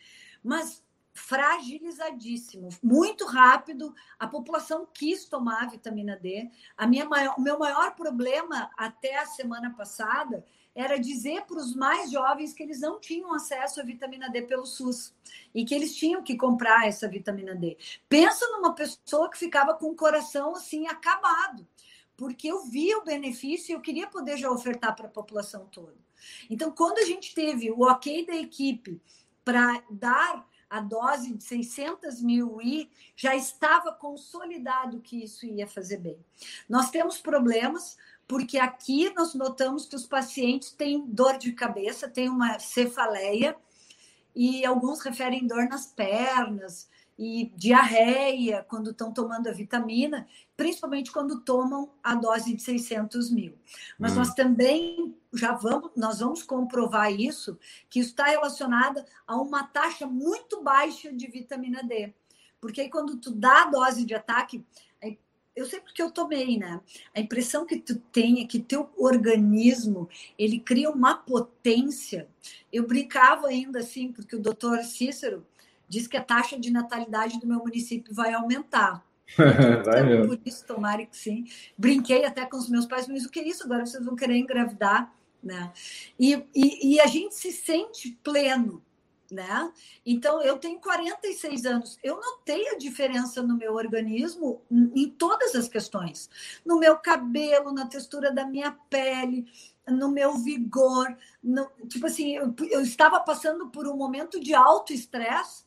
mas 0.44 0.84
fragilizadíssimo, 1.14 2.68
muito 2.82 3.24
rápido. 3.24 3.94
A 4.18 4.26
população 4.26 4.86
quis 4.92 5.24
tomar 5.24 5.62
a 5.62 5.68
vitamina 5.68 6.16
D. 6.16 6.50
A 6.76 6.86
minha 6.86 7.04
maior, 7.04 7.36
o 7.38 7.40
meu 7.40 7.58
maior 7.58 7.94
problema 7.94 8.68
até 8.76 9.16
a 9.16 9.26
semana 9.26 9.72
passada 9.74 10.44
era 10.74 10.98
dizer 10.98 11.42
para 11.42 11.56
os 11.56 11.74
mais 11.74 12.10
jovens 12.10 12.52
que 12.52 12.62
eles 12.64 12.80
não 12.80 12.98
tinham 12.98 13.32
acesso 13.32 13.80
à 13.80 13.84
vitamina 13.84 14.28
D 14.28 14.42
pelo 14.42 14.66
SUS 14.66 15.14
e 15.54 15.64
que 15.64 15.72
eles 15.72 15.94
tinham 15.94 16.20
que 16.20 16.36
comprar 16.36 16.88
essa 16.88 17.08
vitamina 17.08 17.54
D. 17.54 17.78
Pensa 18.08 18.44
numa 18.48 18.74
pessoa 18.74 19.30
que 19.30 19.38
ficava 19.38 19.74
com 19.74 19.92
o 19.92 19.94
coração 19.94 20.56
assim 20.56 20.88
acabado, 20.88 21.64
porque 22.16 22.48
eu 22.48 22.64
vi 22.64 22.92
o 22.92 23.04
benefício 23.04 23.70
e 23.70 23.74
eu 23.74 23.80
queria 23.80 24.08
poder 24.08 24.36
já 24.36 24.50
ofertar 24.50 24.96
para 24.96 25.06
a 25.06 25.10
população 25.10 25.66
toda. 25.66 25.94
Então, 26.50 26.72
quando 26.72 26.98
a 26.98 27.04
gente 27.04 27.34
teve 27.34 27.70
o 27.70 27.82
ok 27.82 28.26
da 28.26 28.34
equipe 28.34 29.00
para 29.44 29.82
dar 29.90 30.46
a 30.68 30.80
dose 30.80 31.34
de 31.34 31.44
600 31.44 32.20
mil 32.20 32.60
e 32.60 32.90
já 33.14 33.36
estava 33.36 33.92
consolidado 33.92 35.00
que 35.00 35.22
isso 35.22 35.46
ia 35.46 35.66
fazer 35.66 35.98
bem. 35.98 36.18
Nós 36.68 36.90
temos 36.90 37.18
problemas, 37.18 37.96
porque 38.26 38.58
aqui 38.58 39.12
nós 39.14 39.34
notamos 39.34 39.86
que 39.86 39.94
os 39.94 40.06
pacientes 40.06 40.72
têm 40.72 41.06
dor 41.06 41.38
de 41.38 41.52
cabeça, 41.52 42.08
têm 42.08 42.28
uma 42.28 42.58
cefaleia, 42.58 43.56
e 44.34 44.66
alguns 44.66 45.00
referem 45.00 45.46
dor 45.46 45.68
nas 45.68 45.86
pernas, 45.86 46.88
e 47.18 47.52
diarreia 47.56 48.64
quando 48.68 48.90
estão 48.90 49.12
tomando 49.12 49.48
a 49.48 49.52
vitamina, 49.52 50.26
principalmente 50.56 51.12
quando 51.12 51.40
tomam 51.40 51.92
a 52.02 52.14
dose 52.14 52.54
de 52.54 52.62
600 52.62 53.30
mil. 53.30 53.54
Mas 53.98 54.12
hum. 54.12 54.16
nós 54.16 54.34
também 54.34 55.16
já 55.34 55.52
vamos, 55.52 55.90
nós 55.96 56.20
vamos 56.20 56.42
comprovar 56.42 57.12
isso, 57.12 57.58
que 57.90 58.00
está 58.00 58.24
relacionado 58.24 59.04
a 59.26 59.36
uma 59.36 59.64
taxa 59.64 60.06
muito 60.06 60.62
baixa 60.62 61.12
de 61.12 61.26
vitamina 61.26 61.82
D. 61.82 62.12
Porque 62.60 62.80
aí 62.80 62.90
quando 62.90 63.16
tu 63.16 63.30
dá 63.30 63.62
a 63.62 63.70
dose 63.70 64.04
de 64.04 64.14
ataque, 64.14 64.64
eu 65.54 65.66
sei 65.66 65.80
porque 65.80 66.02
eu 66.02 66.10
tomei, 66.10 66.58
né? 66.58 66.80
A 67.14 67.20
impressão 67.20 67.64
que 67.64 67.78
tu 67.78 67.96
tem 68.12 68.42
é 68.42 68.46
que 68.46 68.58
teu 68.58 68.90
organismo, 68.96 70.08
ele 70.36 70.58
cria 70.58 70.90
uma 70.90 71.14
potência. 71.14 72.28
Eu 72.72 72.86
brincava 72.86 73.46
ainda 73.46 73.78
assim, 73.78 74.10
porque 74.10 74.34
o 74.34 74.40
doutor 74.40 74.82
Cícero, 74.82 75.46
diz 75.88 76.08
que 76.08 76.16
a 76.16 76.24
taxa 76.24 76.58
de 76.58 76.72
natalidade 76.72 77.38
do 77.38 77.46
meu 77.46 77.60
município 77.60 78.12
vai 78.12 78.32
aumentar. 78.32 79.04
então. 79.38 80.26
Por 80.26 80.40
isso, 80.44 80.66
tomara 80.66 81.06
que 81.06 81.16
sim. 81.16 81.44
Brinquei 81.78 82.24
até 82.24 82.44
com 82.44 82.56
os 82.56 82.68
meus 82.68 82.86
pais, 82.86 83.06
mas 83.06 83.24
o 83.24 83.30
que 83.30 83.40
é 83.40 83.48
isso? 83.48 83.64
Agora 83.64 83.86
vocês 83.86 84.04
vão 84.04 84.16
querer 84.16 84.36
engravidar, 84.36 85.14
né? 85.44 85.72
E, 86.18 86.34
e, 86.54 86.94
e 86.94 87.00
a 87.00 87.06
gente 87.06 87.34
se 87.34 87.52
sente 87.52 88.18
pleno, 88.22 88.82
né? 89.30 89.72
Então, 90.04 90.42
eu 90.42 90.58
tenho 90.58 90.80
46 90.80 91.66
anos. 91.66 91.98
Eu 92.02 92.20
notei 92.20 92.68
a 92.68 92.78
diferença 92.78 93.42
no 93.42 93.56
meu 93.56 93.74
organismo 93.74 94.62
em 94.70 95.08
todas 95.10 95.54
as 95.54 95.68
questões. 95.68 96.30
No 96.64 96.78
meu 96.78 96.96
cabelo, 96.96 97.72
na 97.72 97.86
textura 97.86 98.32
da 98.32 98.46
minha 98.46 98.72
pele, 98.88 99.46
no 99.86 100.10
meu 100.10 100.38
vigor. 100.38 101.16
No, 101.42 101.68
tipo 101.88 102.06
assim, 102.06 102.36
eu, 102.36 102.54
eu 102.70 102.80
estava 102.80 103.20
passando 103.20 103.68
por 103.68 103.86
um 103.86 103.96
momento 103.96 104.40
de 104.40 104.54
alto 104.54 104.92
estresse 104.92 105.64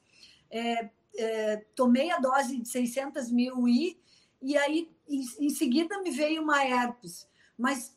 é, 0.50 0.90
é, 1.18 1.58
tomei 1.76 2.12
a 2.12 2.20
dose 2.20 2.58
de 2.58 2.68
600 2.68 3.32
mil 3.32 3.68
I, 3.68 4.00
e 4.42 4.58
aí 4.58 4.90
em, 5.08 5.24
em, 5.40 5.50
seguida 5.50 6.02
me 6.02 6.12
veio 6.12 6.42
uma 6.42 6.64
herpes. 6.64 7.28
Mas 7.58 7.97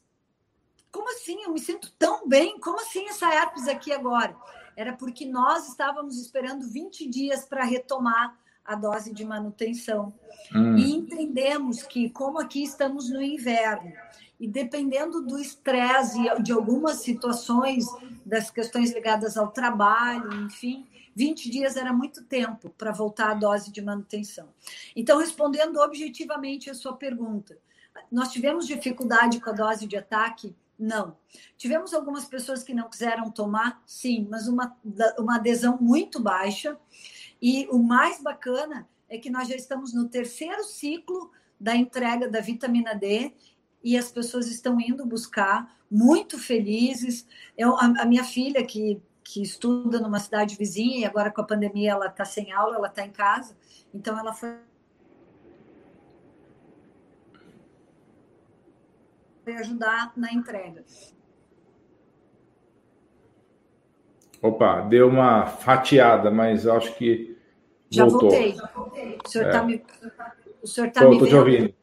como 0.93 1.11
assim? 1.11 1.43
Eu 1.43 1.53
me 1.53 1.61
sinto 1.61 1.93
tão 1.99 2.29
bem, 2.29 2.59
como 2.59 2.81
assim 2.81 3.07
essa 3.09 3.33
herpes 3.33 3.69
aqui 3.69 3.93
agora? 3.93 4.37
Era 4.77 4.93
porque 4.93 5.27
nós 5.27 5.69
estávamos 5.69 6.19
esperando 6.19 6.69
20 6.69 7.09
dias 7.09 7.45
para 7.45 7.65
retomar 7.65 8.39
a 8.65 8.75
dose 8.75 9.13
de 9.13 9.25
manutenção. 9.25 10.13
Hum. 10.55 10.77
E 10.77 10.93
entendemos 10.93 11.83
que, 11.83 12.11
como 12.11 12.41
aqui 12.41 12.63
estamos 12.63 13.11
no 13.11 13.21
inverno, 13.21 13.93
e 14.39 14.49
dependendo 14.49 15.21
do 15.21 15.39
estresse 15.39 16.19
de 16.43 16.53
algumas 16.53 16.99
situações, 16.99 17.85
das 18.25 18.51
questões 18.51 18.93
ligadas 18.93 19.37
ao 19.37 19.49
trabalho, 19.49 20.33
enfim, 20.45 20.87
20 21.15 21.51
dias 21.51 21.77
era 21.77 21.93
muito 21.93 22.25
tempo 22.25 22.71
para 22.71 22.93
voltar 22.93 23.31
à 23.31 23.35
dose 23.35 23.71
de 23.71 23.83
manutenção. 23.83 24.49
Então, 24.97 25.19
respondendo 25.19 25.79
objetivamente 25.79 26.71
a 26.71 26.75
sua 26.75 26.95
pergunta, 26.95 27.59
nós 28.11 28.33
tivemos 28.33 28.67
dificuldade 28.67 29.41
com 29.41 29.51
a 29.51 29.53
dose 29.53 29.87
de 29.87 29.97
ataque? 29.97 30.55
Não. 30.81 31.15
Tivemos 31.59 31.93
algumas 31.93 32.25
pessoas 32.25 32.63
que 32.63 32.73
não 32.73 32.89
quiseram 32.89 33.31
tomar? 33.31 33.83
Sim, 33.85 34.27
mas 34.31 34.49
uma, 34.49 34.75
uma 35.19 35.37
adesão 35.37 35.77
muito 35.79 36.19
baixa. 36.19 36.79
E 37.41 37.69
o 37.71 37.79
mais 37.79 38.23
bacana 38.23 38.89
é 39.07 39.19
que 39.19 39.29
nós 39.29 39.47
já 39.47 39.55
estamos 39.55 39.93
no 39.93 40.09
terceiro 40.09 40.65
ciclo 40.65 41.31
da 41.61 41.77
entrega 41.77 42.29
da 42.29 42.41
vitamina 42.41 42.95
D 42.95 43.35
e 43.85 43.99
as 43.99 44.11
pessoas 44.11 44.47
estão 44.47 44.81
indo 44.81 45.05
buscar, 45.05 45.77
muito 45.91 46.39
felizes. 46.39 47.27
Eu, 47.59 47.77
a, 47.77 47.85
a 47.85 48.07
minha 48.07 48.25
filha, 48.25 48.65
que 48.65 49.03
que 49.23 49.41
estuda 49.41 50.01
numa 50.01 50.19
cidade 50.19 50.57
vizinha 50.57 50.99
e 50.99 51.05
agora 51.05 51.31
com 51.31 51.41
a 51.41 51.47
pandemia 51.47 51.93
ela 51.93 52.07
está 52.07 52.25
sem 52.25 52.51
aula, 52.51 52.75
ela 52.75 52.89
está 52.89 53.07
em 53.07 53.13
casa. 53.13 53.57
Então 53.95 54.19
ela 54.19 54.33
foi 54.33 54.57
ajudar 59.47 60.13
na 60.17 60.33
entrega. 60.33 60.85
Opa, 64.43 64.81
deu 64.83 65.09
uma 65.09 65.47
fatiada, 65.47 66.31
mas 66.31 66.67
acho 66.67 66.95
que 66.97 67.37
já 67.91 68.05
voltou. 68.05 68.31
voltei, 68.31 68.53
já 68.55 68.67
voltei. 68.75 69.19
O 69.25 69.29
senhor 69.29 69.47
está 69.47 69.59
é. 69.59 69.65
me, 69.65 69.85
o 70.63 70.67
senhor 70.67 70.87
está 70.89 71.09
me? 71.09 71.15
Estou 71.15 71.29
te 71.29 71.35
ouvindo. 71.35 71.75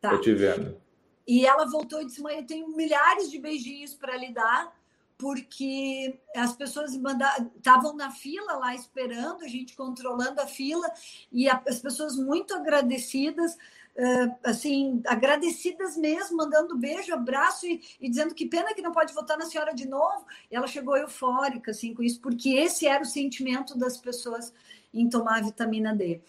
Tá. 0.00 0.08
Estou 0.08 0.20
te 0.20 0.34
vendo. 0.34 0.80
E 1.26 1.46
ela 1.46 1.66
voltou 1.66 2.00
e 2.00 2.06
disse: 2.06 2.22
mãe, 2.22 2.38
eu 2.38 2.46
tenho 2.46 2.68
milhares 2.68 3.30
de 3.30 3.38
beijinhos 3.38 3.94
para 3.94 4.16
lhe 4.16 4.32
dar 4.32 4.72
porque 5.20 6.18
as 6.34 6.56
pessoas 6.56 6.92
estavam 6.94 7.94
na 7.94 8.10
fila 8.10 8.54
lá 8.54 8.74
esperando, 8.74 9.44
a 9.44 9.48
gente 9.48 9.76
controlando 9.76 10.40
a 10.40 10.46
fila, 10.46 10.90
e 11.30 11.46
a, 11.46 11.62
as 11.68 11.78
pessoas 11.78 12.16
muito 12.16 12.54
agradecidas, 12.54 13.52
uh, 13.54 14.34
assim, 14.42 15.02
agradecidas 15.06 15.98
mesmo, 15.98 16.38
mandando 16.38 16.78
beijo, 16.78 17.12
abraço 17.12 17.66
e, 17.66 17.82
e, 18.00 18.08
dizendo 18.08 18.34
que 18.34 18.46
pena 18.46 18.72
que 18.72 18.80
não 18.80 18.92
pode 18.92 19.12
votar 19.12 19.36
na 19.36 19.44
senhora 19.44 19.74
de 19.74 19.86
novo. 19.86 20.24
E 20.50 20.56
ela 20.56 20.66
chegou 20.66 20.96
eufórica 20.96 21.70
assim, 21.70 21.92
com 21.92 22.02
isso, 22.02 22.18
porque 22.20 22.54
esse 22.54 22.86
era 22.86 23.02
o 23.02 23.06
sentimento 23.06 23.76
das 23.78 23.98
pessoas 23.98 24.54
em 24.92 25.06
tomar 25.06 25.44
vitamina 25.44 25.94
D. 25.94 26.22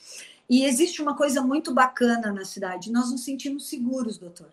E 0.50 0.66
existe 0.66 1.02
uma 1.02 1.16
coisa 1.16 1.42
muito 1.42 1.74
bacana 1.74 2.34
na 2.34 2.44
cidade, 2.44 2.92
nós 2.92 3.10
nos 3.10 3.24
sentimos 3.24 3.70
seguros, 3.70 4.18
doutor. 4.18 4.52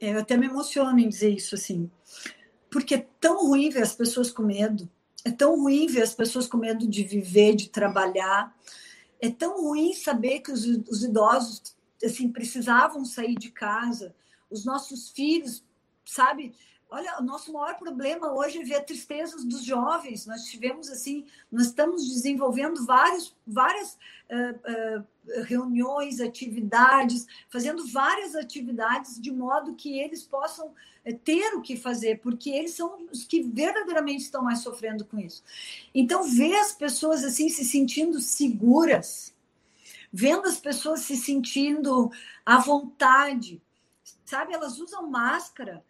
Eu 0.00 0.18
até 0.18 0.34
me 0.34 0.46
emociono 0.46 0.98
em 0.98 1.08
dizer 1.08 1.30
isso 1.30 1.54
assim 1.54 1.90
porque 2.74 2.96
é 2.96 3.06
tão 3.20 3.46
ruim 3.46 3.70
ver 3.70 3.84
as 3.84 3.94
pessoas 3.94 4.32
com 4.32 4.42
medo, 4.42 4.90
é 5.24 5.30
tão 5.30 5.56
ruim 5.60 5.86
ver 5.86 6.02
as 6.02 6.12
pessoas 6.12 6.48
com 6.48 6.56
medo 6.56 6.88
de 6.88 7.04
viver, 7.04 7.54
de 7.54 7.68
trabalhar, 7.68 8.52
é 9.20 9.30
tão 9.30 9.62
ruim 9.62 9.92
saber 9.92 10.40
que 10.40 10.50
os, 10.50 10.66
os 10.88 11.04
idosos 11.04 11.62
assim 12.04 12.28
precisavam 12.32 13.04
sair 13.04 13.36
de 13.36 13.52
casa, 13.52 14.12
os 14.50 14.64
nossos 14.64 15.08
filhos, 15.10 15.62
sabe, 16.04 16.52
Olha, 16.94 17.18
o 17.18 17.24
nosso 17.24 17.52
maior 17.52 17.76
problema 17.76 18.32
hoje 18.32 18.60
é 18.60 18.64
ver 18.64 18.76
a 18.76 18.80
tristeza 18.80 19.36
dos 19.44 19.64
jovens. 19.64 20.26
Nós 20.26 20.44
tivemos 20.44 20.88
assim, 20.88 21.26
nós 21.50 21.66
estamos 21.66 22.06
desenvolvendo 22.06 22.86
vários, 22.86 23.34
várias 23.44 23.94
uh, 24.30 25.00
uh, 25.00 25.42
reuniões, 25.42 26.20
atividades, 26.20 27.26
fazendo 27.50 27.84
várias 27.88 28.36
atividades 28.36 29.20
de 29.20 29.32
modo 29.32 29.74
que 29.74 29.98
eles 29.98 30.22
possam 30.22 30.68
uh, 30.68 31.18
ter 31.24 31.56
o 31.56 31.62
que 31.62 31.76
fazer, 31.76 32.20
porque 32.20 32.48
eles 32.48 32.74
são 32.74 33.08
os 33.10 33.24
que 33.24 33.42
verdadeiramente 33.42 34.22
estão 34.22 34.44
mais 34.44 34.60
sofrendo 34.60 35.04
com 35.04 35.18
isso. 35.18 35.42
Então, 35.92 36.22
ver 36.22 36.54
as 36.58 36.70
pessoas 36.70 37.24
assim 37.24 37.48
se 37.48 37.64
sentindo 37.64 38.20
seguras, 38.20 39.34
vendo 40.12 40.46
as 40.46 40.60
pessoas 40.60 41.00
se 41.00 41.16
sentindo 41.16 42.08
à 42.46 42.58
vontade, 42.58 43.60
sabe? 44.24 44.54
Elas 44.54 44.78
usam 44.78 45.10
máscara 45.10 45.82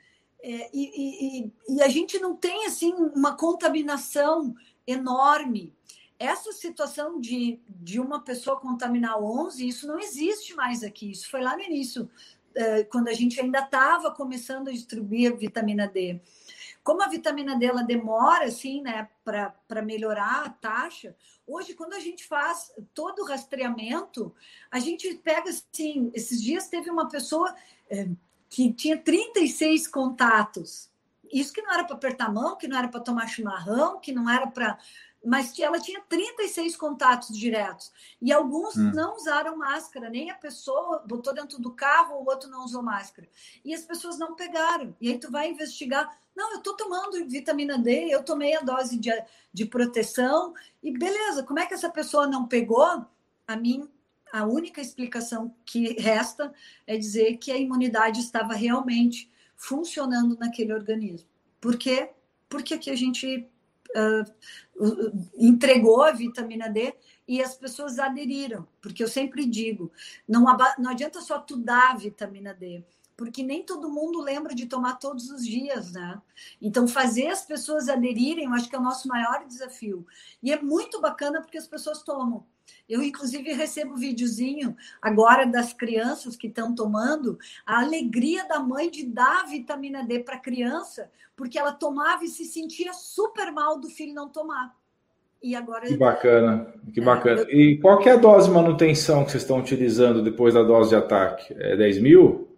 é, 0.47 0.68
e, 0.74 1.47
e, 1.47 1.53
e, 1.70 1.82
a 1.82 1.88
gente 1.88 2.18
não 2.18 2.36
tem 2.36 2.66
assim 2.66 2.92
uma 2.92 3.34
contaminação 3.34 4.55
enorme. 4.86 5.72
Essa 6.18 6.53
situação 6.53 7.18
de, 7.18 7.59
de 7.66 7.99
uma 7.99 8.20
pessoa 8.20 8.61
contaminar 8.61 9.18
11, 9.18 9.66
isso 9.66 9.86
não 9.86 9.99
existe 9.99 10.55
mais 10.55 10.82
aqui. 10.82 11.11
Isso 11.12 11.30
foi 11.30 11.40
lá 11.40 11.57
no 11.57 11.62
início, 11.62 12.11
é, 12.55 12.84
quando 12.84 13.09
a 13.09 13.14
gente 13.14 13.40
ainda 13.40 13.61
estava 13.61 14.11
começando 14.11 14.68
a 14.68 14.72
distribuir 14.72 15.32
a 15.32 15.34
vitamina 15.34 15.88
D. 15.88 16.20
Como 16.82 17.03
a 17.03 17.09
vitamina 17.09 17.59
D 17.59 17.64
ela 17.64 17.82
demora 17.82 18.45
assim, 18.45 18.82
né, 18.82 19.09
para 19.24 19.80
melhorar 19.82 20.45
a 20.45 20.51
taxa, 20.51 21.16
hoje, 21.47 21.72
quando 21.72 21.95
a 21.95 22.01
gente 22.01 22.26
faz 22.26 22.70
todo 22.92 23.22
o 23.22 23.26
rastreamento, 23.26 24.34
a 24.70 24.78
gente 24.78 25.14
pega 25.14 25.49
assim. 25.49 26.11
Esses 26.12 26.42
dias 26.42 26.68
teve 26.68 26.90
uma 26.90 27.09
pessoa 27.09 27.55
é, 27.88 28.07
que 28.55 28.72
tinha 28.72 28.96
36 28.96 29.88
contatos. 29.88 30.88
Isso 31.32 31.52
que 31.52 31.61
não 31.61 31.72
era 31.72 31.82
para 31.82 31.96
apertar 31.96 32.26
a 32.26 32.32
mão, 32.32 32.57
que 32.57 32.68
não 32.68 32.78
era 32.78 32.86
para 32.86 33.00
tomar 33.00 33.26
chimarrão, 33.26 33.98
que 33.98 34.12
não 34.12 34.30
era 34.30 34.46
para. 34.46 34.78
Mas 35.24 35.59
ela 35.59 35.80
tinha 35.80 36.00
36 36.09 36.76
contatos 36.76 37.36
diretos. 37.36 37.90
E 38.22 38.32
alguns 38.32 38.76
hum. 38.76 38.92
não 38.94 39.16
usaram 39.16 39.57
máscara, 39.57 40.09
nem 40.09 40.30
a 40.30 40.36
pessoa 40.36 41.02
botou 41.05 41.34
dentro 41.34 41.61
do 41.61 41.72
carro, 41.72 42.14
o 42.14 42.30
outro 42.30 42.48
não 42.48 42.64
usou 42.64 42.80
máscara. 42.80 43.26
E 43.64 43.74
as 43.74 43.82
pessoas 43.82 44.20
não 44.20 44.36
pegaram. 44.36 44.94
E 45.00 45.09
aí 45.09 45.18
tu 45.18 45.32
vai 45.32 45.50
investigar. 45.50 46.16
Não, 46.36 46.52
eu 46.52 46.59
estou 46.59 46.76
tomando 46.76 47.28
vitamina 47.28 47.76
D, 47.76 48.07
eu 48.09 48.22
tomei 48.22 48.55
a 48.55 48.61
dose 48.61 48.96
de, 48.96 49.11
de 49.52 49.64
proteção, 49.66 50.55
e 50.80 50.96
beleza, 50.96 51.42
como 51.42 51.59
é 51.59 51.66
que 51.66 51.74
essa 51.74 51.90
pessoa 51.90 52.28
não 52.28 52.46
pegou? 52.46 53.05
A 53.48 53.57
mim 53.57 53.90
a 54.35 54.45
única 54.45 54.80
explicação 54.80 55.55
que 55.64 55.93
resta 55.93 56.53
é 56.89 56.97
dizer 56.97 57.37
que 57.37 57.53
a 57.53 57.57
imunidade 57.57 58.18
estava 58.18 58.53
realmente 58.53 59.30
funcionando 59.55 60.37
naquele 60.37 60.74
organismo. 60.74 61.28
Por 61.61 61.78
quê? 61.78 62.11
Porque 62.49 62.74
aqui 62.74 62.91
a 62.91 62.97
gente 62.97 63.49
uh, 63.95 65.24
entregou 65.37 66.03
a 66.03 66.11
vitamina 66.11 66.68
D 66.68 66.93
e 67.28 67.41
as 67.41 67.55
pessoas 67.55 68.01
aderiram. 68.01 68.66
Porque 68.82 69.05
eu 69.05 69.09
sempre 69.09 69.47
digo, 69.47 69.93
não, 70.26 70.45
não 70.80 70.91
adianta 70.91 71.20
só 71.20 71.39
tu 71.39 71.57
dar 71.57 71.97
vitamina 71.97 72.53
D, 72.53 72.82
porque 73.16 73.41
nem 73.41 73.62
todo 73.62 73.89
mundo 73.89 74.20
lembra 74.20 74.53
de 74.53 74.66
tomar 74.66 74.95
todos 74.95 75.30
os 75.30 75.47
dias, 75.47 75.93
né? 75.93 76.20
Então, 76.61 76.89
fazer 76.89 77.28
as 77.28 77.45
pessoas 77.45 77.89
aderirem, 77.89 78.47
eu 78.47 78.53
acho 78.53 78.68
que 78.68 78.74
é 78.74 78.80
o 78.80 78.82
nosso 78.82 79.07
maior 79.07 79.47
desafio. 79.47 80.05
E 80.43 80.53
é 80.53 80.61
muito 80.61 81.01
bacana 81.01 81.41
porque 81.41 81.57
as 81.57 81.68
pessoas 81.68 82.03
tomam. 82.03 82.45
Eu, 82.89 83.03
inclusive, 83.03 83.53
recebo 83.53 83.97
videozinho 83.97 84.77
agora 85.01 85.47
das 85.47 85.73
crianças 85.73 86.37
que 86.37 86.49
estão 86.49 86.75
tomando 86.75 87.39
a 87.65 87.81
alegria 87.81 88.47
da 88.47 88.61
mãe 88.61 88.91
de 88.91 89.07
dar 89.07 89.47
vitamina 89.47 90.05
D 90.05 90.21
para 90.21 90.37
a 90.37 90.41
criança, 90.41 91.11
porque 91.35 91.59
ela 91.59 91.73
tomava 91.73 92.25
e 92.25 92.29
se 92.29 92.45
sentia 92.45 92.93
super 92.93 93.51
mal 93.53 93.79
do 93.79 93.89
filho 93.89 94.15
não 94.15 94.29
tomar. 94.29 94.75
E 95.43 95.55
agora. 95.55 95.87
Que 95.87 95.97
bacana, 95.97 96.75
que 96.93 97.01
é, 97.01 97.05
bacana. 97.05 97.41
Eu... 97.43 97.51
E 97.51 97.79
qual 97.79 97.99
que 97.99 98.09
é 98.09 98.12
a 98.12 98.17
dose 98.17 98.49
de 98.49 98.55
manutenção 98.55 99.25
que 99.25 99.31
vocês 99.31 99.43
estão 99.43 99.59
utilizando 99.59 100.23
depois 100.23 100.55
da 100.55 100.62
dose 100.62 100.91
de 100.91 100.97
ataque? 100.97 101.55
É 101.55 101.77
10 101.77 102.01
mil? 102.01 102.49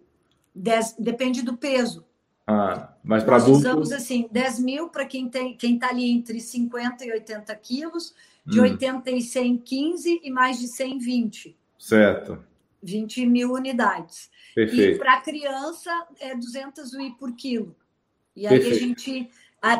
10, 0.55 0.95
depende 0.99 1.41
do 1.41 1.55
peso. 1.55 2.05
Ah, 2.45 2.93
mas 3.03 3.25
para 3.25 3.35
adultos. 3.35 3.59
Usamos 3.59 3.91
assim, 3.91 4.29
10 4.31 4.59
mil 4.59 4.87
para 4.87 5.05
quem 5.05 5.27
está 5.27 5.39
quem 5.57 5.77
tá 5.77 5.89
ali 5.89 6.09
entre 6.09 6.39
50 6.39 7.05
e 7.05 7.11
80 7.11 7.53
quilos 7.55 8.13
de 8.47 8.59
hum. 8.59 8.63
80 8.63 9.11
e 9.11 9.21
100, 9.21 9.57
15 9.57 10.21
e 10.23 10.31
mais 10.31 10.57
de 10.57 10.67
100, 10.67 10.97
20. 10.99 11.57
Certo. 11.77 12.43
20 12.81 13.25
mil 13.25 13.51
unidades. 13.51 14.31
Perfeito. 14.55 14.95
E 14.95 14.97
para 14.97 15.21
criança 15.21 16.07
é 16.19 16.33
200 16.33 16.93
UI 16.93 17.11
por 17.11 17.35
quilo. 17.35 17.75
E 18.35 18.47
aí 18.47 18.57
Perfeito. 18.57 18.75
a 18.75 18.79
gente, 18.79 19.29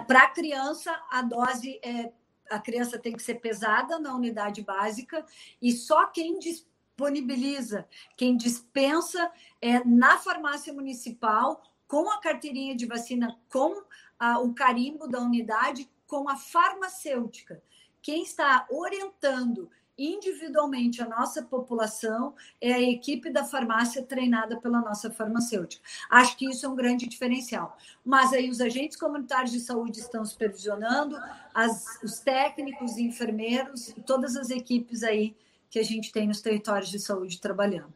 para 0.06 0.28
criança, 0.30 0.92
a 1.10 1.22
dose 1.22 1.80
é, 1.84 2.12
a 2.50 2.60
criança 2.60 2.98
tem 2.98 3.14
que 3.14 3.24
ser 3.24 3.36
pesada 3.36 4.00
na 4.00 4.14
unidade 4.16 4.62
básica 4.62 5.26
e 5.62 5.72
só 5.72 6.08
quem 6.08 6.40
disponibiliza, 6.40 7.88
quem 8.16 8.36
dispensa 8.36 9.32
é 9.62 9.84
na 9.84 10.18
farmácia 10.18 10.74
municipal 10.74 11.62
com 11.88 12.10
a 12.12 12.20
carteirinha 12.20 12.76
de 12.76 12.86
vacina, 12.86 13.40
com 13.50 13.82
a, 14.20 14.40
o 14.40 14.54
carimbo 14.54 15.08
da 15.08 15.20
unidade, 15.20 15.90
com 16.06 16.28
a 16.28 16.36
farmacêutica. 16.36 17.62
Quem 18.08 18.24
está 18.24 18.66
orientando 18.72 19.70
individualmente 19.98 21.02
a 21.02 21.10
nossa 21.10 21.44
população 21.44 22.34
é 22.62 22.72
a 22.72 22.82
equipe 22.82 23.30
da 23.30 23.44
farmácia 23.44 24.02
treinada 24.02 24.56
pela 24.56 24.80
nossa 24.80 25.12
farmacêutica. 25.12 25.84
Acho 26.10 26.38
que 26.38 26.50
isso 26.50 26.66
é 26.66 26.70
um 26.70 26.76
grande 26.76 27.06
diferencial. 27.06 27.76
Mas 28.06 28.32
aí 28.32 28.50
os 28.50 28.62
agentes 28.62 28.96
comunitários 28.96 29.52
de 29.52 29.60
saúde 29.60 30.00
estão 30.00 30.24
supervisionando, 30.24 31.18
as, 31.54 32.02
os 32.02 32.22
técnicos, 32.22 32.98
enfermeiros, 32.98 33.94
todas 34.06 34.38
as 34.38 34.52
equipes 34.52 35.04
aí 35.04 35.36
que 35.70 35.78
a 35.78 35.84
gente 35.84 36.10
tem 36.10 36.30
nos 36.30 36.40
territórios 36.40 36.90
de 36.90 37.00
saúde 37.00 37.42
trabalhando. 37.42 37.94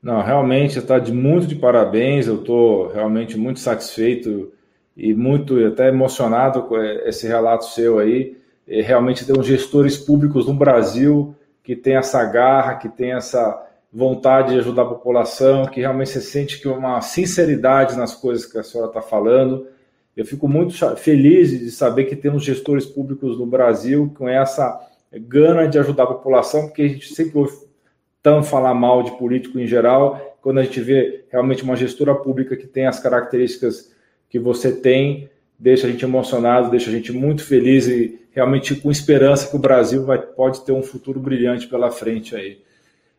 Não, 0.00 0.22
realmente 0.22 0.78
está 0.78 0.96
de 1.00 1.10
muito 1.12 1.48
de 1.48 1.56
parabéns. 1.56 2.28
Eu 2.28 2.38
estou 2.38 2.86
realmente 2.86 3.36
muito 3.36 3.58
satisfeito 3.58 4.52
e 4.96 5.12
muito 5.12 5.58
até 5.66 5.88
emocionado 5.88 6.62
com 6.68 6.80
esse 6.80 7.26
relato 7.26 7.64
seu 7.64 7.98
aí 7.98 8.37
realmente 8.68 9.24
ter 9.24 9.38
uns 9.38 9.46
gestores 9.46 9.96
públicos 9.96 10.46
no 10.46 10.54
Brasil 10.54 11.34
que 11.62 11.74
tem 11.74 11.96
essa 11.96 12.24
garra, 12.24 12.76
que 12.76 12.88
tem 12.88 13.12
essa 13.12 13.66
vontade 13.92 14.52
de 14.52 14.58
ajudar 14.60 14.82
a 14.82 14.88
população, 14.88 15.66
que 15.66 15.80
realmente 15.80 16.10
se 16.10 16.22
sente 16.22 16.60
que 16.60 16.68
uma 16.68 17.00
sinceridade 17.00 17.96
nas 17.96 18.14
coisas 18.14 18.46
que 18.46 18.58
a 18.58 18.62
senhora 18.62 18.90
está 18.90 19.00
falando. 19.02 19.66
Eu 20.16 20.24
fico 20.24 20.48
muito 20.48 20.74
feliz 20.96 21.50
de 21.50 21.70
saber 21.70 22.04
que 22.04 22.16
temos 22.16 22.44
gestores 22.44 22.84
públicos 22.84 23.38
no 23.38 23.46
Brasil 23.46 24.12
com 24.16 24.28
essa 24.28 24.78
gana 25.12 25.66
de 25.66 25.78
ajudar 25.78 26.04
a 26.04 26.08
população, 26.08 26.66
porque 26.66 26.82
a 26.82 26.88
gente 26.88 27.14
sempre 27.14 27.38
ouve 27.38 27.56
tanto 28.22 28.46
falar 28.46 28.74
mal 28.74 29.02
de 29.02 29.16
político 29.16 29.58
em 29.58 29.66
geral, 29.66 30.36
quando 30.42 30.58
a 30.58 30.64
gente 30.64 30.80
vê 30.80 31.24
realmente 31.30 31.62
uma 31.62 31.76
gestora 31.76 32.14
pública 32.14 32.56
que 32.56 32.66
tem 32.66 32.86
as 32.86 32.98
características 32.98 33.92
que 34.28 34.38
você 34.38 34.72
tem, 34.72 35.30
deixa 35.58 35.86
a 35.86 35.90
gente 35.90 36.04
emocionado, 36.04 36.70
deixa 36.70 36.90
a 36.90 36.92
gente 36.92 37.12
muito 37.12 37.44
feliz 37.44 37.86
e 37.86 38.20
realmente 38.38 38.76
com 38.76 38.88
esperança 38.88 39.48
que 39.50 39.56
o 39.56 39.58
Brasil 39.58 40.04
vai, 40.04 40.16
pode 40.16 40.64
ter 40.64 40.70
um 40.70 40.82
futuro 40.82 41.18
brilhante 41.18 41.66
pela 41.66 41.90
frente 41.90 42.36
aí. 42.36 42.62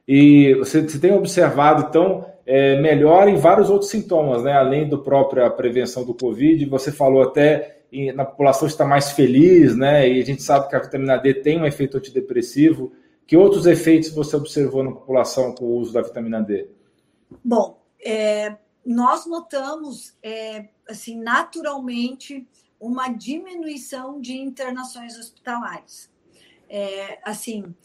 E 0.08 0.54
você, 0.54 0.82
você 0.82 0.98
tem 0.98 1.12
observado, 1.12 1.88
então, 1.90 2.26
é, 2.46 2.80
melhora 2.80 3.30
em 3.30 3.36
vários 3.36 3.70
outros 3.70 3.92
sintomas, 3.92 4.44
né? 4.44 4.54
Além 4.54 4.88
do 4.88 5.00
própria 5.00 5.50
prevenção 5.50 6.06
do 6.06 6.14
Covid, 6.14 6.66
você 6.68 6.90
falou 6.90 7.22
até 7.22 7.82
em, 7.92 8.14
na 8.14 8.24
população 8.24 8.66
está 8.66 8.86
mais 8.86 9.12
feliz, 9.12 9.76
né? 9.76 10.10
E 10.10 10.22
a 10.22 10.26
gente 10.26 10.42
sabe 10.42 10.70
que 10.70 10.76
a 10.78 10.80
vitamina 10.80 11.18
D 11.18 11.34
tem 11.34 11.60
um 11.60 11.66
efeito 11.66 11.98
antidepressivo. 11.98 12.94
Que 13.28 13.36
outros 13.36 13.66
efeitos 13.66 14.12
você 14.12 14.38
observou 14.38 14.84
na 14.84 14.92
população 14.92 15.54
com 15.54 15.66
o 15.66 15.76
uso 15.76 15.92
da 15.92 16.02
vitamina 16.02 16.42
D? 16.42 16.66
Bom, 17.44 17.78
é, 18.04 18.56
nós 18.86 19.26
notamos, 19.26 20.16
é, 20.24 20.70
assim, 20.90 21.22
naturalmente, 21.22 22.48
uma 22.80 23.10
diminuição 23.10 24.22
de 24.22 24.38
internações 24.38 25.18
hospitalares. 25.18 26.10
É, 26.70 27.20
assim, 27.24 27.76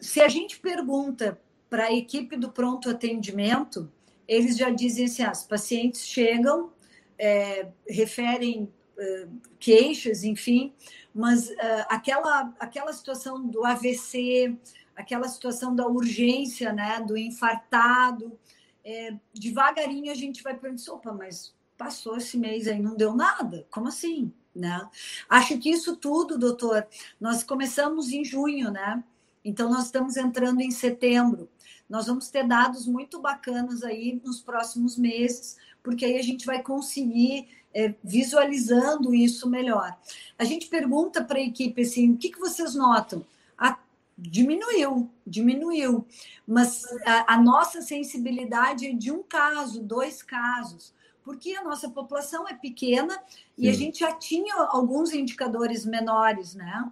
se 0.00 0.20
a 0.20 0.28
gente 0.28 0.60
pergunta 0.60 1.40
para 1.68 1.84
a 1.84 1.92
equipe 1.92 2.36
do 2.36 2.50
pronto 2.50 2.90
atendimento, 2.90 3.90
eles 4.28 4.56
já 4.56 4.70
dizem 4.70 5.06
assim: 5.06 5.22
ah, 5.22 5.32
os 5.32 5.44
pacientes 5.44 6.06
chegam, 6.06 6.72
é, 7.18 7.68
referem 7.88 8.72
é, 8.98 9.28
queixas, 9.58 10.22
enfim, 10.22 10.72
mas 11.14 11.50
é, 11.50 11.86
aquela, 11.88 12.54
aquela 12.58 12.92
situação 12.92 13.46
do 13.46 13.64
AVC, 13.64 14.56
aquela 14.94 15.28
situação 15.28 15.74
da 15.74 15.86
urgência, 15.86 16.72
né, 16.72 17.00
do 17.00 17.16
infartado, 17.16 18.38
é, 18.84 19.14
devagarinho 19.32 20.10
a 20.10 20.14
gente 20.14 20.42
vai 20.42 20.56
pensando, 20.56 20.96
opa, 20.96 21.12
mas 21.12 21.54
passou 21.82 22.16
esse 22.16 22.38
mês 22.38 22.68
aí, 22.68 22.80
não 22.80 22.94
deu 22.94 23.14
nada? 23.14 23.66
Como 23.70 23.88
assim? 23.88 24.32
Né? 24.54 24.88
Acho 25.28 25.58
que 25.58 25.70
isso 25.70 25.96
tudo, 25.96 26.38
doutor, 26.38 26.86
nós 27.20 27.42
começamos 27.42 28.12
em 28.12 28.24
junho, 28.24 28.70
né? 28.70 29.02
Então 29.44 29.68
nós 29.68 29.86
estamos 29.86 30.16
entrando 30.16 30.60
em 30.60 30.70
setembro. 30.70 31.48
Nós 31.88 32.06
vamos 32.06 32.28
ter 32.28 32.46
dados 32.46 32.86
muito 32.86 33.20
bacanas 33.20 33.82
aí 33.82 34.20
nos 34.24 34.40
próximos 34.40 34.96
meses, 34.96 35.56
porque 35.82 36.04
aí 36.04 36.16
a 36.16 36.22
gente 36.22 36.46
vai 36.46 36.62
conseguir 36.62 37.48
é, 37.74 37.94
visualizando 38.04 39.14
isso 39.14 39.48
melhor. 39.48 39.98
A 40.38 40.44
gente 40.44 40.68
pergunta 40.68 41.24
para 41.24 41.38
a 41.38 41.42
equipe 41.42 41.82
assim: 41.82 42.12
o 42.12 42.16
que, 42.16 42.30
que 42.30 42.38
vocês 42.38 42.74
notam? 42.74 43.26
Ah, 43.58 43.78
diminuiu, 44.16 45.10
diminuiu, 45.26 46.06
mas 46.46 46.84
a, 47.04 47.34
a 47.34 47.42
nossa 47.42 47.82
sensibilidade 47.82 48.86
é 48.86 48.92
de 48.92 49.10
um 49.10 49.22
caso, 49.22 49.82
dois 49.82 50.22
casos 50.22 50.94
porque 51.24 51.54
a 51.54 51.62
nossa 51.62 51.88
população 51.88 52.48
é 52.48 52.54
pequena 52.54 53.22
e 53.56 53.68
a 53.68 53.72
gente 53.72 54.00
já 54.00 54.12
tinha 54.12 54.54
alguns 54.70 55.12
indicadores 55.12 55.84
menores, 55.84 56.54
né? 56.54 56.90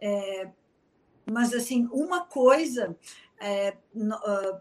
É, 0.00 0.48
mas, 1.30 1.54
assim, 1.54 1.88
uma 1.92 2.24
coisa, 2.24 2.96
é, 3.40 3.76
uh, 3.94 4.60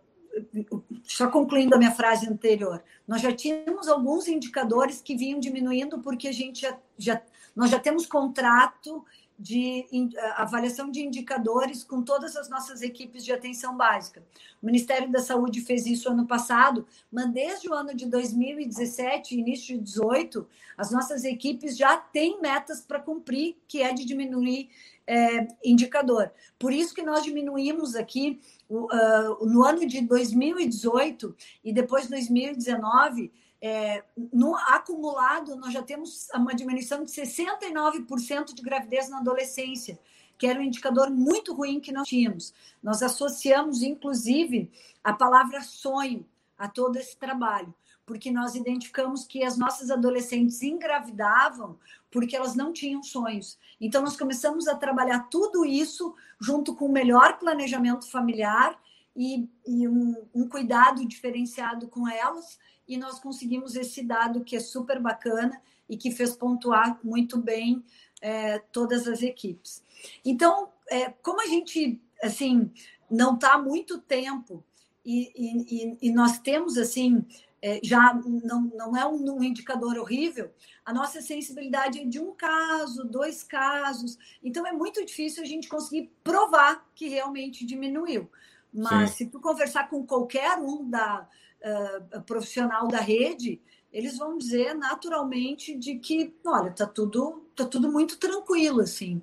só 1.04 1.30
concluindo 1.30 1.76
a 1.76 1.78
minha 1.78 1.92
frase 1.92 2.28
anterior, 2.28 2.84
nós 3.08 3.22
já 3.22 3.34
tínhamos 3.34 3.88
alguns 3.88 4.28
indicadores 4.28 5.02
que 5.02 5.16
vinham 5.16 5.40
diminuindo 5.40 6.00
porque 6.00 6.28
a 6.28 6.32
gente 6.32 6.62
já, 6.62 6.78
já 6.98 7.22
nós 7.56 7.70
já 7.70 7.80
temos 7.80 8.06
contrato 8.06 9.04
de 9.42 9.88
avaliação 10.36 10.92
de 10.92 11.02
indicadores 11.02 11.84
com 11.84 12.04
todas 12.04 12.36
as 12.36 12.48
nossas 12.48 12.84
equipes 12.84 13.26
de 13.26 13.34
atenção 13.34 13.76
básica. 13.76 14.24
O 14.62 14.66
Ministério 14.68 15.12
da 15.12 15.20
Saúde 15.20 15.62
fez 15.62 15.88
isso 15.88 16.10
ano 16.10 16.28
passado, 16.28 16.86
mas 17.12 17.28
desde 17.32 17.68
o 17.68 17.74
ano 17.74 17.96
de 17.96 18.06
2017, 18.06 19.36
início 19.36 19.80
de 19.80 20.00
2018, 20.00 20.48
as 20.78 20.92
nossas 20.92 21.24
equipes 21.24 21.76
já 21.76 21.98
têm 21.98 22.40
metas 22.40 22.82
para 22.82 23.00
cumprir, 23.00 23.58
que 23.68 23.82
é 23.82 23.92
de 23.92 24.06
diminuir 24.06 24.70
é, 25.08 25.48
indicador. 25.66 26.32
Por 26.60 26.72
isso 26.72 26.94
que 26.94 27.02
nós 27.02 27.24
diminuímos 27.24 27.96
aqui 27.96 28.40
uh, 28.70 29.46
no 29.46 29.64
ano 29.64 29.88
de 29.88 30.02
2018 30.02 31.36
e 31.64 31.74
depois 31.74 32.08
2019 32.08 33.32
é, 33.62 34.04
no 34.34 34.56
acumulado, 34.56 35.56
nós 35.56 35.72
já 35.72 35.84
temos 35.84 36.28
uma 36.34 36.54
diminuição 36.54 37.04
de 37.04 37.12
69% 37.12 38.56
de 38.56 38.62
gravidez 38.62 39.08
na 39.08 39.20
adolescência, 39.20 40.00
que 40.38 40.48
era 40.48 40.60
um 40.60 40.64
indicador 40.64 41.12
muito 41.12 41.54
ruim 41.54 41.80
que 41.80 41.92
nós 41.92 42.08
tínhamos. 42.08 42.54
Nós 42.82 43.04
associamos, 43.04 43.84
inclusive, 43.84 44.72
a 45.04 45.14
palavra 45.14 45.62
sonho. 45.62 46.26
a 46.58 46.68
todo 46.68 46.96
esse 46.98 47.18
trabalho, 47.18 47.74
porque 48.06 48.30
nós 48.30 48.54
identificamos 48.54 49.26
que 49.26 49.44
as 49.44 49.58
nossas 49.58 49.90
adolescentes 49.90 50.62
engravidavam 50.62 51.76
porque 52.12 52.36
elas 52.36 52.56
não 52.56 52.72
tinham 52.72 53.02
sonhos. 53.02 53.58
Então, 53.80 54.04
nós 54.04 54.16
começamos 54.16 54.68
a 54.68 54.76
trabalhar 54.76 55.28
tudo 55.30 55.66
isso 55.66 56.14
junto 56.40 56.76
com 56.76 56.86
o 56.86 56.92
melhor 56.92 57.40
planejamento 57.40 58.08
familiar 58.12 58.80
e, 59.16 59.50
e 59.66 59.88
um, 59.88 60.16
um 60.36 60.48
cuidado 60.48 61.04
diferenciado 61.06 61.88
com 61.88 62.08
elas, 62.08 62.60
e 62.88 62.98
nós 62.98 63.20
conseguimos 63.20 63.76
esse 63.76 64.04
dado 64.04 64.44
que 64.44 64.56
é 64.56 64.60
super 64.60 65.00
bacana 65.00 65.62
e 65.88 65.98
que 65.98 66.12
fez 66.12 66.36
pontuar 66.36 67.00
muito 67.04 67.38
bem 67.38 67.84
é, 68.22 68.60
todas 68.60 69.08
as 69.08 69.22
equipes. 69.22 69.84
Então, 70.24 70.70
é, 70.90 71.10
como 71.10 71.42
a 71.42 71.48
gente 71.48 72.02
assim 72.24 72.72
não 73.10 73.36
está 73.36 73.54
há 73.54 73.62
muito 73.62 74.00
tempo 74.00 74.64
e, 75.04 75.32
e, 75.36 75.98
e, 76.02 76.12
nós 76.12 76.38
temos 76.40 76.78
assim 76.78 77.26
é, 77.62 77.80
já 77.84 78.14
não, 78.14 78.62
não 78.76 78.96
é 78.96 79.06
um, 79.06 79.38
um, 79.38 79.44
indicador 79.44 79.98
horrível, 79.98 80.52
a 80.86 80.94
nossa 80.94 81.22
sensibilidade 81.22 82.00
é 82.00 82.06
de 82.06 82.20
um 82.20 82.34
caso, 82.34 83.04
dois 83.04 83.44
casos, 83.44 84.18
então 84.44 84.66
é 84.66 84.72
muito 84.72 85.04
difícil 85.06 85.44
a 85.44 85.46
gente 85.46 85.68
conseguir 85.68 86.12
provar 86.24 86.88
que 86.96 87.08
realmente 87.08 87.66
diminuiu. 87.66 88.30
Mas 88.74 89.12
Sim. 89.12 89.18
se 89.18 89.26
tu 89.28 89.40
conversar 89.40 89.90
com 89.90 90.06
qualquer 90.06 90.58
um 90.58 90.90
da 90.90 91.28
uh, 91.64 92.22
profissional 92.24 92.88
da 92.88 93.00
rede, 93.00 93.62
eles 93.92 94.18
vão 94.18 94.38
dizer 94.38 94.74
naturalmente 94.74 95.76
de 95.76 95.96
que, 95.96 96.34
olha, 96.46 96.72
tá 96.72 96.86
tudo, 96.88 97.46
tá 97.56 97.66
tudo 97.66 97.92
muito 97.92 98.18
tranquilo 98.18 98.82
assim. 98.82 99.22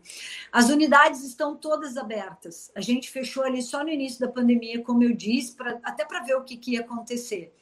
As 0.52 0.68
unidades 0.68 1.24
estão 1.24 1.56
todas 1.56 1.96
abertas. 1.96 2.70
A 2.74 2.80
gente 2.80 3.10
fechou 3.10 3.44
ali 3.44 3.62
só 3.62 3.82
no 3.82 3.88
início 3.88 4.20
da 4.20 4.28
pandemia, 4.28 4.82
como 4.82 5.02
eu 5.02 5.14
disse, 5.14 5.54
pra, 5.54 5.80
até 5.82 6.04
para 6.04 6.22
ver 6.22 6.36
o 6.36 6.44
que, 6.44 6.56
que 6.56 6.72
ia 6.72 6.80
acontecer. 6.80 7.54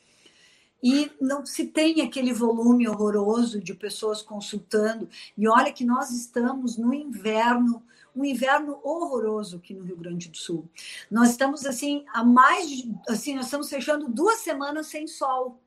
E 0.83 1.11
não 1.20 1.47
se 1.47 1.66
tem 1.66 2.01
aquele 2.03 2.33
volume 2.33 2.89
horroroso 2.89 3.61
de 3.61 3.72
pessoas 3.72 4.20
consultando. 4.20 5.09
E 5.37 5.49
olha 5.49 5.72
que 5.72 5.85
nós 5.85 6.11
estamos 6.11 6.77
no 6.77 6.93
inverno, 6.93 7.83
um 8.16 8.24
inverno 8.24 8.80
horroroso 8.82 9.56
aqui 9.58 9.74
no 9.74 9.84
Rio 9.84 9.96
Grande 9.96 10.28
do 10.28 10.36
Sul. 10.36 10.68
Nós 11.10 11.30
estamos 11.30 11.66
assim 11.66 12.04
a 12.12 12.24
mais 12.24 12.84
assim, 13.08 13.34
nós 13.34 13.44
estamos 13.44 13.68
fechando 13.68 14.08
duas 14.08 14.40
semanas 14.40 14.86
sem 14.86 15.06
sol. 15.06 15.60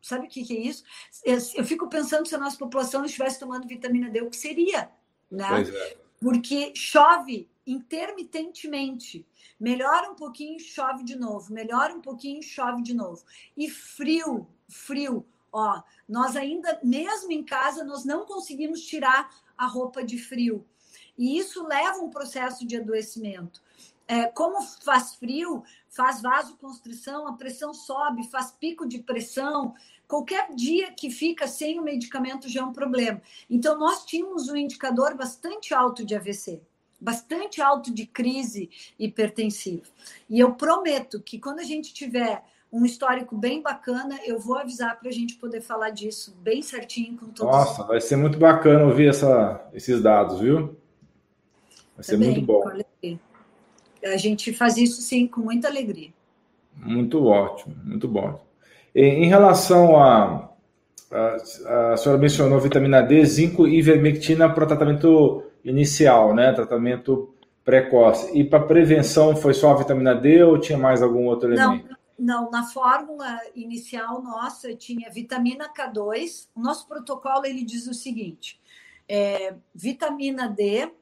Sabe 0.00 0.26
o 0.26 0.30
que, 0.30 0.44
que 0.44 0.56
é 0.56 0.60
isso? 0.60 0.82
Eu 1.24 1.64
fico 1.64 1.88
pensando 1.88 2.26
se 2.26 2.34
a 2.34 2.38
nossa 2.38 2.56
população 2.56 3.04
estivesse 3.04 3.38
tomando 3.38 3.68
vitamina 3.68 4.08
D, 4.08 4.22
o 4.22 4.30
que 4.30 4.36
seria? 4.36 4.90
Né? 5.30 5.62
É. 5.62 5.96
Porque 6.20 6.72
chove 6.74 7.48
intermitentemente. 7.66 9.26
Melhora 9.60 10.10
um 10.10 10.14
pouquinho, 10.14 10.58
chove 10.58 11.04
de 11.04 11.16
novo. 11.16 11.52
Melhora 11.52 11.92
um 11.92 12.00
pouquinho, 12.00 12.42
chove 12.42 12.82
de 12.82 12.94
novo. 12.94 13.22
E 13.56 13.68
frio, 13.68 14.46
frio. 14.68 15.26
Ó, 15.52 15.82
nós 16.08 16.36
ainda, 16.36 16.78
mesmo 16.82 17.32
em 17.32 17.44
casa, 17.44 17.84
nós 17.84 18.04
não 18.04 18.24
conseguimos 18.24 18.80
tirar 18.82 19.30
a 19.56 19.66
roupa 19.66 20.02
de 20.04 20.16
frio. 20.16 20.64
E 21.18 21.36
isso 21.36 21.66
leva 21.66 21.98
um 21.98 22.08
processo 22.08 22.64
de 22.64 22.76
adoecimento. 22.76 23.60
É, 24.06 24.24
como 24.24 24.62
faz 24.62 25.16
frio, 25.16 25.62
faz 25.90 26.22
vasoconstrição, 26.22 27.26
a 27.26 27.34
pressão 27.34 27.74
sobe, 27.74 28.30
faz 28.30 28.50
pico 28.52 28.88
de 28.88 29.00
pressão. 29.00 29.74
Qualquer 30.06 30.54
dia 30.54 30.90
que 30.92 31.10
fica 31.10 31.46
sem 31.46 31.78
o 31.78 31.82
medicamento 31.82 32.48
já 32.48 32.62
é 32.62 32.64
um 32.64 32.72
problema. 32.72 33.20
Então, 33.50 33.78
nós 33.78 34.06
tínhamos 34.06 34.48
um 34.48 34.56
indicador 34.56 35.14
bastante 35.14 35.74
alto 35.74 36.06
de 36.06 36.14
AVC, 36.14 36.62
bastante 36.98 37.60
alto 37.60 37.92
de 37.92 38.06
crise 38.06 38.70
hipertensiva. 38.98 39.82
E 40.30 40.40
eu 40.40 40.54
prometo 40.54 41.20
que 41.20 41.38
quando 41.38 41.58
a 41.58 41.64
gente 41.64 41.92
tiver 41.92 42.42
um 42.72 42.86
histórico 42.86 43.36
bem 43.36 43.60
bacana, 43.60 44.18
eu 44.24 44.38
vou 44.38 44.56
avisar 44.56 44.98
para 44.98 45.08
a 45.10 45.12
gente 45.12 45.34
poder 45.36 45.60
falar 45.60 45.90
disso 45.90 46.34
bem 46.40 46.62
certinho 46.62 47.18
com 47.18 47.26
todos. 47.26 47.52
Nossa, 47.52 47.84
vai 47.84 48.00
ser 48.00 48.16
muito 48.16 48.38
bacana 48.38 48.84
ouvir 48.84 49.08
essa, 49.08 49.68
esses 49.74 50.02
dados, 50.02 50.40
viu? 50.40 50.77
Vai 51.98 52.04
ser 52.04 52.12
Também, 52.12 52.30
muito 52.30 52.46
bom. 52.46 52.62
A 54.04 54.16
gente 54.16 54.52
faz 54.52 54.76
isso 54.76 55.02
sim 55.02 55.26
com 55.26 55.40
muita 55.40 55.66
alegria. 55.66 56.10
Muito 56.76 57.24
ótimo, 57.24 57.74
muito 57.82 58.06
bom. 58.06 58.40
Em 58.94 59.26
relação 59.26 60.00
a, 60.00 60.48
a, 61.10 61.92
a 61.92 61.96
senhora 61.96 62.20
mencionou 62.20 62.60
vitamina 62.60 63.02
D, 63.02 63.24
zinco 63.26 63.66
e 63.66 63.82
vermectina 63.82 64.48
para 64.48 64.64
tratamento 64.64 65.42
inicial, 65.64 66.32
né? 66.32 66.52
Tratamento 66.52 67.34
precoce. 67.64 68.30
E 68.38 68.44
para 68.44 68.60
prevenção 68.60 69.36
foi 69.36 69.52
só 69.52 69.72
a 69.72 69.76
vitamina 69.76 70.14
D 70.14 70.44
ou 70.44 70.56
tinha 70.56 70.78
mais 70.78 71.02
algum 71.02 71.26
outro 71.26 71.52
elemento? 71.52 71.96
Não, 72.16 72.44
não, 72.44 72.50
na 72.50 72.62
fórmula 72.62 73.40
inicial 73.56 74.22
nossa 74.22 74.72
tinha 74.72 75.10
vitamina 75.10 75.68
K2. 75.68 76.46
O 76.54 76.60
nosso 76.60 76.86
protocolo 76.86 77.44
ele 77.44 77.64
diz 77.64 77.88
o 77.88 77.94
seguinte: 77.94 78.60
é, 79.08 79.56
vitamina 79.74 80.48
D 80.48 80.92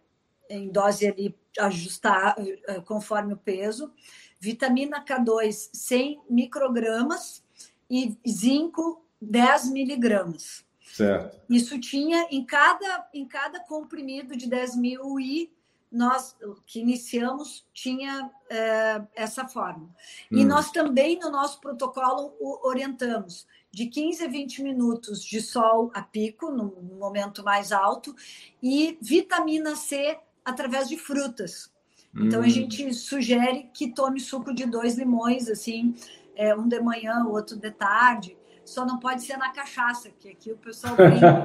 em 0.49 0.69
dose 0.69 1.07
ali 1.07 1.37
ajustar 1.59 2.37
eh, 2.39 2.81
conforme 2.81 3.35
o 3.35 3.37
peso, 3.37 3.93
vitamina 4.39 5.05
K2 5.05 5.71
100 5.73 6.23
microgramas 6.29 7.45
e 7.91 8.17
zinco 8.29 9.05
10 9.21 9.71
miligramas. 9.71 10.65
Certo. 10.93 11.41
Isso 11.49 11.79
tinha 11.81 12.27
em 12.31 12.45
cada, 12.45 13.09
em 13.13 13.27
cada 13.27 13.61
comprimido 13.61 14.37
de 14.37 14.49
10 14.49 14.77
mil 14.77 15.21
e 15.21 15.53
nós 15.91 16.37
que 16.67 16.81
iniciamos 16.81 17.67
tinha 17.73 18.31
é, 18.51 19.03
essa 19.15 19.47
forma. 19.47 19.89
Hum. 20.31 20.39
E 20.39 20.45
nós 20.45 20.71
também 20.71 21.19
no 21.19 21.31
nosso 21.31 21.61
protocolo 21.61 22.35
orientamos 22.63 23.47
de 23.71 23.87
15 23.87 24.25
a 24.25 24.29
20 24.29 24.63
minutos 24.63 25.23
de 25.23 25.41
sol 25.41 25.91
a 25.95 26.03
pico, 26.03 26.51
no 26.51 26.67
momento 26.99 27.45
mais 27.45 27.73
alto, 27.73 28.15
e 28.63 28.99
vitamina 29.03 29.77
C 29.77 30.19
através 30.47 30.89
de 30.89 30.97
frutas. 30.97 31.75
Então, 32.15 32.41
hum. 32.41 32.45
a 32.45 32.49
gente 32.49 32.95
sugere 32.95 33.69
que 33.75 33.93
tome 33.93 34.21
suco 34.21 34.55
de 34.55 34.65
dois 34.65 34.97
limões, 34.97 35.51
assim, 35.51 35.95
é, 36.37 36.55
um 36.55 36.69
de 36.69 36.81
manhã, 36.81 37.25
o 37.25 37.33
outro 37.33 37.57
de 37.57 37.71
tarde. 37.73 38.39
Só 38.65 38.87
não 38.87 38.99
pode 38.99 39.23
ser 39.23 39.37
na 39.37 39.51
cachaça, 39.51 40.11
que 40.11 40.31
aqui 40.31 40.53
o 40.53 40.57
pessoal 40.57 40.95
brinca. 40.97 41.43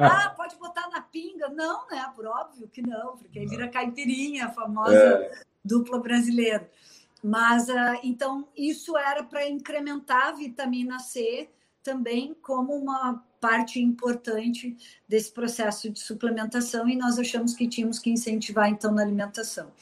ah, 0.00 0.34
pode 0.36 0.56
botar 0.56 0.88
na 0.90 1.00
pinga. 1.00 1.48
Não, 1.48 1.86
né? 1.88 2.12
Por 2.14 2.26
óbvio 2.26 2.68
que 2.68 2.82
não, 2.82 3.16
porque 3.16 3.38
aí 3.38 3.46
vira 3.46 3.68
caipirinha, 3.68 4.46
a 4.46 4.50
famosa 4.50 4.94
é. 4.94 5.42
dupla 5.64 6.00
brasileira. 6.00 6.68
Mas, 7.22 7.68
uh, 7.68 8.00
então, 8.02 8.48
isso 8.56 8.96
era 8.96 9.22
para 9.22 9.48
incrementar 9.48 10.28
a 10.28 10.32
vitamina 10.32 10.98
C 10.98 11.48
também 11.82 12.34
como 12.42 12.74
uma 12.74 13.24
parte 13.40 13.80
importante 13.80 14.76
desse 15.08 15.32
processo 15.32 15.90
de 15.90 15.98
suplementação 15.98 16.88
e 16.88 16.94
nós 16.94 17.18
achamos 17.18 17.54
que 17.54 17.66
tínhamos 17.66 17.98
que 17.98 18.10
incentivar 18.10 18.68
então 18.68 18.92
na 18.92 19.02
alimentação. 19.02 19.72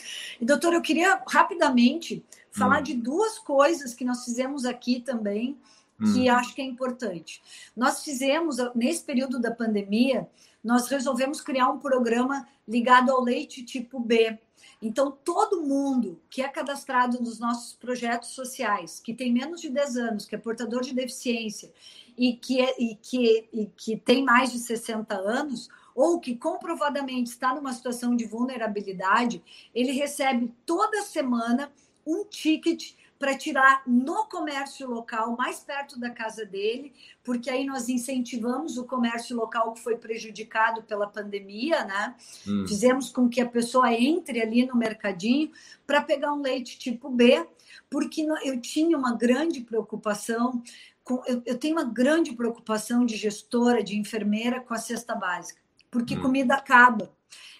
E 0.41 0.45
doutor, 0.45 0.73
eu 0.73 0.81
queria 0.81 1.21
rapidamente 1.27 2.25
falar 2.51 2.81
hum. 2.81 2.85
de 2.85 2.95
duas 2.95 3.39
coisas 3.39 3.93
que 3.93 4.05
nós 4.05 4.25
fizemos 4.25 4.65
aqui 4.65 5.01
também 5.01 5.59
que 5.99 6.31
hum. 6.31 6.35
acho 6.35 6.55
que 6.55 6.63
é 6.63 6.65
importante. 6.65 7.43
Nós 7.77 8.05
fizemos 8.05 8.57
nesse 8.75 9.03
período 9.03 9.41
da 9.41 9.51
pandemia, 9.51 10.29
nós 10.63 10.89
resolvemos 10.89 11.41
criar 11.41 11.69
um 11.69 11.79
programa 11.79 12.47
ligado 12.67 13.11
ao 13.11 13.21
leite 13.21 13.65
tipo 13.65 13.99
B. 13.99 14.39
Então, 14.81 15.11
todo 15.11 15.63
mundo 15.63 16.21
que 16.31 16.41
é 16.41 16.49
cadastrado 16.49 17.21
nos 17.21 17.41
nossos 17.41 17.75
projetos 17.75 18.29
sociais, 18.29 19.01
que 19.01 19.13
tem 19.13 19.33
menos 19.33 19.61
de 19.61 19.71
10 19.71 19.97
anos, 19.97 20.25
que 20.25 20.37
é 20.37 20.39
portador 20.39 20.83
de 20.83 20.95
deficiência 20.95 21.73
e 22.19 22.35
que, 22.35 22.61
é, 22.61 22.75
e 22.79 22.97
que, 22.97 23.49
e 23.53 23.66
que 23.66 23.97
tem 23.97 24.25
mais 24.25 24.51
de 24.51 24.59
60 24.59 25.14
anos, 25.14 25.69
ou 25.95 26.21
que 26.21 26.37
comprovadamente 26.37 27.31
está 27.31 27.55
numa 27.55 27.73
situação 27.73 28.14
de 28.14 28.27
vulnerabilidade, 28.27 29.43
ele 29.75 29.93
recebe 29.93 30.53
toda 30.66 31.03
semana 31.03 31.73
um 32.07 32.25
ticket 32.25 32.95
para 33.19 33.37
tirar 33.37 33.83
no 33.87 34.27
comércio 34.27 34.89
local, 34.89 35.37
mais 35.37 35.59
perto 35.59 35.99
da 35.99 36.09
casa 36.09 36.47
dele, 36.47 36.93
porque 37.25 37.51
aí 37.51 37.64
nós 37.66 37.89
incentivamos 37.89 38.79
o 38.79 38.85
comércio 38.85 39.37
local 39.37 39.73
que 39.73 39.81
foi 39.81 39.97
prejudicado 39.97 40.83
pela 40.85 41.07
pandemia, 41.07 41.85
né? 41.85 42.14
Hum. 42.47 42.64
Fizemos 42.66 43.11
com 43.11 43.29
que 43.29 43.41
a 43.41 43.49
pessoa 43.49 43.93
entre 43.93 44.41
ali 44.41 44.64
no 44.64 44.77
mercadinho 44.77 45.51
para 45.85 46.01
pegar 46.01 46.33
um 46.33 46.41
leite 46.41 46.79
tipo 46.79 47.11
B, 47.11 47.45
porque 47.91 48.25
eu 48.45 48.61
tinha 48.61 48.97
uma 48.97 49.16
grande 49.16 49.62
preocupação 49.62 50.62
com, 51.09 51.23
eu, 51.27 51.43
eu, 51.47 51.59
tenho 51.59 51.75
uma 51.75 51.85
grande 51.85 52.33
preocupação 52.33 53.07
de 53.07 53.17
gestora, 53.17 53.83
de 53.83 53.99
enfermeira 53.99 54.61
com 54.61 54.75
a 54.75 54.79
cesta 54.79 55.15
básica, 55.15 55.59
porque 55.91 56.15
hum. 56.15 56.21
comida 56.21 56.55
acaba. 56.55 57.11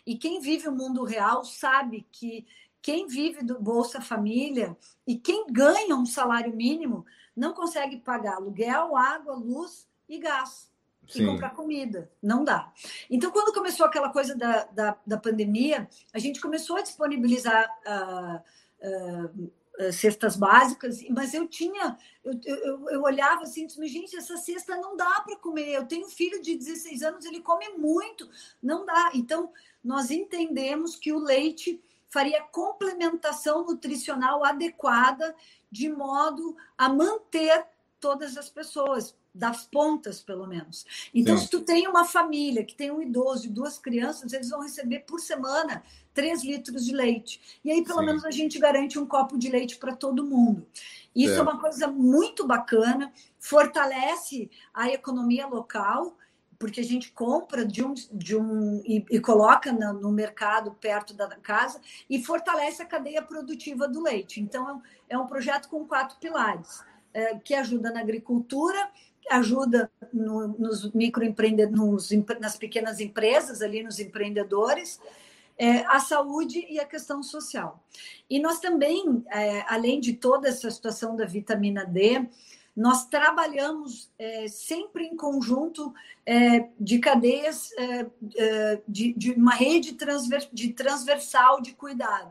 E 0.07 0.19
quem 0.19 0.39
vive 0.39 0.69
o 0.69 0.73
mundo 0.73 1.03
real 1.03 1.43
sabe 1.45 2.07
que 2.13 2.47
quem 2.83 3.07
vive 3.07 3.43
do 3.43 3.59
Bolsa 3.59 4.03
Família 4.03 4.77
e 5.07 5.17
quem 5.17 5.47
ganha 5.51 5.97
um 5.97 6.05
salário 6.05 6.55
mínimo 6.55 7.07
não 7.35 7.55
consegue 7.55 7.97
pagar 7.97 8.35
aluguel, 8.35 8.95
água, 8.95 9.35
luz 9.35 9.89
e 10.07 10.19
gás. 10.19 10.71
Sim. 11.09 11.23
E 11.23 11.27
comprar 11.27 11.51
comida. 11.51 12.11
Não 12.23 12.45
dá. 12.45 12.71
Então, 13.09 13.31
quando 13.31 13.55
começou 13.55 13.87
aquela 13.87 14.11
coisa 14.11 14.37
da, 14.37 14.65
da, 14.65 14.97
da 15.07 15.17
pandemia, 15.17 15.89
a 16.13 16.19
gente 16.19 16.39
começou 16.39 16.77
a 16.77 16.83
disponibilizar 16.83 17.67
uh, 17.87 18.87
uh, 18.87 19.25
uh, 19.25 19.53
cestas 19.93 20.37
básicas, 20.37 21.03
mas 21.11 21.35
eu 21.35 21.47
tinha, 21.47 21.97
eu, 22.25 22.33
eu, 22.45 22.91
eu 22.91 23.03
olhava 23.03 23.43
assim, 23.43 23.67
disse, 23.67 23.87
gente, 23.87 24.17
essa 24.17 24.37
cesta 24.37 24.77
não 24.77 24.97
dá 24.97 25.21
para 25.21 25.37
comer. 25.37 25.71
Eu 25.71 25.87
tenho 25.87 26.07
um 26.07 26.11
filho 26.11 26.43
de 26.43 26.57
16 26.57 27.03
anos, 27.03 27.25
ele 27.25 27.41
come 27.41 27.69
muito, 27.71 28.29
não 28.63 28.85
dá. 28.85 29.11
Então, 29.15 29.53
nós 29.83 30.11
entendemos 30.11 30.97
que 30.97 31.13
o 31.13 31.19
leite 31.19 31.81
faria 32.09 32.43
complementação 32.43 33.65
nutricional 33.65 34.45
adequada 34.45 35.35
de 35.71 35.89
modo 35.89 36.57
a 36.77 36.89
manter 36.89 37.67
todas 38.01 38.37
as 38.37 38.49
pessoas, 38.49 39.15
das 39.39 39.65
pontas, 39.65 40.21
pelo 40.21 40.47
menos. 40.47 40.85
Então, 41.15 41.37
Sim. 41.37 41.45
se 41.45 41.51
tu 41.51 41.61
tem 41.61 41.87
uma 41.87 42.05
família 42.05 42.65
que 42.65 42.75
tem 42.75 42.91
um 42.91 43.01
idoso 43.01 43.47
e 43.47 43.51
duas 43.51 43.79
crianças, 43.79 44.33
eles 44.33 44.51
vão 44.51 44.61
receber 44.61 45.01
por 45.01 45.21
semana 45.21 45.83
três 46.13 46.43
litros 46.43 46.85
de 46.85 46.93
leite. 46.93 47.61
E 47.65 47.71
aí, 47.71 47.85
pelo 47.85 48.01
Sim. 48.01 48.07
menos, 48.07 48.25
a 48.25 48.31
gente 48.31 48.59
garante 48.59 48.99
um 48.99 49.07
copo 49.07 49.39
de 49.39 49.49
leite 49.49 49.77
para 49.77 49.95
todo 49.95 50.27
mundo. 50.27 50.67
Isso 51.15 51.35
é. 51.35 51.37
é 51.39 51.43
uma 51.43 51.61
coisa 51.61 51.87
muito 51.87 52.47
bacana, 52.47 53.13
fortalece 53.39 54.51
a 54.75 54.89
economia 54.89 55.47
local 55.47 56.17
porque 56.59 56.81
a 56.81 56.85
gente 56.85 57.13
compra 57.13 57.65
de 57.65 57.85
um, 57.85 57.95
de 57.95 58.37
um 58.37 58.83
e, 58.85 59.05
e 59.11 59.21
coloca 59.21 59.73
no, 59.73 59.93
no, 59.93 60.11
mercado 60.11 60.73
perto 60.73 61.15
da 61.15 61.29
casa 61.37 61.81
e 62.11 62.23
fortalece 62.23 62.83
a 62.83 62.87
cadeia 62.87 63.23
produtiva 63.23 63.87
do 63.87 64.03
leite. 64.03 64.41
Então, 64.41 64.83
é 65.09 65.17
um 65.17 65.27
projeto 65.27 65.69
com 65.69 65.87
quatro 65.87 66.19
pilares, 66.19 66.83
é, 67.15 67.39
que 67.39 67.55
ajuda 67.55 67.93
na 67.93 68.01
agricultura, 68.01 68.91
ajuda 69.31 69.91
no, 70.13 70.49
nos 70.49 70.93
microempreendedores, 70.93 72.11
nas 72.41 72.57
pequenas 72.57 73.01
empresas, 73.01 73.63
ali 73.63 73.83
nos 73.83 73.99
empreendedores, 73.99 75.01
é, 75.59 75.85
a 75.87 75.99
saúde 75.99 76.65
e 76.71 76.79
a 76.79 76.85
questão 76.85 77.23
social. 77.23 77.83
E 78.31 78.39
nós 78.39 78.61
também, 78.61 79.25
é, 79.31 79.65
além 79.69 80.01
de 80.01 80.15
toda 80.15 80.49
essa 80.49 80.71
situação 80.71 81.17
da 81.17 81.27
vitamina 81.27 81.85
D, 81.85 82.29
nós 82.79 83.07
trabalhamos 83.07 84.09
é, 84.17 84.47
sempre 84.47 85.05
em 85.05 85.17
conjunto 85.17 85.93
é, 86.25 86.69
de 86.79 87.01
cadeias, 87.01 87.73
é, 87.73 88.07
é 88.37 88.83
de, 88.87 89.13
de, 89.15 89.33
uma 89.33 89.53
rede 89.53 89.95
transver, 89.95 90.49
de 90.53 90.73
transversal 90.73 91.61
de 91.61 91.73
cuidado. 91.73 92.31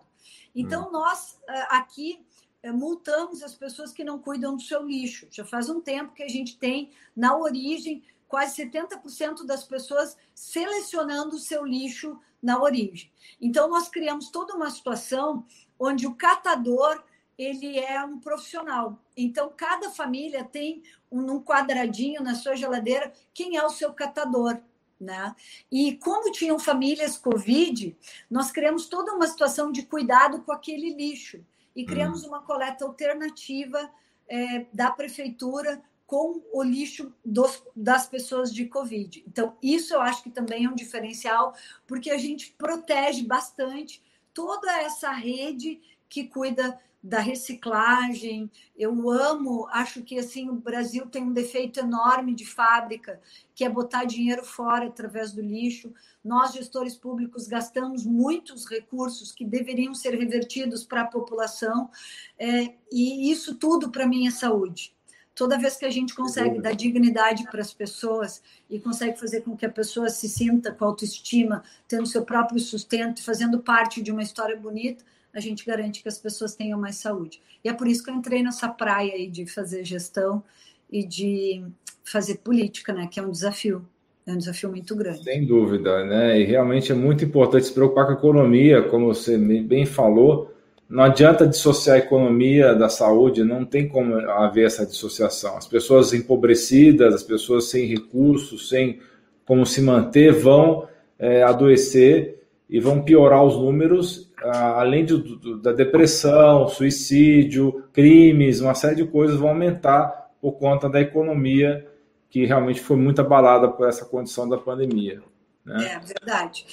Então, 0.55 0.87
hum. 0.87 0.91
nós 0.93 1.37
é, 1.49 1.75
aqui 1.75 2.25
multamos 2.66 3.43
as 3.43 3.55
pessoas 3.55 3.91
que 3.91 4.03
não 4.03 4.20
cuidam 4.20 4.55
do 4.55 4.62
seu 4.62 4.84
lixo. 4.84 5.28
Já 5.32 5.45
faz 5.45 5.70
um 5.70 5.80
tempo 5.80 6.14
que 6.14 6.24
a 6.24 6.28
gente 6.28 6.58
tem, 6.58 6.91
na 7.16 7.38
origem, 7.38 8.03
quase 8.28 8.64
70% 8.64 9.45
das 9.45 9.64
pessoas 9.64 10.18
selecionando 10.34 11.36
o 11.36 11.39
seu 11.39 11.66
lixo 11.66 12.20
na 12.41 12.62
origem. 12.62 13.12
Então, 13.39 13.70
nós 13.70 13.88
criamos 13.88 14.30
toda 14.30 14.55
uma 14.55 14.70
situação 14.70 15.45
onde 15.80 16.05
o 16.05 16.16
catador 16.16 17.03
ele 17.38 17.78
é 17.78 18.03
um 18.03 18.20
profissional. 18.20 18.99
Então, 19.16 19.53
cada 19.55 19.91
família 19.91 20.43
tem 20.43 20.82
um, 21.12 21.34
um 21.34 21.41
quadradinho 21.41 22.24
na 22.24 22.34
sua 22.34 22.55
geladeira 22.55 23.14
quem 23.34 23.58
é 23.58 23.64
o 23.64 23.70
seu 23.70 23.93
catador. 23.93 24.60
Né? 24.99 25.36
E 25.72 25.95
como 25.97 26.32
tinham 26.32 26.58
famílias 26.58 27.20
Covid, 27.20 27.95
nós 28.30 28.51
criamos 28.51 28.88
toda 28.88 29.14
uma 29.14 29.28
situação 29.28 29.72
de 29.72 29.84
cuidado 29.84 30.41
com 30.41 30.51
aquele 30.51 30.91
lixo 30.95 31.45
e 31.78 31.86
criamos 31.86 32.23
hum. 32.23 32.30
uma 32.30 32.41
coleta 32.41 32.84
alternativa 32.84 33.89
é, 34.28 34.65
da 34.73 34.89
prefeitura 34.89 35.82
com 36.07 36.41
o 36.51 36.63
lixo 36.63 37.13
dos, 37.23 37.61
das 37.75 38.07
pessoas 38.07 38.51
de 38.51 38.65
Covid. 38.65 39.23
Então, 39.28 39.55
isso 39.61 39.93
eu 39.93 40.01
acho 40.01 40.23
que 40.23 40.32
também 40.32 40.65
é 40.65 40.69
um 40.69 40.75
diferencial, 40.75 41.53
porque 41.86 42.09
a 42.09 42.17
gente 42.17 42.55
protege 42.57 43.23
bastante 43.23 44.01
toda 44.34 44.71
essa 44.82 45.11
rede 45.11 45.80
que 46.09 46.23
cuida 46.23 46.80
da 47.01 47.19
reciclagem. 47.19 48.49
Eu 48.77 49.09
amo, 49.09 49.67
acho 49.71 50.01
que 50.01 50.17
assim 50.19 50.49
o 50.49 50.55
Brasil 50.55 51.05
tem 51.05 51.23
um 51.23 51.33
defeito 51.33 51.79
enorme 51.79 52.33
de 52.33 52.45
fábrica, 52.45 53.19
que 53.55 53.63
é 53.63 53.69
botar 53.69 54.05
dinheiro 54.05 54.43
fora 54.43 54.87
através 54.87 55.31
do 55.31 55.41
lixo. 55.41 55.93
Nós, 56.23 56.53
gestores 56.53 56.95
públicos, 56.95 57.47
gastamos 57.47 58.05
muitos 58.05 58.65
recursos 58.65 59.31
que 59.31 59.45
deveriam 59.45 59.93
ser 59.93 60.15
revertidos 60.15 60.83
para 60.83 61.01
a 61.01 61.07
população, 61.07 61.89
é, 62.37 62.73
e 62.91 63.31
isso 63.31 63.55
tudo 63.55 63.89
para 63.89 64.07
mim 64.07 64.27
é 64.27 64.31
saúde. 64.31 64.95
Toda 65.37 65.59
vez 65.59 65.77
que 65.77 65.85
a 65.85 65.91
gente 65.91 66.15
consegue 66.15 66.59
dar 66.59 66.73
dignidade 66.73 67.43
para 67.43 67.61
as 67.61 67.71
pessoas 67.71 68.41
e 68.67 68.79
consegue 68.79 69.19
fazer 69.19 69.41
com 69.41 69.55
que 69.55 69.67
a 69.67 69.71
pessoa 69.71 70.09
se 70.09 70.27
sinta 70.27 70.71
com 70.71 70.83
autoestima, 70.83 71.63
tendo 71.87 72.07
seu 72.07 72.25
próprio 72.25 72.59
sustento, 72.59 73.23
fazendo 73.23 73.59
parte 73.59 74.01
de 74.01 74.11
uma 74.11 74.23
história 74.23 74.57
bonita, 74.57 75.05
a 75.38 75.39
gente 75.39 75.63
garante 75.63 76.01
que 76.01 76.09
as 76.09 76.17
pessoas 76.17 76.55
tenham 76.55 76.79
mais 76.79 76.95
saúde. 76.95 77.39
E 77.63 77.69
é 77.69 77.73
por 77.73 77.88
isso 77.88 78.03
que 78.03 78.09
eu 78.09 78.15
entrei 78.15 78.41
nessa 78.41 78.67
praia 78.67 79.13
aí 79.13 79.27
de 79.27 79.45
fazer 79.45 79.85
gestão 79.85 80.43
e 80.91 81.05
de 81.05 81.63
fazer 82.03 82.39
política, 82.39 82.91
né? 82.91 83.07
Que 83.09 83.19
é 83.19 83.23
um 83.23 83.29
desafio. 83.29 83.85
É 84.25 84.31
um 84.31 84.38
desafio 84.38 84.71
muito 84.71 84.95
grande. 84.95 85.23
Sem 85.23 85.45
dúvida, 85.45 86.03
né? 86.05 86.41
E 86.41 86.43
realmente 86.43 86.91
é 86.91 86.95
muito 86.95 87.23
importante 87.23 87.67
se 87.67 87.71
preocupar 87.73 88.07
com 88.07 88.13
a 88.13 88.15
economia, 88.15 88.81
como 88.81 89.13
você 89.13 89.38
bem 89.38 89.85
falou. 89.85 90.51
Não 90.89 91.03
adianta 91.03 91.45
dissociar 91.45 91.97
a 91.97 91.99
economia 91.99 92.73
da 92.73 92.89
saúde, 92.89 93.43
não 93.43 93.63
tem 93.63 93.88
como 93.88 94.15
haver 94.15 94.65
essa 94.65 94.88
dissociação. 94.88 95.55
As 95.55 95.67
pessoas 95.67 96.13
empobrecidas, 96.13 97.13
as 97.13 97.23
pessoas 97.23 97.69
sem 97.69 97.85
recursos, 97.85 98.69
sem 98.69 98.99
como 99.45 99.67
se 99.67 99.81
manter, 99.81 100.33
vão 100.33 100.88
é, 101.19 101.43
adoecer 101.43 102.36
e 102.70 102.80
vão 102.80 103.01
piorar 103.01 103.43
os 103.43 103.55
números 103.55 104.28
além 104.43 105.05
de, 105.05 105.61
da 105.61 105.72
depressão, 105.72 106.68
suicídio, 106.68 107.88
crimes, 107.91 108.61
uma 108.61 108.76
série 108.76 108.95
de 108.95 109.05
coisas 109.05 109.38
vão 109.38 109.49
aumentar 109.49 110.30
por 110.39 110.53
conta 110.53 110.89
da 110.89 111.01
economia 111.01 111.88
que 112.30 112.45
realmente 112.45 112.80
foi 112.80 112.97
muito 112.97 113.22
abalada 113.22 113.70
por 113.70 113.88
essa 113.88 114.05
condição 114.05 114.47
da 114.47 114.57
pandemia. 114.57 115.22
Né? 115.65 115.93
É 115.93 115.99
verdade. 115.99 116.65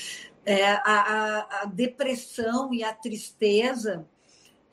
É, 0.45 0.67
a, 0.67 0.83
a, 0.85 1.63
a 1.63 1.65
depressão 1.67 2.75
e 2.75 2.85
a 2.85 2.93
tristeza 2.93 4.05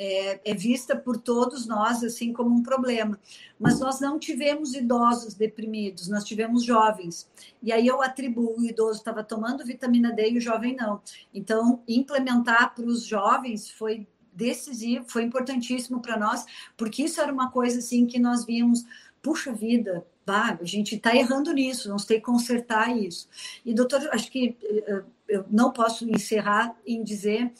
é, 0.03 0.41
é, 0.43 0.53
vista 0.55 0.95
por 0.95 1.15
todos 1.15 1.67
nós 1.67 2.03
assim 2.03 2.33
como 2.33 2.55
um 2.55 2.63
problema. 2.63 3.19
Mas 3.59 3.79
nós 3.79 4.01
não 4.01 4.17
tivemos 4.17 4.73
idosos 4.73 5.35
deprimidos, 5.35 6.07
nós 6.07 6.23
tivemos 6.23 6.63
jovens. 6.63 7.29
E 7.61 7.71
aí 7.71 7.85
eu 7.85 8.01
atribuo 8.01 8.59
o 8.59 8.65
idoso 8.65 8.97
estava 8.97 9.23
tomando 9.23 9.63
vitamina 9.63 10.11
D 10.11 10.31
e 10.31 10.37
o 10.39 10.41
jovem 10.41 10.75
não. 10.75 10.99
Então, 11.31 11.83
implementar 11.87 12.73
para 12.73 12.83
os 12.83 13.05
jovens 13.05 13.69
foi 13.69 14.07
decisivo, 14.33 15.05
foi 15.07 15.21
importantíssimo 15.21 16.01
para 16.01 16.17
nós, 16.17 16.47
porque 16.75 17.03
isso 17.03 17.21
era 17.21 17.31
uma 17.31 17.51
coisa 17.51 17.77
assim 17.77 18.07
que 18.07 18.17
nós 18.17 18.43
vimos, 18.43 18.83
puxa 19.21 19.53
vida, 19.53 20.03
bah, 20.25 20.57
a 20.59 20.65
gente 20.65 20.95
está 20.95 21.15
errando 21.15 21.53
nisso, 21.53 21.89
vamos 21.89 22.05
ter 22.05 22.15
que 22.15 22.21
consertar 22.21 22.97
isso. 22.97 23.29
E 23.63 23.71
doutor, 23.71 24.01
acho 24.11 24.31
que 24.31 24.57
eh, 24.63 25.03
eu 25.27 25.45
não 25.51 25.71
posso 25.71 26.09
encerrar 26.09 26.75
em 26.87 27.03
dizer 27.03 27.51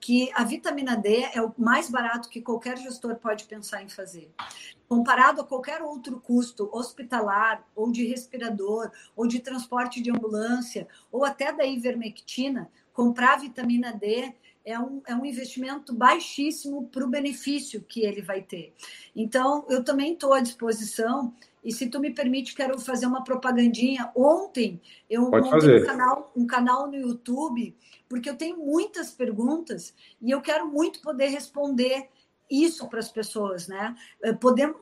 que 0.00 0.30
a 0.34 0.44
vitamina 0.44 0.96
D 0.96 1.28
é 1.34 1.42
o 1.42 1.52
mais 1.58 1.90
barato 1.90 2.28
que 2.28 2.40
qualquer 2.40 2.78
gestor 2.78 3.16
pode 3.16 3.44
pensar 3.44 3.82
em 3.82 3.88
fazer. 3.88 4.32
Comparado 4.88 5.40
a 5.40 5.44
qualquer 5.44 5.82
outro 5.82 6.20
custo 6.20 6.68
hospitalar, 6.72 7.66
ou 7.74 7.90
de 7.90 8.06
respirador, 8.06 8.90
ou 9.14 9.26
de 9.26 9.40
transporte 9.40 10.00
de 10.00 10.10
ambulância, 10.10 10.88
ou 11.10 11.24
até 11.24 11.52
da 11.52 11.66
ivermectina, 11.66 12.70
comprar 12.92 13.38
vitamina 13.38 13.92
D 13.92 14.34
é 14.68 14.78
um, 14.78 15.00
é 15.06 15.14
um 15.14 15.24
investimento 15.24 15.94
baixíssimo 15.94 16.88
para 16.88 17.02
o 17.04 17.08
benefício 17.08 17.80
que 17.80 18.04
ele 18.04 18.20
vai 18.20 18.42
ter. 18.42 18.74
Então, 19.16 19.64
eu 19.70 19.82
também 19.82 20.12
estou 20.12 20.34
à 20.34 20.40
disposição 20.40 21.32
e 21.64 21.72
se 21.72 21.88
tu 21.88 21.98
me 21.98 22.10
permite, 22.10 22.54
quero 22.54 22.78
fazer 22.78 23.06
uma 23.06 23.24
propagandinha. 23.24 24.12
Ontem 24.14 24.78
eu 25.08 25.30
Pode 25.30 25.50
montei 25.50 25.82
um 25.82 25.86
canal, 25.86 26.32
um 26.36 26.46
canal 26.46 26.86
no 26.86 26.96
YouTube, 26.96 27.74
porque 28.08 28.28
eu 28.28 28.36
tenho 28.36 28.58
muitas 28.58 29.10
perguntas 29.10 29.94
e 30.20 30.30
eu 30.30 30.40
quero 30.42 30.68
muito 30.68 31.00
poder 31.00 31.28
responder 31.28 32.10
isso 32.50 32.86
para 32.88 32.98
as 32.98 33.10
pessoas, 33.10 33.68
né? 33.68 33.94
Eh, 34.22 34.32
Poder 34.32 34.70
uh, 34.70 34.76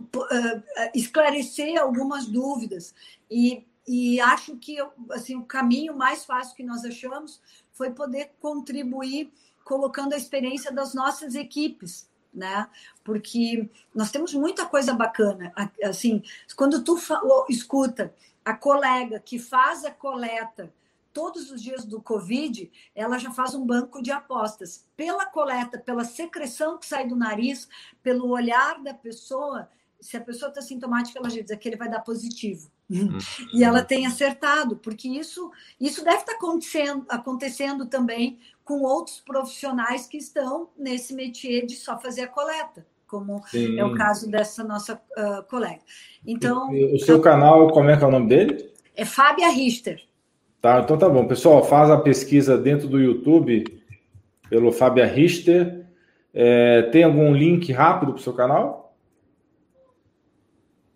esclarecer 0.94 1.80
algumas 1.80 2.26
dúvidas. 2.26 2.94
E, 3.30 3.64
e 3.86 4.20
acho 4.20 4.56
que 4.56 4.76
assim, 5.10 5.36
o 5.36 5.44
caminho 5.44 5.96
mais 5.96 6.24
fácil 6.24 6.56
que 6.56 6.62
nós 6.62 6.84
achamos 6.84 7.40
foi 7.72 7.90
poder 7.90 8.32
contribuir 8.40 9.32
colocando 9.66 10.14
a 10.14 10.16
experiência 10.16 10.72
das 10.72 10.94
nossas 10.94 11.34
equipes 11.34 12.08
né? 12.36 12.68
Porque 13.02 13.68
nós 13.94 14.10
temos 14.10 14.34
muita 14.34 14.66
coisa 14.66 14.92
bacana. 14.92 15.52
Assim, 15.82 16.22
quando 16.54 16.84
tu 16.84 16.98
falou, 16.98 17.46
escuta 17.48 18.14
a 18.44 18.52
colega 18.52 19.18
que 19.18 19.38
faz 19.38 19.86
a 19.86 19.90
coleta 19.90 20.70
todos 21.14 21.50
os 21.50 21.62
dias 21.62 21.86
do 21.86 21.98
Covid, 21.98 22.70
ela 22.94 23.18
já 23.18 23.30
faz 23.32 23.54
um 23.54 23.64
banco 23.64 24.02
de 24.02 24.10
apostas. 24.10 24.84
Pela 24.94 25.24
coleta, 25.24 25.78
pela 25.78 26.04
secreção 26.04 26.76
que 26.76 26.84
sai 26.84 27.08
do 27.08 27.16
nariz, 27.16 27.66
pelo 28.02 28.28
olhar 28.28 28.82
da 28.82 28.92
pessoa, 28.92 29.66
se 29.98 30.14
a 30.18 30.20
pessoa 30.20 30.50
está 30.50 30.60
sintomática, 30.60 31.18
ela 31.18 31.30
já 31.30 31.40
diz 31.40 31.56
que 31.56 31.68
ele 31.70 31.76
vai 31.76 31.88
dar 31.88 32.00
positivo. 32.00 32.70
Uhum. 32.88 33.16
E 33.52 33.64
ela 33.64 33.82
tem 33.82 34.06
acertado, 34.06 34.76
porque 34.76 35.08
isso, 35.08 35.50
isso 35.80 36.04
deve 36.04 36.18
estar 36.18 36.32
tá 36.32 36.38
acontecendo, 36.38 37.06
acontecendo 37.08 37.86
também 37.86 38.38
com 38.66 38.82
outros 38.82 39.20
profissionais 39.20 40.08
que 40.08 40.18
estão 40.18 40.68
nesse 40.76 41.14
métier 41.14 41.64
de 41.64 41.76
só 41.76 41.96
fazer 41.98 42.22
a 42.22 42.26
coleta. 42.26 42.84
como 43.06 43.40
Sim. 43.46 43.78
é 43.78 43.84
o 43.84 43.94
caso 43.94 44.28
dessa 44.28 44.64
nossa 44.64 45.00
uh, 45.16 45.42
colega. 45.48 45.78
Então. 46.26 46.74
E, 46.74 46.96
o 46.96 46.98
seu 46.98 47.20
canal, 47.20 47.70
como 47.70 47.88
é 47.88 47.96
que 47.96 48.02
é 48.02 48.06
o 48.06 48.10
nome 48.10 48.28
dele? 48.28 48.68
É 48.96 49.04
Fábia 49.04 49.48
Richter. 49.48 50.02
Tá, 50.60 50.80
então 50.80 50.98
tá 50.98 51.08
bom. 51.08 51.28
Pessoal, 51.28 51.62
faz 51.64 51.88
a 51.88 51.96
pesquisa 51.96 52.58
dentro 52.58 52.88
do 52.88 52.98
YouTube 52.98 53.80
pelo 54.50 54.72
Fábia 54.72 55.06
Richter. 55.06 55.86
É, 56.34 56.82
tem 56.90 57.04
algum 57.04 57.32
link 57.32 57.72
rápido 57.72 58.12
para 58.12 58.20
o 58.20 58.22
seu 58.22 58.32
canal? 58.32 58.96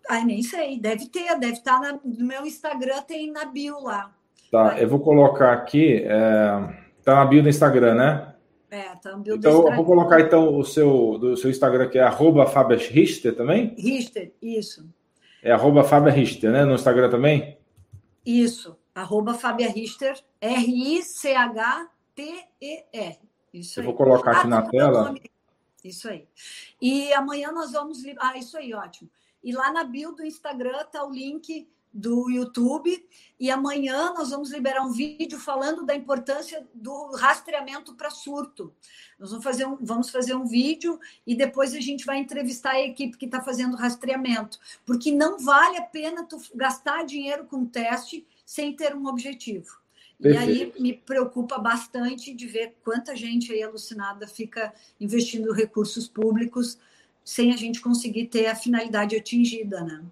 Ai, 0.09 0.25
nem 0.25 0.43
sei. 0.43 0.77
Deve 0.77 1.07
ter, 1.07 1.39
deve 1.39 1.53
estar 1.53 1.79
tá 1.79 1.99
no 2.03 2.25
meu 2.25 2.45
Instagram, 2.45 3.01
tem 3.03 3.31
na 3.31 3.45
bio 3.45 3.79
lá. 3.79 4.13
Tá, 4.51 4.77
eu 4.77 4.89
vou 4.89 4.99
colocar 4.99 5.53
aqui. 5.53 6.03
É, 6.05 6.80
tá 7.03 7.15
na 7.15 7.25
bio 7.25 7.43
do 7.43 7.49
Instagram, 7.49 7.95
né? 7.95 8.33
É, 8.69 8.95
tá 8.95 9.11
na 9.11 9.17
bio 9.17 9.35
então, 9.35 9.51
do 9.51 9.57
Instagram. 9.57 9.71
eu 9.71 9.75
vou 9.75 9.85
colocar 9.85 10.21
então 10.21 10.57
o 10.57 10.63
seu, 10.63 11.17
do 11.17 11.35
seu 11.35 11.49
Instagram, 11.49 11.89
que 11.89 11.97
é 11.97 12.03
arroba 12.03 12.45
Richter 12.75 13.35
também? 13.35 13.75
Richter, 13.77 14.33
isso. 14.41 14.89
É 15.43 15.51
arroba 15.51 15.83
Fábia 15.83 16.11
Richter, 16.11 16.51
né? 16.51 16.63
No 16.63 16.75
Instagram 16.75 17.09
também? 17.09 17.57
Isso, 18.25 18.77
arroba 18.93 19.33
Fábia 19.33 19.69
Richter, 19.69 20.17
R-I-C-H-T-E-R. 20.39 20.91
Isso 23.53 23.79
Eu 23.79 23.81
aí. 23.81 23.85
vou 23.87 23.95
colocar 23.95 24.31
aqui 24.31 24.47
ah, 24.47 24.49
na 24.49 24.61
tela. 24.61 25.13
Isso 25.83 26.07
aí. 26.07 26.27
E 26.81 27.11
amanhã 27.13 27.51
nós 27.51 27.71
vamos. 27.71 27.97
Ah, 28.19 28.37
isso 28.37 28.57
aí, 28.57 28.73
ótimo. 28.73 29.09
E 29.43 29.51
lá 29.51 29.71
na 29.73 29.83
bio 29.83 30.11
do 30.13 30.23
Instagram 30.23 30.85
tá 30.85 31.03
o 31.03 31.11
link 31.11 31.67
do 31.93 32.29
YouTube. 32.29 33.05
E 33.39 33.49
amanhã 33.49 34.13
nós 34.13 34.29
vamos 34.29 34.51
liberar 34.51 34.83
um 34.83 34.91
vídeo 34.91 35.39
falando 35.39 35.83
da 35.83 35.95
importância 35.95 36.65
do 36.73 37.15
rastreamento 37.15 37.95
para 37.95 38.11
surto. 38.11 38.73
Nós 39.19 39.31
vamos 39.31 39.43
fazer, 39.43 39.65
um, 39.65 39.77
vamos 39.81 40.09
fazer 40.09 40.35
um 40.35 40.45
vídeo 40.45 40.99
e 41.25 41.35
depois 41.35 41.73
a 41.73 41.79
gente 41.79 42.05
vai 42.05 42.17
entrevistar 42.19 42.71
a 42.71 42.81
equipe 42.81 43.17
que 43.17 43.25
está 43.25 43.41
fazendo 43.41 43.75
rastreamento. 43.75 44.59
Porque 44.85 45.11
não 45.11 45.39
vale 45.39 45.77
a 45.77 45.81
pena 45.81 46.23
tu 46.23 46.39
gastar 46.53 47.03
dinheiro 47.03 47.45
com 47.45 47.65
teste 47.65 48.25
sem 48.45 48.75
ter 48.75 48.95
um 48.95 49.07
objetivo. 49.07 49.81
Perfeito. 50.21 50.51
E 50.51 50.61
aí 50.61 50.73
me 50.79 50.93
preocupa 50.93 51.57
bastante 51.57 52.33
de 52.33 52.45
ver 52.45 52.75
quanta 52.83 53.15
gente 53.15 53.51
aí 53.51 53.63
alucinada 53.63 54.27
fica 54.27 54.71
investindo 54.99 55.51
recursos 55.51 56.07
públicos 56.07 56.77
sem 57.25 57.51
a 57.51 57.57
gente 57.57 57.81
conseguir 57.81 58.27
ter 58.27 58.45
a 58.45 58.55
finalidade 58.55 59.15
atingida, 59.15 59.83
né? 59.83 60.03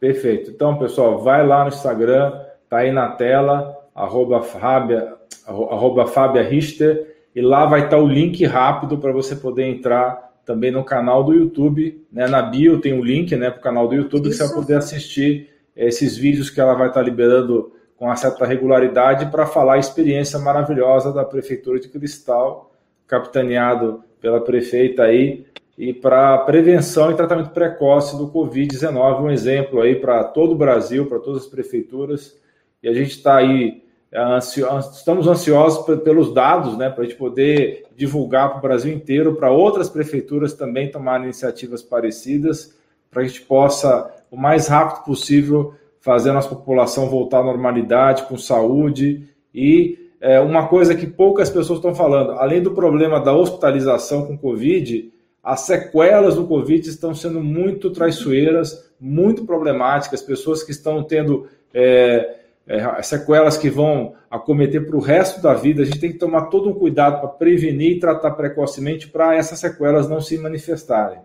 Perfeito. 0.00 0.50
Então, 0.50 0.78
pessoal, 0.78 1.18
vai 1.18 1.46
lá 1.46 1.62
no 1.64 1.68
Instagram, 1.68 2.40
tá 2.68 2.78
aí 2.78 2.92
na 2.92 3.08
tela, 3.08 3.76
arroba 3.94 4.42
Fábia, 4.42 5.14
arroba 5.46 6.06
Fábia 6.06 6.42
Richter, 6.42 7.16
e 7.34 7.40
lá 7.40 7.66
vai 7.66 7.80
estar 7.80 7.96
tá 7.96 8.02
o 8.02 8.06
link 8.06 8.44
rápido 8.44 8.98
para 8.98 9.12
você 9.12 9.34
poder 9.34 9.64
entrar 9.64 10.28
também 10.44 10.70
no 10.70 10.84
canal 10.84 11.22
do 11.22 11.34
YouTube. 11.34 12.04
Né? 12.10 12.26
Na 12.26 12.40
bio 12.42 12.80
tem 12.80 12.92
o 12.92 13.00
um 13.00 13.04
link 13.04 13.34
né, 13.36 13.50
para 13.50 13.58
o 13.58 13.62
canal 13.62 13.88
do 13.88 13.94
YouTube 13.94 14.28
Isso. 14.28 14.38
que 14.38 14.44
você 14.44 14.54
vai 14.54 14.62
poder 14.62 14.76
assistir 14.76 15.50
esses 15.76 16.16
vídeos 16.16 16.50
que 16.50 16.60
ela 16.60 16.74
vai 16.74 16.88
estar 16.88 17.00
tá 17.00 17.06
liberando 17.06 17.72
com 17.96 18.06
uma 18.06 18.16
certa 18.16 18.46
regularidade 18.46 19.26
para 19.26 19.46
falar 19.46 19.74
a 19.74 19.78
experiência 19.78 20.38
maravilhosa 20.38 21.12
da 21.12 21.24
Prefeitura 21.24 21.80
de 21.80 21.88
Cristal, 21.88 22.72
capitaneado 23.06 24.04
pela 24.20 24.40
prefeita 24.40 25.02
aí, 25.02 25.44
e 25.78 25.94
para 25.94 26.36
prevenção 26.38 27.12
e 27.12 27.14
tratamento 27.14 27.50
precoce 27.50 28.16
do 28.18 28.28
Covid-19, 28.32 29.22
um 29.22 29.30
exemplo 29.30 29.80
aí 29.80 29.94
para 29.94 30.24
todo 30.24 30.52
o 30.52 30.58
Brasil, 30.58 31.06
para 31.06 31.20
todas 31.20 31.42
as 31.42 31.48
prefeituras, 31.48 32.36
e 32.82 32.88
a 32.88 32.92
gente 32.92 33.12
está 33.12 33.36
aí, 33.36 33.84
ansio, 34.12 34.66
estamos 34.92 35.28
ansiosos 35.28 35.84
pelos 36.02 36.34
dados, 36.34 36.76
né, 36.76 36.90
para 36.90 37.04
a 37.04 37.06
gente 37.06 37.16
poder 37.16 37.86
divulgar 37.94 38.50
para 38.50 38.58
o 38.58 38.62
Brasil 38.62 38.92
inteiro, 38.92 39.36
para 39.36 39.52
outras 39.52 39.88
prefeituras 39.88 40.52
também 40.52 40.90
tomarem 40.90 41.26
iniciativas 41.26 41.80
parecidas, 41.80 42.76
para 43.08 43.22
a 43.22 43.24
gente 43.24 43.42
possa, 43.42 44.12
o 44.32 44.36
mais 44.36 44.66
rápido 44.66 45.04
possível, 45.04 45.74
fazer 46.00 46.30
a 46.30 46.34
nossa 46.34 46.48
população 46.48 47.08
voltar 47.08 47.38
à 47.38 47.44
normalidade, 47.44 48.24
com 48.24 48.36
saúde. 48.36 49.28
E 49.54 50.10
é, 50.20 50.40
uma 50.40 50.66
coisa 50.68 50.94
que 50.94 51.06
poucas 51.06 51.50
pessoas 51.50 51.78
estão 51.78 51.94
falando, 51.94 52.32
além 52.32 52.62
do 52.62 52.72
problema 52.72 53.20
da 53.20 53.32
hospitalização 53.32 54.26
com 54.26 54.36
Covid, 54.36 55.10
as 55.48 55.60
sequelas 55.60 56.34
do 56.34 56.46
Covid 56.46 56.86
estão 56.86 57.14
sendo 57.14 57.42
muito 57.42 57.90
traiçoeiras, 57.90 58.92
muito 59.00 59.46
problemáticas, 59.46 60.20
pessoas 60.20 60.62
que 60.62 60.72
estão 60.72 61.02
tendo 61.02 61.48
é, 61.72 62.40
é, 62.66 63.02
sequelas 63.02 63.56
que 63.56 63.70
vão 63.70 64.14
acometer 64.30 64.86
para 64.86 64.94
o 64.94 65.00
resto 65.00 65.40
da 65.40 65.54
vida. 65.54 65.80
A 65.80 65.86
gente 65.86 66.00
tem 66.00 66.12
que 66.12 66.18
tomar 66.18 66.48
todo 66.48 66.68
um 66.68 66.74
cuidado 66.74 67.20
para 67.20 67.30
prevenir 67.30 67.92
e 67.92 67.98
tratar 67.98 68.32
precocemente 68.32 69.08
para 69.08 69.34
essas 69.34 69.58
sequelas 69.58 70.06
não 70.06 70.20
se 70.20 70.36
manifestarem. 70.36 71.22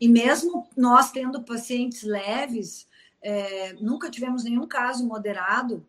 E 0.00 0.06
mesmo 0.06 0.68
nós 0.76 1.10
tendo 1.10 1.42
pacientes 1.42 2.04
leves, 2.04 2.86
é, 3.20 3.72
nunca 3.80 4.08
tivemos 4.08 4.44
nenhum 4.44 4.68
caso 4.68 5.04
moderado, 5.04 5.84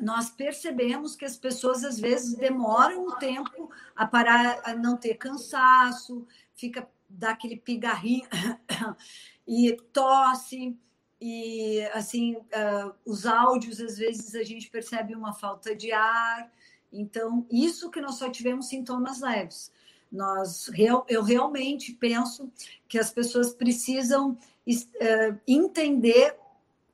nós 0.00 0.28
percebemos 0.28 1.14
que 1.14 1.24
as 1.24 1.36
pessoas 1.36 1.84
às 1.84 1.98
vezes 1.98 2.34
demoram 2.34 3.06
um 3.06 3.16
tempo 3.16 3.70
a 3.94 4.06
parar, 4.06 4.60
a 4.64 4.74
não 4.74 4.96
ter 4.96 5.14
cansaço, 5.14 6.26
fica 6.54 6.88
daquele 7.08 7.56
pigarrinho 7.56 8.26
e 9.46 9.76
tosse 9.92 10.76
e 11.20 11.80
assim 11.92 12.34
uh, 12.34 12.94
os 13.04 13.24
áudios 13.26 13.80
às 13.80 13.96
vezes 13.96 14.34
a 14.34 14.42
gente 14.42 14.70
percebe 14.70 15.14
uma 15.14 15.32
falta 15.32 15.74
de 15.74 15.92
ar 15.92 16.50
então 16.92 17.46
isso 17.50 17.90
que 17.90 18.00
nós 18.00 18.16
só 18.16 18.28
tivemos 18.30 18.68
sintomas 18.68 19.20
leves 19.20 19.70
nós 20.10 20.70
eu 21.08 21.22
realmente 21.22 21.92
penso 21.92 22.50
que 22.88 22.98
as 22.98 23.10
pessoas 23.10 23.52
precisam 23.52 24.32
uh, 24.32 25.40
entender 25.46 26.36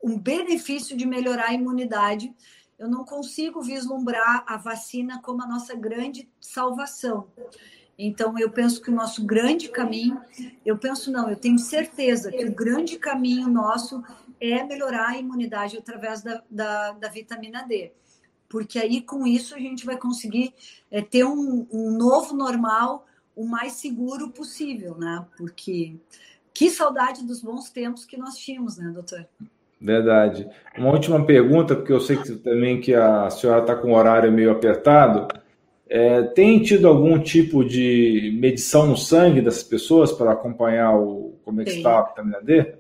um 0.03 0.19
benefício 0.19 0.97
de 0.97 1.07
melhorar 1.07 1.49
a 1.49 1.55
imunidade. 1.55 2.35
Eu 2.79 2.89
não 2.89 3.05
consigo 3.05 3.61
vislumbrar 3.61 4.45
a 4.47 4.57
vacina 4.57 5.21
como 5.21 5.43
a 5.43 5.47
nossa 5.47 5.75
grande 5.75 6.29
salvação. 6.41 7.29
Então, 8.03 8.39
eu 8.39 8.51
penso 8.51 8.81
que 8.81 8.91
o 8.91 8.95
nosso 8.95 9.23
grande 9.27 9.69
caminho, 9.69 10.19
eu 10.65 10.79
penso 10.79 11.13
não, 11.13 11.29
eu 11.29 11.37
tenho 11.37 11.59
certeza 11.59 12.33
que 12.33 12.47
o 12.47 12.55
grande 12.55 12.99
caminho 12.99 13.47
nosso 13.47 14.03
é 14.41 14.65
melhorar 14.65 15.11
a 15.11 15.19
imunidade 15.19 15.77
através 15.77 16.23
da, 16.23 16.43
da, 16.51 16.93
da 16.93 17.09
vitamina 17.09 17.63
D. 17.63 17.93
Porque 18.49 18.79
aí, 18.79 19.03
com 19.03 19.27
isso, 19.27 19.55
a 19.55 19.59
gente 19.59 19.85
vai 19.85 19.99
conseguir 19.99 20.55
é, 20.91 21.03
ter 21.03 21.25
um, 21.25 21.67
um 21.71 21.91
novo 21.91 22.35
normal 22.35 23.07
o 23.37 23.47
mais 23.47 23.75
seguro 23.75 24.31
possível, 24.31 24.97
né? 24.97 25.25
Porque 25.37 25.95
que 26.55 26.71
saudade 26.71 27.23
dos 27.23 27.43
bons 27.43 27.69
tempos 27.69 28.07
que 28.07 28.17
nós 28.17 28.37
tínhamos, 28.39 28.79
né, 28.79 28.89
doutor? 28.89 29.27
Verdade. 29.79 30.49
Uma 30.77 30.91
última 30.91 31.25
pergunta, 31.25 31.77
porque 31.77 31.93
eu 31.93 32.01
sei 32.01 32.17
que 32.17 32.35
também 32.37 32.81
que 32.81 32.95
a 32.95 33.29
senhora 33.29 33.61
está 33.61 33.77
com 33.77 33.93
o 33.93 33.95
horário 33.95 34.33
meio 34.33 34.51
apertado. 34.51 35.29
É, 35.93 36.23
tem 36.23 36.63
tido 36.63 36.87
algum 36.87 37.19
tipo 37.19 37.65
de 37.65 38.39
medição 38.41 38.87
no 38.87 38.97
sangue 38.97 39.43
dessas 39.43 39.65
pessoas 39.65 40.13
para 40.13 40.33
acompanhar 40.33 40.97
o, 40.97 41.39
como 41.45 41.61
é 41.61 41.65
que 41.65 41.71
está 41.71 41.99
a 41.99 42.03
vitamina 42.03 42.41
D? 42.41 42.77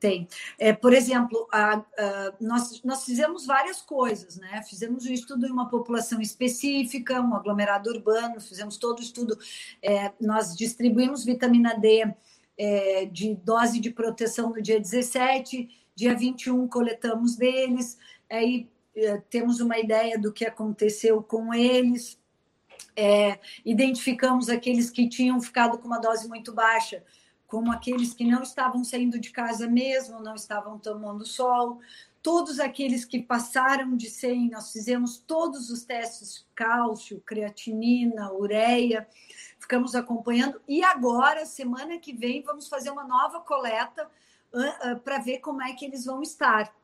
Tem. 0.00 0.26
É, 0.58 0.72
por 0.72 0.92
exemplo, 0.92 1.46
a, 1.52 1.76
a, 1.76 2.32
nós, 2.40 2.82
nós 2.82 3.04
fizemos 3.04 3.46
várias 3.46 3.82
coisas, 3.82 4.36
né? 4.38 4.62
Fizemos 4.68 5.06
um 5.06 5.12
estudo 5.12 5.46
em 5.46 5.50
uma 5.50 5.68
população 5.68 6.20
específica, 6.20 7.20
um 7.20 7.34
aglomerado 7.34 7.90
urbano, 7.90 8.40
fizemos 8.40 8.78
todo 8.78 8.98
o 8.98 9.02
estudo. 9.02 9.38
É, 9.82 10.10
nós 10.20 10.56
distribuímos 10.56 11.24
vitamina 11.24 11.78
D 11.78 12.12
é, 12.58 13.04
de 13.06 13.34
dose 13.34 13.78
de 13.78 13.90
proteção 13.90 14.50
no 14.50 14.62
dia 14.62 14.80
17 14.80 15.68
Dia 15.96 16.14
21 16.16 16.66
coletamos 16.66 17.36
deles, 17.36 17.96
aí 18.28 18.68
é, 18.96 19.18
temos 19.30 19.60
uma 19.60 19.78
ideia 19.78 20.18
do 20.18 20.32
que 20.32 20.44
aconteceu 20.44 21.22
com 21.22 21.54
eles, 21.54 22.18
é, 22.96 23.38
identificamos 23.64 24.48
aqueles 24.48 24.90
que 24.90 25.08
tinham 25.08 25.40
ficado 25.40 25.78
com 25.78 25.86
uma 25.86 25.98
dose 25.98 26.28
muito 26.28 26.52
baixa, 26.52 27.02
como 27.46 27.70
aqueles 27.70 28.14
que 28.14 28.24
não 28.24 28.42
estavam 28.42 28.82
saindo 28.82 29.18
de 29.18 29.30
casa 29.30 29.68
mesmo, 29.68 30.20
não 30.20 30.34
estavam 30.34 30.78
tomando 30.78 31.24
sol, 31.24 31.80
todos 32.22 32.58
aqueles 32.58 33.04
que 33.04 33.22
passaram 33.22 33.96
de 33.96 34.08
100, 34.08 34.50
nós 34.50 34.72
fizemos 34.72 35.18
todos 35.18 35.68
os 35.70 35.84
testes 35.84 36.46
cálcio, 36.54 37.22
creatinina, 37.24 38.32
ureia, 38.32 39.06
ficamos 39.58 39.94
acompanhando 39.94 40.60
e 40.66 40.82
agora, 40.82 41.44
semana 41.44 41.98
que 41.98 42.14
vem, 42.14 42.42
vamos 42.42 42.66
fazer 42.66 42.90
uma 42.90 43.04
nova 43.04 43.40
coleta 43.40 44.08
para 45.04 45.18
ver 45.18 45.38
como 45.40 45.62
é 45.62 45.72
que 45.74 45.84
eles 45.84 46.04
vão 46.04 46.22
estar. 46.22 46.74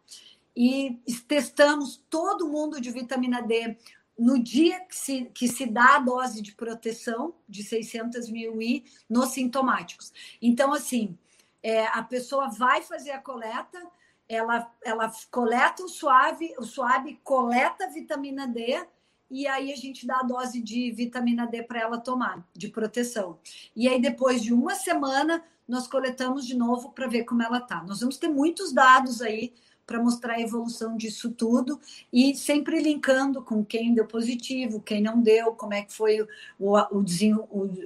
E 0.55 1.01
testamos 1.27 2.03
todo 2.11 2.49
mundo 2.49 2.81
de 2.81 2.91
vitamina 2.91 3.41
D 3.41 3.77
no 4.21 4.39
dia 4.39 4.81
que 4.81 4.95
se, 4.95 5.25
que 5.33 5.49
se 5.49 5.65
dá 5.65 5.97
a 5.97 5.99
dose 5.99 6.43
de 6.43 6.53
proteção 6.53 7.35
de 7.49 7.63
600 7.63 8.29
mil 8.29 8.61
I 8.61 8.85
nos 9.09 9.31
sintomáticos. 9.31 10.13
Então, 10.43 10.75
assim, 10.75 11.17
é, 11.63 11.87
a 11.87 12.03
pessoa 12.03 12.51
vai 12.51 12.83
fazer 12.83 13.13
a 13.13 13.19
coleta, 13.19 13.81
ela, 14.29 14.71
ela 14.85 15.11
coleta 15.31 15.83
o 15.83 15.89
suave, 15.89 16.55
o 16.59 16.65
suave 16.65 17.19
coleta 17.25 17.89
vitamina 17.89 18.47
D 18.47 18.87
e 19.31 19.47
aí 19.47 19.73
a 19.73 19.77
gente 19.77 20.07
dá 20.07 20.19
a 20.19 20.25
dose 20.25 20.61
de 20.61 20.93
vitamina 20.93 21.47
D 21.47 21.63
para 21.63 21.81
ela 21.81 21.99
tomar, 21.99 22.47
de 22.53 22.69
proteção. 22.69 23.39
E 23.75 23.89
aí, 23.89 23.99
depois 23.99 24.43
de 24.43 24.53
uma 24.53 24.75
semana, 24.75 25.43
nós 25.67 25.87
coletamos 25.87 26.47
de 26.47 26.55
novo 26.55 26.91
para 26.91 27.07
ver 27.07 27.25
como 27.25 27.43
ela 27.43 27.59
está. 27.59 27.83
Nós 27.85 28.01
vamos 28.01 28.19
ter 28.19 28.29
muitos 28.29 28.71
dados 28.71 29.23
aí 29.23 29.55
para 29.91 30.01
mostrar 30.01 30.35
a 30.35 30.41
evolução 30.41 30.97
disso 30.97 31.33
tudo 31.33 31.81
e 32.13 32.33
sempre 32.37 32.81
linkando 32.81 33.43
com 33.43 33.65
quem 33.65 33.93
deu 33.93 34.07
positivo, 34.07 34.81
quem 34.81 35.03
não 35.03 35.21
deu, 35.21 35.53
como 35.53 35.75
é 35.75 35.83
que 35.83 35.93
foi 35.93 36.21
o, 36.21 36.29
o, 36.61 36.79
o 36.93 37.03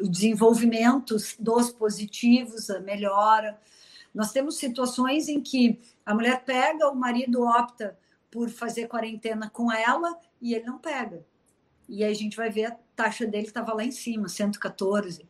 desenvolvimento 0.07 1.16
dos 1.38 1.72
positivos, 1.72 2.68
a 2.68 2.78
melhora. 2.78 3.59
Nós 4.14 4.32
temos 4.32 4.59
situações 4.59 5.30
em 5.30 5.40
que 5.40 5.80
a 6.05 6.12
mulher 6.12 6.44
pega, 6.44 6.90
o 6.90 6.94
marido 6.94 7.42
opta 7.42 7.98
por 8.30 8.50
fazer 8.50 8.86
quarentena 8.86 9.48
com 9.48 9.72
ela 9.72 10.14
e 10.42 10.52
ele 10.52 10.66
não 10.66 10.76
pega. 10.76 11.24
E 11.88 12.05
aí 12.05 12.12
a 12.12 12.14
gente 12.14 12.36
vai 12.36 12.50
ver 12.50 12.66
a 12.66 12.76
taxa 12.94 13.26
dele 13.26 13.46
estava 13.46 13.72
lá 13.72 13.82
em 13.82 13.90
cima, 13.90 14.28
114. 14.28 15.26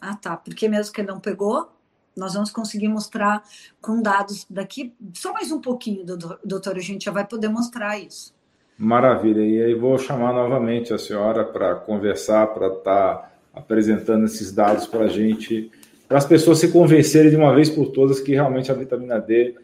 Ah, 0.00 0.14
tá. 0.14 0.36
Porque 0.36 0.68
mesmo 0.68 0.94
que 0.94 1.00
ele 1.00 1.08
não 1.08 1.18
pegou, 1.18 1.73
nós 2.16 2.34
vamos 2.34 2.50
conseguir 2.50 2.88
mostrar 2.88 3.42
com 3.80 4.00
dados 4.00 4.46
daqui, 4.48 4.92
só 5.12 5.32
mais 5.32 5.50
um 5.50 5.60
pouquinho, 5.60 6.04
doutor, 6.44 6.76
a 6.76 6.80
gente 6.80 7.04
já 7.04 7.10
vai 7.10 7.26
poder 7.26 7.48
mostrar 7.48 7.98
isso. 7.98 8.34
Maravilha. 8.76 9.42
E 9.42 9.62
aí 9.62 9.74
vou 9.74 9.96
chamar 9.98 10.32
novamente 10.32 10.92
a 10.92 10.98
senhora 10.98 11.44
para 11.44 11.74
conversar, 11.76 12.48
para 12.48 12.68
estar 12.68 13.14
tá 13.14 13.32
apresentando 13.54 14.24
esses 14.24 14.52
dados 14.52 14.86
para 14.86 15.04
a 15.04 15.08
gente, 15.08 15.70
para 16.08 16.18
as 16.18 16.26
pessoas 16.26 16.58
se 16.58 16.68
convencerem 16.72 17.30
de 17.30 17.36
uma 17.36 17.54
vez 17.54 17.70
por 17.70 17.92
todas 17.92 18.20
que 18.20 18.32
realmente 18.32 18.70
a 18.70 18.74
vitamina 18.74 19.20
D, 19.20 19.54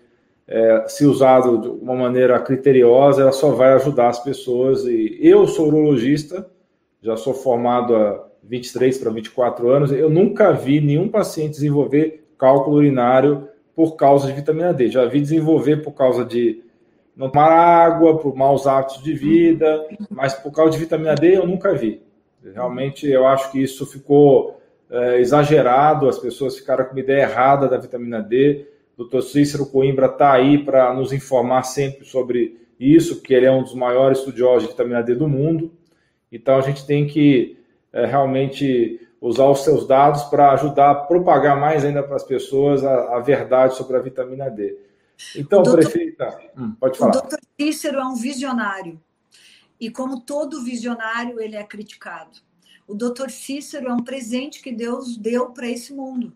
é, 0.47 0.85
se 0.89 1.05
usado 1.05 1.59
de 1.59 1.69
uma 1.69 1.95
maneira 1.95 2.39
criteriosa, 2.41 3.23
ela 3.23 3.33
só 3.33 3.51
vai 3.51 3.73
ajudar 3.75 4.09
as 4.09 4.23
pessoas. 4.23 4.85
E 4.85 5.19
eu 5.21 5.47
sou 5.47 5.69
urologista, 5.69 6.49
já 7.03 7.17
sou 7.17 7.35
formado 7.35 7.95
há 7.95 8.27
23 8.45 8.99
para 8.99 9.11
24 9.11 9.71
anos, 9.71 9.93
eu 9.93 10.09
nunca 10.09 10.53
vi 10.53 10.81
nenhum 10.81 11.09
paciente 11.09 11.53
desenvolver 11.53 12.25
cálculo 12.41 12.79
urinário 12.79 13.49
por 13.77 13.97
causa 13.97 14.27
de 14.27 14.33
vitamina 14.33 14.73
D. 14.73 14.89
Já 14.89 15.05
vi 15.05 15.21
desenvolver 15.21 15.83
por 15.83 15.93
causa 15.93 16.25
de 16.25 16.63
não 17.15 17.29
tomar 17.29 17.53
água, 17.53 18.19
por 18.19 18.35
maus 18.35 18.67
hábitos 18.67 19.03
de 19.03 19.13
vida, 19.13 19.87
mas 20.09 20.33
por 20.33 20.51
causa 20.51 20.73
de 20.73 20.79
vitamina 20.79 21.15
D 21.15 21.37
eu 21.37 21.47
nunca 21.47 21.75
vi. 21.75 22.03
Realmente 22.43 23.07
eu 23.07 23.27
acho 23.27 23.53
que 23.53 23.63
isso 23.63 23.85
ficou 23.85 24.59
é, 24.91 25.21
exagerado, 25.21 26.09
as 26.09 26.19
pessoas 26.19 26.57
ficaram 26.57 26.87
com 26.87 26.93
uma 26.93 27.01
ideia 27.01 27.23
errada 27.23 27.69
da 27.69 27.77
vitamina 27.77 28.23
D. 28.23 28.67
O 28.97 29.05
Dr. 29.05 29.21
Cícero 29.21 29.67
Coimbra 29.67 30.07
está 30.07 30.33
aí 30.33 30.65
para 30.65 30.93
nos 30.95 31.13
informar 31.13 31.63
sempre 31.65 32.05
sobre 32.07 32.59
isso, 32.79 33.17
porque 33.17 33.35
ele 33.35 33.47
é 33.47 33.53
um 33.53 33.63
dos 33.63 33.75
maiores 33.75 34.19
estudiosos 34.19 34.63
de 34.63 34.69
vitamina 34.71 35.03
D 35.03 35.15
do 35.15 35.29
mundo. 35.29 35.71
Então 36.33 36.57
a 36.57 36.63
gente 36.63 36.87
tem 36.87 37.07
que 37.07 37.59
é, 37.93 38.07
realmente 38.07 39.00
usar 39.21 39.47
os 39.47 39.63
seus 39.63 39.87
dados 39.87 40.23
para 40.25 40.53
ajudar 40.53 40.91
a 40.91 40.95
propagar 40.95 41.61
mais 41.61 41.85
ainda 41.85 42.03
para 42.03 42.17
as 42.17 42.25
pessoas 42.25 42.85
a, 42.85 43.17
a, 43.17 43.21
verdade 43.21 43.77
sobre 43.77 43.97
a 43.97 44.01
vitamina 44.01 44.49
D. 44.49 44.79
Então, 45.37 45.63
doutor, 45.63 45.81
prefeita, 45.81 46.41
hum, 46.57 46.75
pode 46.81 46.99
falar. 46.99 47.11
O 47.11 47.21
doutor 47.21 47.39
Cícero 47.61 47.99
é 47.99 48.05
um 48.05 48.15
visionário. 48.15 49.01
E 49.79 49.91
como 49.91 50.21
todo 50.21 50.63
visionário, 50.63 51.41
ele 51.41 51.57
é 51.57 51.65
criticado. 51.65 52.39
O 52.87 52.95
doutor 52.95 53.31
Cícero 53.31 53.89
é 53.89 53.93
um 53.93 54.03
presente 54.03 54.63
que 54.63 54.73
Deus 54.73 55.17
deu 55.17 55.51
para 55.51 55.69
esse 55.69 55.93
mundo. 55.93 56.33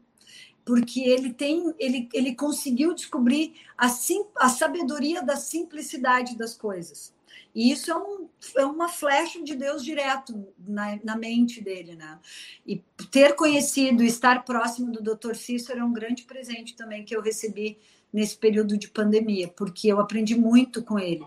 Porque 0.65 1.01
ele 1.01 1.33
tem, 1.33 1.75
ele, 1.79 2.09
ele 2.13 2.35
conseguiu 2.35 2.95
descobrir 2.95 3.55
a, 3.77 3.89
sim, 3.89 4.25
a 4.37 4.49
sabedoria 4.49 5.23
da 5.23 5.37
simplicidade 5.37 6.37
das 6.37 6.57
coisas. 6.57 7.13
E 7.55 7.71
isso 7.71 7.91
é, 7.91 7.97
um, 7.97 8.29
é 8.57 8.65
uma 8.65 8.89
flecha 8.89 9.41
de 9.43 9.55
Deus 9.55 9.85
direto 9.85 10.49
na, 10.59 10.99
na 11.05 11.17
mente 11.17 11.63
dele, 11.63 11.95
né? 11.95 12.19
E 12.67 12.83
ter 13.11 13.37
conhecido, 13.37 14.03
estar 14.03 14.45
próximo 14.45 14.91
do 14.91 15.15
Dr. 15.15 15.35
Cícero 15.35 15.81
é 15.81 15.85
um 15.85 15.93
grande 15.93 16.25
presente 16.25 16.75
também 16.75 17.05
que 17.05 17.15
eu 17.15 17.23
recebi 17.23 17.79
nesse 18.13 18.37
período 18.37 18.77
de 18.77 18.89
pandemia, 18.89 19.49
porque 19.49 19.89
eu 19.89 20.01
aprendi 20.01 20.37
muito 20.37 20.83
com 20.83 20.99
ele, 20.99 21.25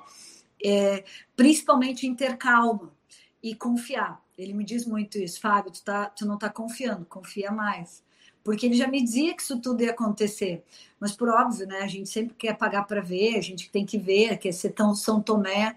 é, 0.63 1.03
principalmente 1.35 2.05
em 2.05 2.13
ter 2.13 2.37
calma 2.37 2.91
e 3.41 3.55
confiar. 3.55 4.21
Ele 4.37 4.53
me 4.53 4.63
diz 4.63 4.85
muito 4.85 5.17
isso, 5.17 5.39
Fábio, 5.39 5.71
tu, 5.71 5.83
tá, 5.83 6.05
tu 6.07 6.25
não 6.25 6.35
está 6.35 6.49
confiando, 6.49 7.05
confia 7.05 7.51
mais. 7.51 8.03
Porque 8.43 8.65
ele 8.65 8.75
já 8.75 8.87
me 8.87 9.01
dizia 9.01 9.35
que 9.35 9.41
isso 9.41 9.59
tudo 9.59 9.83
ia 9.83 9.91
acontecer. 9.91 10.63
Mas, 10.99 11.11
por 11.11 11.27
óbvio, 11.27 11.67
né? 11.67 11.81
A 11.81 11.87
gente 11.87 12.07
sempre 12.07 12.33
quer 12.33 12.57
pagar 12.57 12.83
para 12.83 13.01
ver, 13.01 13.35
a 13.37 13.41
gente 13.41 13.69
tem 13.69 13.85
que 13.85 13.97
ver, 13.97 14.37
quer 14.37 14.53
ser 14.53 14.69
tão 14.69 14.95
São 14.95 15.21
Tomé 15.21 15.75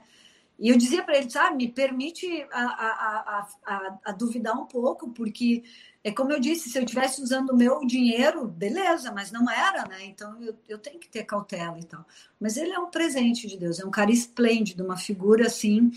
e 0.60 0.68
eu 0.68 0.76
dizia 0.76 1.02
para 1.02 1.16
ele, 1.16 1.30
sabe, 1.30 1.56
me 1.56 1.68
permite 1.72 2.46
a, 2.52 2.62
a, 2.62 3.48
a, 3.64 3.98
a, 4.04 4.12
duvidar 4.12 4.54
um 4.54 4.66
pouco, 4.66 5.08
porque 5.08 5.62
é 6.04 6.10
como 6.10 6.32
eu 6.32 6.38
disse, 6.38 6.68
se 6.68 6.78
eu 6.78 6.84
estivesse 6.84 7.22
usando 7.22 7.50
o 7.50 7.56
meu 7.56 7.80
dinheiro, 7.86 8.46
beleza, 8.46 9.10
mas 9.10 9.32
não 9.32 9.50
era, 9.50 9.88
né? 9.88 10.04
Então 10.04 10.36
eu, 10.42 10.54
eu 10.68 10.76
tenho 10.76 10.98
que 10.98 11.08
ter 11.08 11.24
cautela 11.24 11.78
e 11.78 11.84
tal. 11.84 12.04
Mas 12.38 12.58
ele 12.58 12.72
é 12.72 12.78
um 12.78 12.90
presente 12.90 13.46
de 13.48 13.56
Deus, 13.56 13.80
é 13.80 13.86
um 13.86 13.90
cara 13.90 14.10
esplêndido, 14.10 14.84
uma 14.84 14.98
figura 14.98 15.46
assim 15.46 15.90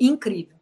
incrível. 0.00 0.56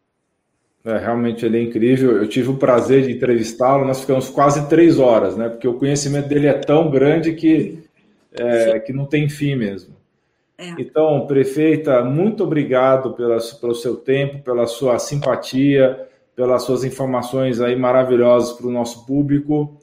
É, 0.83 0.97
realmente 0.97 1.45
ele 1.45 1.59
é 1.59 1.61
incrível. 1.61 2.17
Eu 2.17 2.27
tive 2.27 2.49
o 2.49 2.57
prazer 2.57 3.03
de 3.03 3.11
entrevistá-lo, 3.11 3.85
nós 3.85 4.01
ficamos 4.01 4.29
quase 4.29 4.67
três 4.67 4.97
horas, 4.97 5.37
né? 5.37 5.47
Porque 5.47 5.67
o 5.67 5.75
conhecimento 5.75 6.27
dele 6.27 6.47
é 6.47 6.53
tão 6.53 6.89
grande 6.89 7.35
que, 7.35 7.83
é, 8.33 8.79
que 8.79 8.91
não 8.91 9.05
tem 9.05 9.29
fim 9.29 9.55
mesmo. 9.55 10.00
É. 10.61 10.81
Então, 10.81 11.25
prefeita, 11.25 12.03
muito 12.03 12.43
obrigado 12.43 13.13
pelo 13.13 13.73
seu 13.73 13.95
tempo, 13.95 14.43
pela 14.43 14.67
sua 14.67 14.99
simpatia, 14.99 16.07
pelas 16.35 16.63
suas 16.63 16.83
informações 16.83 17.59
aí 17.59 17.75
maravilhosas 17.75 18.53
para 18.53 18.67
o 18.67 18.71
nosso 18.71 19.05
público. 19.05 19.77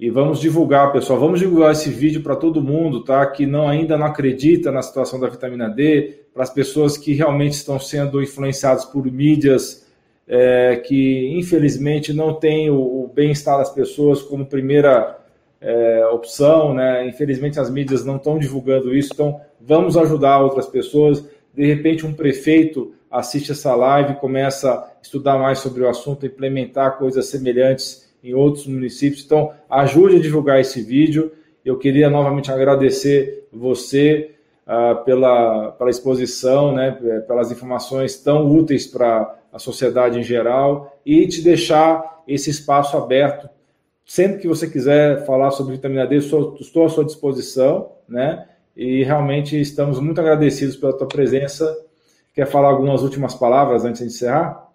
E 0.00 0.10
vamos 0.10 0.40
divulgar, 0.40 0.90
pessoal, 0.90 1.20
vamos 1.20 1.38
divulgar 1.38 1.72
esse 1.72 1.90
vídeo 1.90 2.22
para 2.22 2.34
todo 2.34 2.62
mundo, 2.62 3.04
tá? 3.04 3.24
Que 3.26 3.46
não 3.46 3.68
ainda 3.68 3.96
não 3.96 4.06
acredita 4.06 4.72
na 4.72 4.82
situação 4.82 5.20
da 5.20 5.28
vitamina 5.28 5.68
D, 5.68 6.22
para 6.32 6.42
as 6.42 6.50
pessoas 6.50 6.96
que 6.96 7.12
realmente 7.12 7.52
estão 7.52 7.78
sendo 7.78 8.20
influenciadas 8.22 8.84
por 8.84 9.04
mídias 9.04 9.86
é, 10.26 10.76
que 10.76 11.36
infelizmente 11.36 12.12
não 12.12 12.34
têm 12.34 12.70
o, 12.70 12.76
o 12.76 13.10
bem-estar 13.14 13.58
das 13.58 13.70
pessoas 13.70 14.22
como 14.22 14.46
primeira 14.46 15.18
é, 15.62 16.04
opção, 16.08 16.74
né? 16.74 17.06
Infelizmente 17.06 17.58
as 17.58 17.70
mídias 17.70 18.04
não 18.04 18.16
estão 18.16 18.38
divulgando 18.38 18.94
isso, 18.94 19.10
então 19.14 19.40
vamos 19.60 19.96
ajudar 19.96 20.40
outras 20.40 20.66
pessoas. 20.66 21.24
De 21.54 21.64
repente 21.64 22.04
um 22.04 22.12
prefeito 22.12 22.92
assiste 23.10 23.52
essa 23.52 23.74
live, 23.74 24.16
começa 24.16 24.72
a 24.72 24.88
estudar 25.00 25.38
mais 25.38 25.60
sobre 25.60 25.82
o 25.82 25.88
assunto, 25.88 26.26
implementar 26.26 26.98
coisas 26.98 27.26
semelhantes 27.26 28.12
em 28.24 28.34
outros 28.34 28.66
municípios. 28.66 29.24
Então 29.24 29.52
ajude 29.70 30.16
a 30.16 30.20
divulgar 30.20 30.60
esse 30.60 30.82
vídeo. 30.82 31.32
Eu 31.64 31.78
queria 31.78 32.10
novamente 32.10 32.50
agradecer 32.50 33.46
você 33.52 34.32
uh, 34.66 35.04
pela, 35.04 35.72
pela 35.72 35.90
exposição, 35.90 36.74
né? 36.74 36.90
Pelas 37.28 37.52
informações 37.52 38.16
tão 38.16 38.50
úteis 38.50 38.86
para 38.86 39.38
a 39.52 39.58
sociedade 39.60 40.18
em 40.18 40.24
geral 40.24 40.98
e 41.06 41.26
te 41.28 41.40
deixar 41.40 42.22
esse 42.26 42.50
espaço 42.50 42.96
aberto 42.96 43.48
Sempre 44.04 44.40
que 44.40 44.48
você 44.48 44.68
quiser 44.68 45.24
falar 45.24 45.50
sobre 45.50 45.76
vitamina 45.76 46.06
D, 46.06 46.16
estou, 46.16 46.56
estou 46.60 46.86
à 46.86 46.88
sua 46.88 47.04
disposição, 47.04 47.92
né? 48.08 48.48
E 48.76 49.04
realmente 49.04 49.60
estamos 49.60 50.00
muito 50.00 50.20
agradecidos 50.20 50.76
pela 50.76 50.96
tua 50.96 51.06
presença. 51.06 51.86
Quer 52.34 52.46
falar 52.46 52.68
algumas 52.68 53.02
últimas 53.02 53.34
palavras 53.34 53.84
antes 53.84 54.00
de 54.00 54.08
encerrar? 54.08 54.70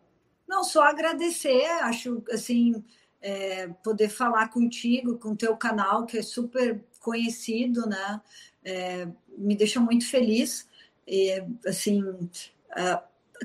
Não, 0.47 0.63
só 0.63 0.83
agradecer. 0.83 1.65
Acho 1.81 2.23
assim 2.31 2.83
é, 3.21 3.67
poder 3.83 4.09
falar 4.09 4.49
contigo, 4.49 5.17
com 5.17 5.29
o 5.29 5.35
teu 5.35 5.55
canal 5.57 6.05
que 6.05 6.17
é 6.17 6.21
super 6.21 6.83
conhecido, 6.99 7.87
né? 7.87 8.21
É, 8.63 9.07
me 9.37 9.55
deixa 9.55 9.79
muito 9.79 10.07
feliz. 10.09 10.67
E, 11.07 11.41
assim, 11.65 12.03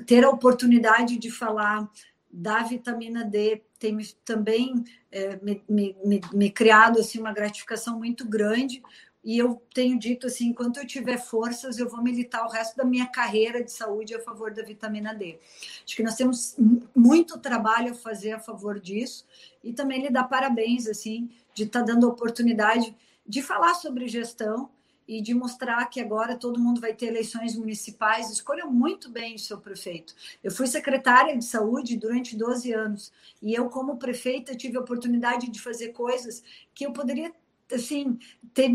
ter 0.05 0.23
a 0.23 0.29
oportunidade 0.29 1.17
de 1.17 1.31
falar 1.31 1.89
da 2.31 2.63
vitamina 2.63 3.23
D 3.23 3.61
tem 3.83 3.97
também 4.23 4.81
é, 5.11 5.35
me, 5.41 5.61
me, 5.67 5.95
me, 6.05 6.21
me, 6.31 6.49
criado 6.49 7.01
assim 7.01 7.19
uma 7.19 7.33
gratificação 7.33 7.97
muito 7.97 8.25
grande 8.25 8.81
e 9.21 9.37
eu 9.37 9.61
tenho 9.73 9.99
dito 9.99 10.27
assim, 10.27 10.47
enquanto 10.47 10.77
eu 10.77 10.87
tiver 10.87 11.17
forças, 11.17 11.77
eu 11.77 11.89
vou 11.89 12.01
militar 12.01 12.45
o 12.45 12.49
resto 12.49 12.77
da 12.77 12.85
minha 12.85 13.07
carreira 13.07 13.61
de 13.61 13.73
saúde 13.73 14.15
a 14.15 14.21
favor 14.21 14.53
da 14.53 14.63
vitamina 14.63 15.13
D. 15.13 15.37
Acho 15.85 15.97
que 15.97 16.03
nós 16.03 16.15
temos 16.15 16.55
muito 16.95 17.37
trabalho 17.39 17.91
a 17.91 17.95
fazer 17.95 18.31
a 18.31 18.39
favor 18.39 18.79
disso 18.79 19.25
e 19.61 19.73
também 19.73 20.01
lhe 20.01 20.09
dar 20.09 20.23
parabéns 20.25 20.87
assim 20.87 21.29
de 21.53 21.63
estar 21.63 21.81
tá 21.81 21.85
dando 21.85 22.07
oportunidade 22.07 22.95
de 23.27 23.41
falar 23.41 23.73
sobre 23.73 24.07
gestão 24.07 24.69
e 25.07 25.21
de 25.21 25.33
mostrar 25.33 25.85
que 25.87 25.99
agora 25.99 26.37
todo 26.37 26.59
mundo 26.59 26.79
vai 26.81 26.93
ter 26.93 27.07
eleições 27.07 27.55
municipais. 27.55 28.29
Escolha 28.29 28.65
muito 28.65 29.09
bem 29.09 29.35
o 29.35 29.39
seu 29.39 29.59
prefeito. 29.59 30.15
Eu 30.43 30.51
fui 30.51 30.67
secretária 30.67 31.37
de 31.37 31.43
saúde 31.43 31.97
durante 31.97 32.35
12 32.35 32.71
anos 32.73 33.11
e 33.41 33.53
eu, 33.53 33.69
como 33.69 33.97
prefeita, 33.97 34.55
tive 34.55 34.77
a 34.77 34.81
oportunidade 34.81 35.49
de 35.49 35.61
fazer 35.61 35.89
coisas 35.89 36.43
que 36.73 36.85
eu 36.85 36.93
poderia 36.93 37.33
assim 37.71 38.19
ter 38.53 38.69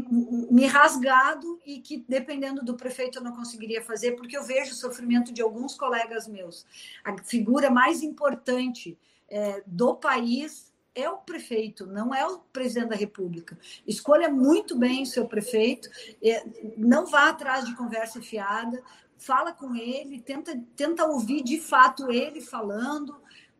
me 0.50 0.66
rasgado 0.66 1.60
e 1.64 1.78
que 1.78 2.04
dependendo 2.08 2.64
do 2.64 2.74
prefeito 2.74 3.18
eu 3.18 3.22
não 3.22 3.36
conseguiria 3.36 3.82
fazer 3.82 4.12
porque 4.12 4.36
eu 4.36 4.42
vejo 4.42 4.72
o 4.72 4.74
sofrimento 4.74 5.32
de 5.32 5.42
alguns 5.42 5.74
colegas 5.74 6.26
meus 6.26 6.66
a 7.04 7.16
figura 7.22 7.70
mais 7.70 8.02
importante 8.02 8.98
é, 9.28 9.62
do 9.66 9.94
país 9.94 10.67
é 10.98 11.08
o 11.08 11.18
prefeito, 11.18 11.86
não 11.86 12.14
é 12.14 12.26
o 12.26 12.38
presidente 12.38 12.90
da 12.90 12.96
República. 12.96 13.58
Escolha 13.86 14.28
muito 14.28 14.76
bem 14.76 15.02
o 15.02 15.06
seu 15.06 15.26
prefeito, 15.26 15.88
é, 16.22 16.44
não 16.76 17.06
vá 17.06 17.28
atrás 17.28 17.64
de 17.64 17.76
conversa 17.76 18.20
fiada, 18.20 18.82
fala 19.16 19.52
com 19.52 19.74
ele, 19.74 20.20
tenta, 20.20 20.60
tenta 20.76 21.06
ouvir 21.06 21.42
de 21.42 21.60
fato 21.60 22.10
ele 22.10 22.40
falando, 22.40 23.16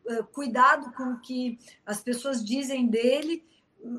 é, 0.07 0.23
cuidado 0.23 0.91
com 0.93 1.13
o 1.13 1.19
que 1.19 1.59
as 1.85 2.01
pessoas 2.01 2.43
dizem 2.43 2.87
dele, 2.87 3.43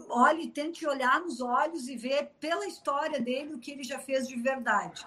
olhe, 0.09 0.49
tente 0.49 0.87
olhar 0.87 1.21
nos 1.21 1.41
olhos 1.41 1.89
e 1.89 1.97
ver 1.97 2.31
pela 2.39 2.67
história 2.67 3.21
dele 3.21 3.55
o 3.55 3.59
que 3.59 3.71
ele 3.71 3.85
já 3.85 3.99
fez 3.99 4.29
de 4.29 4.37
verdade. 4.37 5.07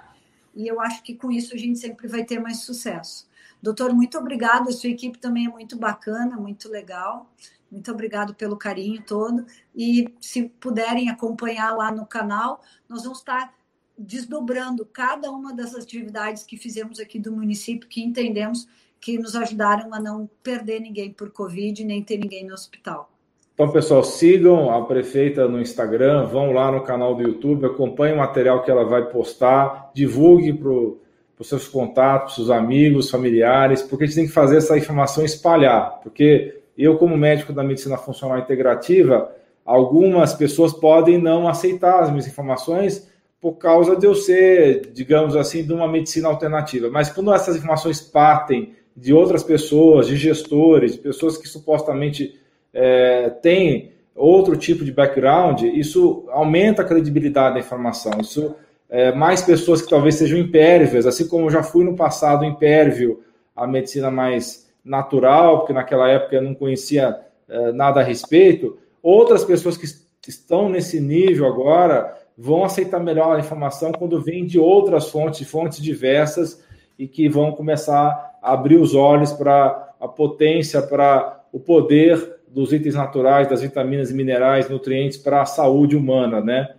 E 0.55 0.67
eu 0.67 0.79
acho 0.79 1.03
que 1.03 1.15
com 1.15 1.31
isso 1.31 1.53
a 1.53 1.57
gente 1.57 1.79
sempre 1.79 2.07
vai 2.07 2.23
ter 2.23 2.39
mais 2.39 2.59
sucesso. 2.59 3.27
Doutor, 3.61 3.93
muito 3.93 4.17
obrigado. 4.17 4.69
A 4.69 4.73
sua 4.73 4.89
equipe 4.89 5.17
também 5.17 5.45
é 5.45 5.49
muito 5.49 5.77
bacana, 5.77 6.35
muito 6.35 6.69
legal. 6.69 7.31
Muito 7.73 7.91
obrigado 7.91 8.35
pelo 8.35 8.55
carinho 8.55 9.01
todo. 9.01 9.47
E 9.75 10.07
se 10.21 10.43
puderem 10.43 11.09
acompanhar 11.09 11.75
lá 11.75 11.91
no 11.91 12.05
canal, 12.05 12.61
nós 12.87 13.01
vamos 13.01 13.17
estar 13.17 13.51
desdobrando 13.97 14.85
cada 14.85 15.31
uma 15.31 15.51
das 15.55 15.73
atividades 15.73 16.43
que 16.43 16.55
fizemos 16.55 16.99
aqui 16.99 17.17
do 17.17 17.31
município, 17.31 17.89
que 17.89 18.03
entendemos 18.03 18.67
que 19.01 19.17
nos 19.17 19.35
ajudaram 19.35 19.91
a 19.91 19.99
não 19.99 20.29
perder 20.43 20.81
ninguém 20.81 21.11
por 21.11 21.31
Covid, 21.31 21.83
nem 21.83 22.03
ter 22.03 22.17
ninguém 22.17 22.45
no 22.45 22.53
hospital. 22.53 23.11
Então, 23.55 23.71
pessoal, 23.71 24.03
sigam 24.03 24.69
a 24.69 24.85
prefeita 24.85 25.47
no 25.47 25.59
Instagram, 25.59 26.27
vão 26.27 26.51
lá 26.51 26.71
no 26.71 26.83
canal 26.83 27.15
do 27.15 27.23
YouTube, 27.23 27.65
acompanhem 27.65 28.15
o 28.15 28.19
material 28.19 28.63
que 28.63 28.69
ela 28.69 28.85
vai 28.85 29.09
postar, 29.09 29.91
divulgue 29.95 30.53
para 30.53 30.69
os 30.69 31.49
seus 31.49 31.67
contatos, 31.67 32.35
seus 32.35 32.49
amigos, 32.51 33.09
familiares, 33.09 33.81
porque 33.81 34.03
a 34.03 34.07
gente 34.07 34.15
tem 34.15 34.27
que 34.27 34.31
fazer 34.31 34.57
essa 34.57 34.77
informação 34.77 35.25
espalhar. 35.25 35.99
Porque 36.01 36.62
eu, 36.77 36.97
como 36.97 37.17
médico 37.17 37.53
da 37.53 37.63
medicina 37.63 37.97
funcional 37.97 38.39
integrativa, 38.39 39.31
algumas 39.65 40.33
pessoas 40.33 40.73
podem 40.73 41.17
não 41.17 41.47
aceitar 41.47 42.01
as 42.01 42.09
minhas 42.09 42.27
informações 42.27 43.07
por 43.39 43.53
causa 43.53 43.95
de 43.95 44.05
eu 44.05 44.15
ser, 44.15 44.91
digamos 44.93 45.35
assim, 45.35 45.63
de 45.63 45.73
uma 45.73 45.87
medicina 45.87 46.29
alternativa. 46.29 46.89
Mas 46.89 47.09
quando 47.09 47.33
essas 47.33 47.57
informações 47.57 47.99
partem 47.99 48.73
de 48.95 49.13
outras 49.13 49.43
pessoas, 49.43 50.07
de 50.07 50.15
gestores, 50.15 50.93
de 50.93 50.99
pessoas 50.99 51.37
que 51.37 51.47
supostamente 51.47 52.39
é, 52.73 53.29
tem 53.41 53.91
outro 54.15 54.55
tipo 54.55 54.85
de 54.85 54.91
background, 54.91 55.63
isso 55.63 56.25
aumenta 56.29 56.83
a 56.83 56.85
credibilidade 56.85 57.55
da 57.55 57.59
informação. 57.59 58.13
Isso 58.21 58.55
é, 58.89 59.11
mais 59.11 59.41
pessoas 59.41 59.81
que 59.81 59.89
talvez 59.89 60.15
sejam 60.15 60.37
impérvias, 60.37 61.05
assim 61.05 61.27
como 61.27 61.47
eu 61.47 61.49
já 61.49 61.63
fui 61.63 61.83
no 61.83 61.95
passado 61.95 62.45
impérvio 62.45 63.21
à 63.55 63.65
medicina 63.67 64.11
mais 64.11 64.62
natural, 64.83 65.59
porque 65.59 65.73
naquela 65.73 66.09
época 66.09 66.35
eu 66.35 66.41
não 66.41 66.53
conhecia 66.53 67.19
é, 67.47 67.71
nada 67.71 67.99
a 67.99 68.03
respeito. 68.03 68.77
Outras 69.01 69.43
pessoas 69.43 69.77
que 69.77 70.29
estão 70.29 70.69
nesse 70.69 70.99
nível 70.99 71.45
agora 71.45 72.17
vão 72.37 72.63
aceitar 72.63 72.99
melhor 72.99 73.35
a 73.35 73.39
informação 73.39 73.91
quando 73.91 74.21
vem 74.21 74.45
de 74.45 74.59
outras 74.59 75.09
fontes, 75.09 75.47
fontes 75.49 75.81
diversas, 75.81 76.63
e 76.97 77.07
que 77.07 77.27
vão 77.27 77.51
começar 77.51 78.37
a 78.41 78.53
abrir 78.53 78.77
os 78.77 78.93
olhos 78.93 79.31
para 79.31 79.93
a 79.99 80.07
potência, 80.07 80.81
para 80.81 81.43
o 81.51 81.59
poder 81.59 82.39
dos 82.47 82.71
itens 82.71 82.95
naturais, 82.95 83.49
das 83.49 83.61
vitaminas 83.61 84.11
e 84.11 84.13
minerais, 84.13 84.69
nutrientes 84.69 85.17
para 85.17 85.41
a 85.41 85.45
saúde 85.45 85.95
humana, 85.95 86.39
né? 86.39 86.75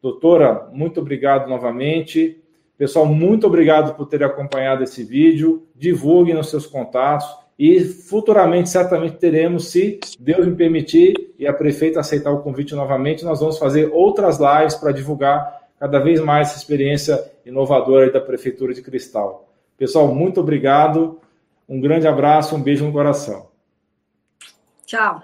Doutora, 0.00 0.68
muito 0.72 1.00
obrigado 1.00 1.48
novamente. 1.48 2.40
Pessoal, 2.78 3.04
muito 3.04 3.44
obrigado 3.48 3.94
por 3.96 4.06
ter 4.06 4.22
acompanhado 4.22 4.84
esse 4.84 5.02
vídeo. 5.02 5.66
Divulguem 5.74 6.34
nos 6.34 6.48
seus 6.48 6.64
contatos 6.64 7.26
e 7.58 7.80
futuramente, 7.80 8.70
certamente, 8.70 9.16
teremos, 9.16 9.66
se 9.68 9.98
Deus 10.20 10.46
me 10.46 10.54
permitir 10.54 11.34
e 11.36 11.44
a 11.44 11.52
prefeita 11.52 11.98
aceitar 11.98 12.30
o 12.30 12.40
convite 12.40 12.76
novamente, 12.76 13.24
nós 13.24 13.40
vamos 13.40 13.58
fazer 13.58 13.90
outras 13.92 14.38
lives 14.38 14.76
para 14.76 14.92
divulgar 14.92 15.58
cada 15.80 15.98
vez 15.98 16.20
mais 16.20 16.48
essa 16.48 16.58
experiência 16.58 17.20
inovadora 17.44 18.12
da 18.12 18.20
Prefeitura 18.20 18.72
de 18.72 18.80
Cristal. 18.80 19.48
Pessoal, 19.76 20.14
muito 20.14 20.40
obrigado. 20.40 21.20
Um 21.68 21.80
grande 21.80 22.06
abraço, 22.06 22.54
um 22.54 22.62
beijo 22.62 22.84
no 22.84 22.92
coração. 22.92 23.48
Tchau. 24.86 25.20